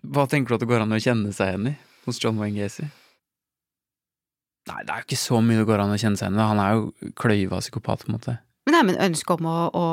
Hva 0.03 0.27
tenker 0.31 0.53
du 0.53 0.59
at 0.59 0.65
det 0.65 0.71
går 0.71 0.85
an 0.85 0.95
å 0.95 1.01
kjenne 1.03 1.33
seg 1.35 1.53
igjen 1.53 1.73
i 1.73 1.77
hos 2.07 2.19
John 2.23 2.39
Wayne 2.41 2.59
Gacy? 2.59 2.87
Nei, 4.71 4.79
det 4.87 4.95
er 4.95 5.03
jo 5.03 5.07
ikke 5.09 5.19
så 5.19 5.41
mye 5.43 5.59
det 5.59 5.67
går 5.67 5.83
an 5.83 5.95
å 5.95 5.99
kjenne 5.99 6.19
seg 6.19 6.29
igjen 6.31 6.39
i. 6.39 6.47
Han 6.53 6.63
er 6.63 6.75
jo 6.79 7.13
kløyva 7.19 7.59
psykopat, 7.63 8.05
på 8.07 8.11
en 8.13 8.17
måte. 8.17 8.37
Men 8.63 8.77
nei, 8.77 8.83
men 8.87 8.95
ønsket 8.95 9.09
ønske 9.11 9.35
om 9.41 9.47
å, 9.51 9.57
å 9.75 9.87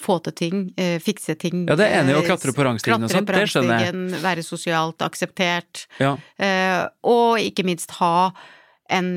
få 0.00 0.14
til 0.24 0.34
ting, 0.36 0.60
eh, 0.80 0.96
fikse 1.04 1.34
ting. 1.40 1.66
Ja, 1.68 1.76
det 1.76 1.90
er 1.90 1.98
enig 2.00 2.14
å 2.16 2.22
eh, 2.22 2.28
klatre 2.30 2.54
på 2.56 2.64
rangstigen 2.64 3.04
og 3.04 3.12
sånt, 3.12 3.28
det 3.28 3.42
skjønner 3.52 3.84
jeg. 3.84 4.20
Være 4.24 4.44
sosialt 4.46 5.04
akseptert, 5.04 5.84
Ja. 6.00 6.14
eh, 6.40 6.86
og 7.04 7.36
ikke 7.44 7.66
minst 7.68 7.92
ha 8.00 8.30
en 8.88 9.08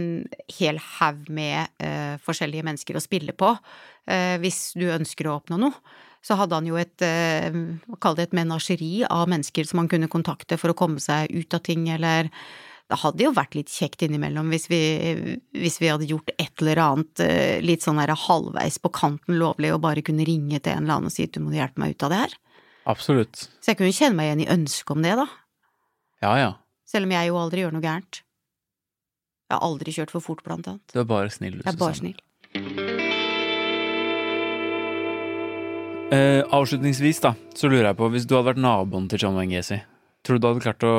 hel 0.57 0.79
haug 0.99 1.27
med 1.31 1.71
uh, 1.83 2.15
forskjellige 2.23 2.65
mennesker 2.67 2.97
å 2.97 3.03
spille 3.03 3.35
på. 3.37 3.53
uh, 3.55 4.37
hvis 4.43 4.73
du 4.79 4.89
ønsker 4.91 5.29
å 5.29 5.37
oppnå 5.39 5.59
noe, 5.61 5.97
så 6.21 6.37
hadde 6.37 6.57
han 6.59 6.67
jo 6.69 6.77
et, 6.77 7.01
uh, 7.01 7.95
kall 8.03 8.17
det 8.17 8.29
et 8.29 8.35
menasjeri 8.41 9.05
av 9.09 9.29
mennesker 9.31 9.65
som 9.67 9.81
han 9.81 9.89
kunne 9.91 10.11
kontakte 10.11 10.59
for 10.61 10.73
å 10.73 10.77
komme 10.77 11.01
seg 11.01 11.31
ut 11.33 11.57
av 11.57 11.63
ting, 11.65 11.87
eller 11.89 12.29
det 12.91 12.99
hadde 12.99 13.23
jo 13.23 13.31
vært 13.31 13.55
litt 13.55 13.71
kjekt 13.71 14.03
innimellom 14.03 14.49
hvis 14.51 14.67
vi, 14.71 14.81
hvis 15.55 15.77
vi 15.79 15.89
hadde 15.91 16.09
gjort 16.09 16.33
et 16.35 16.63
eller 16.63 16.81
annet 16.83 17.21
eh, 17.23 17.61
litt 17.63 17.85
sånn 17.85 18.01
her 18.01 18.11
halvveis 18.25 18.81
på 18.83 18.91
kanten 18.91 19.37
lovlig 19.39 19.71
og 19.71 19.83
bare 19.85 20.03
kunne 20.03 20.25
ringe 20.27 20.59
til 20.59 20.73
en 20.73 20.83
eller 20.83 20.99
annen 20.99 21.11
og 21.11 21.15
si 21.15 21.29
du 21.31 21.39
må 21.43 21.53
hjelpe 21.55 21.79
meg 21.79 21.95
ut 21.95 22.07
av 22.07 22.11
det 22.11 22.19
her. 22.25 22.35
Absolutt. 22.91 23.45
Så 23.61 23.71
jeg 23.71 23.79
kunne 23.79 23.95
kjenne 23.95 24.17
meg 24.17 24.27
igjen 24.27 24.43
i 24.43 24.49
ønsket 24.57 24.95
om 24.95 25.05
det, 25.05 25.13
da. 25.21 25.27
Ja, 26.25 26.33
ja. 26.41 26.51
Selv 26.89 27.07
om 27.07 27.15
jeg 27.15 27.29
jo 27.29 27.39
aldri 27.39 27.63
gjør 27.63 27.77
noe 27.77 27.85
gærent. 27.85 28.21
Jeg 29.51 29.57
har 29.59 29.65
aldri 29.67 29.91
kjørt 29.91 30.13
for 30.15 30.23
fort, 30.23 30.41
blant 30.47 30.67
annet. 30.71 30.93
Du 30.95 31.01
er 31.01 31.07
bare 31.09 31.27
snill. 31.33 31.57
du, 31.59 31.63
Jeg 31.65 31.73
er 31.73 31.79
bare 31.81 31.95
Susanne. 31.97 32.15
snill. 32.15 33.01
Eh, 36.11 36.41
avslutningsvis, 36.51 37.21
da, 37.23 37.33
så 37.55 37.69
lurer 37.71 37.87
jeg 37.91 37.97
på, 37.99 38.07
hvis 38.11 38.25
du 38.27 38.33
hadde 38.35 38.49
vært 38.51 38.59
naboen 38.63 39.05
til 39.11 39.21
John 39.23 39.37
Wayne 39.39 39.53
Gacy, 39.55 39.77
tror 40.27 40.35
du 40.39 40.43
du 40.43 40.47
hadde 40.49 40.63
klart 40.65 40.83
å 40.87 40.95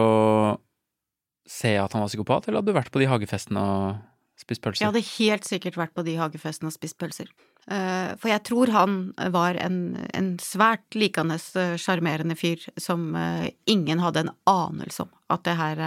se 1.49 1.75
at 1.77 1.93
han 1.93 2.01
var 2.05 2.09
psykopat, 2.13 2.49
eller 2.49 2.63
hadde 2.63 2.73
du 2.73 2.79
vært 2.79 2.93
på 2.95 3.03
de 3.03 3.09
hagefestene 3.11 3.61
og 3.61 4.01
spist 4.41 4.63
pølser? 4.65 4.81
Jeg 4.87 4.89
hadde 4.89 5.05
helt 5.19 5.49
sikkert 5.49 5.77
vært 5.81 5.93
på 5.99 6.05
de 6.07 6.15
hagefestene 6.17 6.71
og 6.73 6.77
spist 6.77 6.97
pølser. 7.01 7.29
Eh, 7.69 8.15
For 8.19 8.33
jeg 8.33 8.43
tror 8.49 8.73
han 8.73 8.97
var 9.37 9.61
en, 9.61 9.77
en 10.17 10.33
svært 10.43 10.97
likende 10.97 11.37
eh, 11.61 11.77
sjarmerende 11.79 12.35
fyr 12.41 12.65
som 12.81 13.13
eh, 13.15 13.51
ingen 13.71 14.01
hadde 14.03 14.25
en 14.25 14.33
anelse 14.49 15.05
om 15.05 15.13
at 15.33 15.45
det 15.45 15.59
her 15.61 15.85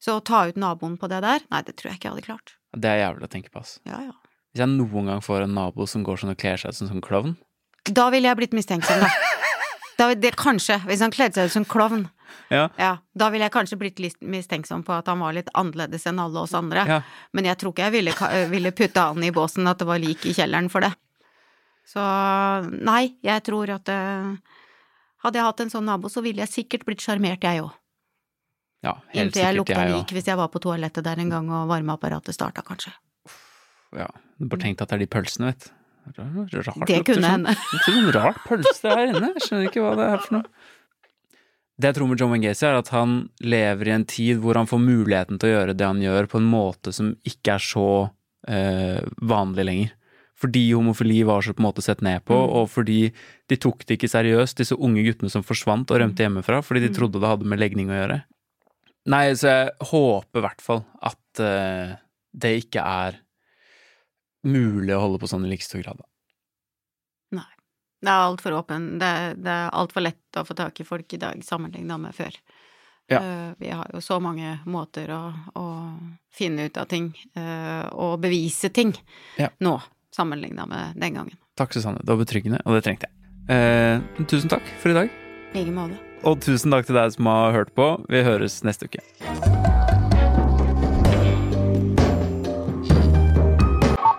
Så 0.00 0.16
å 0.16 0.24
ta 0.24 0.46
ut 0.48 0.56
naboen 0.60 0.96
på 1.00 1.08
det 1.12 1.20
der, 1.24 1.44
nei, 1.52 1.60
det 1.66 1.76
tror 1.76 1.90
jeg 1.90 2.00
ikke 2.00 2.08
jeg 2.08 2.14
hadde 2.16 2.28
klart. 2.30 2.54
Det 2.72 2.88
er 2.88 3.02
jævlig 3.02 3.26
å 3.26 3.32
tenke 3.32 3.52
på, 3.52 3.60
ass. 3.60 3.76
Ja, 3.88 4.00
ja. 4.06 4.14
Hvis 4.50 4.62
jeg 4.62 4.72
noen 4.72 5.10
gang 5.10 5.20
får 5.22 5.44
en 5.44 5.52
nabo 5.54 5.86
som 5.86 6.02
går 6.06 6.22
sånn 6.22 6.32
og 6.32 6.40
kler 6.40 6.58
seg 6.58 6.72
ut 6.72 6.78
som 6.80 6.88
sånn 6.90 7.04
klovn 7.04 7.36
Da 7.86 8.08
ville 8.10 8.26
jeg 8.26 8.38
blitt 8.40 8.56
mistenksom, 8.56 9.04
da. 9.04 9.10
da 10.00 10.08
det, 10.18 10.32
kanskje, 10.40 10.80
hvis 10.88 11.04
han 11.04 11.12
kledde 11.14 11.38
seg 11.38 11.50
ut 11.50 11.54
som 11.54 11.66
klovn. 11.68 12.08
Ja. 12.50 12.64
Ja, 12.78 12.90
da 13.14 13.28
ville 13.30 13.46
jeg 13.46 13.54
kanskje 13.54 13.78
blitt 13.78 14.00
litt 14.02 14.18
mistenksom 14.22 14.82
på 14.86 14.94
at 14.96 15.08
han 15.10 15.22
var 15.22 15.36
litt 15.36 15.50
annerledes 15.54 16.06
enn 16.10 16.18
alle 16.22 16.42
oss 16.42 16.56
andre. 16.56 16.86
Ja. 16.88 17.00
Men 17.36 17.46
jeg 17.50 17.60
tror 17.60 17.74
ikke 17.74 17.88
jeg 17.88 17.96
ville, 17.98 18.14
ville 18.50 18.74
putte 18.74 19.06
han 19.10 19.26
i 19.26 19.32
båsen 19.34 19.70
at 19.70 19.82
det 19.82 19.88
var 19.90 20.02
lik 20.02 20.26
i 20.26 20.34
kjelleren 20.36 20.70
for 20.72 20.86
det. 20.86 20.92
Så 21.90 22.02
nei, 22.70 23.16
jeg 23.26 23.42
tror 23.46 23.70
at 23.74 23.90
eh, 23.90 24.56
hadde 25.24 25.40
jeg 25.40 25.46
hatt 25.46 25.62
en 25.64 25.72
sånn 25.72 25.88
nabo, 25.90 26.10
så 26.12 26.22
ville 26.24 26.42
jeg 26.44 26.54
sikkert 26.54 26.86
blitt 26.86 27.02
sjarmert, 27.02 27.42
jeg 27.42 27.64
òg. 27.64 27.74
Ja, 28.82 28.94
helt 29.12 29.26
Inntil 29.34 29.42
jeg 29.44 29.56
lukta 29.58 29.76
jeg 29.84 29.92
lik 29.92 30.12
hvis 30.16 30.24
jeg 30.30 30.36
var 30.40 30.48
på 30.48 30.60
toalettet 30.64 31.04
der 31.04 31.18
en 31.20 31.28
gang 31.32 31.50
og 31.52 31.68
varmeapparatet 31.68 32.32
starta, 32.34 32.62
kanskje. 32.64 32.92
Ja. 33.96 34.06
Du 34.38 34.46
bare 34.48 34.62
tenkte 34.62 34.82
at 34.86 34.88
det 34.92 34.96
er 35.00 35.04
de 35.04 35.10
pølsene, 35.12 35.50
vet 35.52 35.66
du. 35.68 35.70
Rart, 36.16 36.86
Det 36.88 37.04
kunne 37.04 37.20
sånn. 37.20 37.30
hende. 37.30 37.54
Det 37.54 37.80
er 37.80 37.92
sånn 37.92 38.12
rart 38.16 38.38
pølse 38.48 38.88
her 38.88 39.10
inne. 39.12 39.28
Jeg 39.36 39.42
skjønner 39.44 39.66
ikke 39.68 39.82
hva 39.84 39.92
det 39.98 40.06
er 40.14 40.22
for 40.24 40.34
noe. 40.38 40.48
Det 41.80 41.88
jeg 41.90 41.96
tror 41.96 42.08
med 42.10 42.18
John 42.20 42.40
Gacy, 42.42 42.64
er 42.66 42.76
at 42.80 42.88
han 42.92 43.12
lever 43.40 43.88
i 43.88 43.92
en 43.94 44.04
tid 44.04 44.40
hvor 44.42 44.54
han 44.58 44.66
får 44.68 44.80
muligheten 44.84 45.38
til 45.40 45.48
å 45.48 45.52
gjøre 45.54 45.76
det 45.76 45.86
han 45.86 46.00
gjør, 46.02 46.26
på 46.28 46.40
en 46.40 46.48
måte 46.50 46.92
som 46.92 47.12
ikke 47.24 47.54
er 47.56 47.64
så 47.64 47.86
eh, 48.48 49.00
vanlig 49.20 49.64
lenger. 49.68 49.92
Fordi 50.40 50.64
homofili 50.72 51.22
var 51.28 51.42
så 51.44 51.52
på 51.52 51.60
en 51.60 51.68
måte 51.68 51.82
sett 51.84 52.00
ned 52.00 52.24
på, 52.24 52.32
Mm. 52.32 52.52
og 52.56 52.68
fordi 52.72 53.12
de 53.48 53.56
tok 53.60 53.84
det 53.84 53.98
ikke 53.98 54.08
seriøst, 54.08 54.56
disse 54.56 54.72
unge 54.76 55.04
guttene 55.04 55.30
som 55.30 55.42
forsvant 55.44 55.90
og 55.92 56.00
rømte 56.00 56.24
hjemmefra, 56.24 56.62
fordi 56.64 56.80
de 56.80 56.88
Mm. 56.88 56.96
trodde 56.96 57.20
det 57.20 57.28
hadde 57.28 57.44
med 57.44 57.58
legning 57.60 57.88
å 57.92 57.96
gjøre. 58.00 58.22
Nei, 59.08 59.30
så 59.34 59.48
jeg 59.48 59.70
håper 59.90 60.38
i 60.40 60.44
hvert 60.44 60.60
fall 60.60 60.82
at 61.08 61.40
uh, 61.40 61.94
det 62.36 62.50
ikke 62.66 62.82
er 62.84 63.16
mulig 64.44 64.92
å 64.96 65.00
holde 65.06 65.20
på 65.22 65.28
sånn 65.30 65.44
i 65.46 65.50
like 65.52 65.64
stor 65.64 65.80
grad. 65.84 65.96
da. 66.00 66.06
Det 68.00 68.08
er 68.08 68.22
altfor 68.24 68.54
åpen. 68.56 68.84
Det, 68.96 69.04
er- 69.06 69.34
det 69.36 69.52
er 69.52 69.74
altfor 69.76 70.00
lett 70.00 70.38
å 70.40 70.44
få 70.48 70.54
tak 70.56 70.78
i 70.80 70.86
folk 70.88 71.12
i 71.12 71.18
dag 71.20 71.42
sammenligna 71.44 71.98
med 72.00 72.14
før. 72.16 72.32
Ja. 73.12 73.18
Uh, 73.20 73.50
Vi 73.60 73.68
har 73.76 73.90
jo 73.92 74.00
så 74.00 74.16
mange 74.24 74.54
måter 74.64 75.10
å, 75.12 75.18
å 75.60 75.64
finne 76.32 76.64
ut 76.70 76.78
av 76.80 76.88
ting 76.88 77.10
uh, 77.36 77.90
og 77.92 78.20
bevise 78.24 78.70
ting 78.72 78.94
Ja. 79.36 79.50
nå, 79.60 79.76
sammenligna 80.16 80.64
med 80.70 80.96
den 80.96 81.12
gangen. 81.18 81.36
Takk, 81.60 81.74
Susanne. 81.76 82.00
Det 82.00 82.08
var 82.14 82.24
betryggende, 82.24 82.62
og 82.64 82.78
det 82.78 82.84
trengte 82.88 83.10
jeg. 83.10 83.16
Uh, 83.50 84.24
tusen 84.24 84.48
takk 84.48 84.64
for 84.80 84.94
i 84.94 85.02
dag. 85.02 85.10
I 85.52 85.58
like 85.60 85.74
måte. 85.76 86.00
Og 86.26 86.36
tusen 86.44 86.72
takk 86.74 86.84
til 86.88 86.96
deg 86.98 87.14
som 87.14 87.28
har 87.30 87.54
hørt 87.56 87.70
på. 87.76 87.86
Vi 88.12 88.20
høres 88.26 88.58
neste 88.66 88.88
uke. 88.90 89.00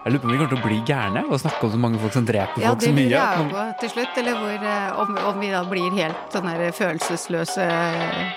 Jeg 0.01 0.15
lurer 0.15 0.23
på 0.23 0.27
om 0.27 0.31
vi 0.33 0.37
kommer 0.39 0.49
til 0.51 0.57
å 0.57 0.65
bli 0.65 0.77
gærne 0.89 1.21
og 1.29 1.37
snakke 1.39 1.67
om 1.67 1.71
så 1.71 1.77
mange 1.79 1.99
folk 2.01 2.15
som 2.17 2.25
dreper 2.27 2.63
Ja, 2.63 2.71
folk 2.73 2.81
det 2.81 2.87
så 2.89 2.91
lurer 2.91 2.97
mye. 2.97 3.11
jeg 3.13 3.37
jo 3.37 3.45
på 3.53 3.65
til 3.83 3.91
slutt, 3.93 4.17
eller 4.19 4.39
hvor, 4.41 4.65
eh, 4.71 4.99
om, 5.03 5.19
om 5.29 5.39
vi 5.39 5.51
da 5.53 5.61
blir 5.69 5.95
helt 5.95 6.33
sånn 6.35 6.49
der 6.49 6.73
følelsesløse 6.75 7.67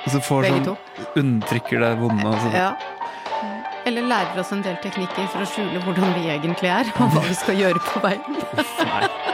Og 0.04 0.12
så 0.12 0.20
får 0.28 0.44
begge 0.46 0.60
sånn 0.60 0.68
to. 0.68 0.76
undertrykker 1.24 1.82
det 1.82 1.90
vonde. 2.04 2.28
Og 2.30 2.36
sånn. 2.44 2.54
Ja. 2.60 2.70
Eller 3.88 4.06
lærer 4.12 4.38
oss 4.44 4.52
en 4.54 4.62
del 4.64 4.76
teknikker 4.84 5.26
for 5.32 5.42
å 5.44 5.48
skjule 5.50 5.82
hvordan 5.84 6.14
vi 6.20 6.28
egentlig 6.36 6.70
er, 6.72 6.92
og 7.00 7.10
hva 7.16 7.24
vi 7.26 7.34
skal 7.40 7.58
gjøre 7.58 7.82
på 7.90 8.04
veien. 8.06 9.33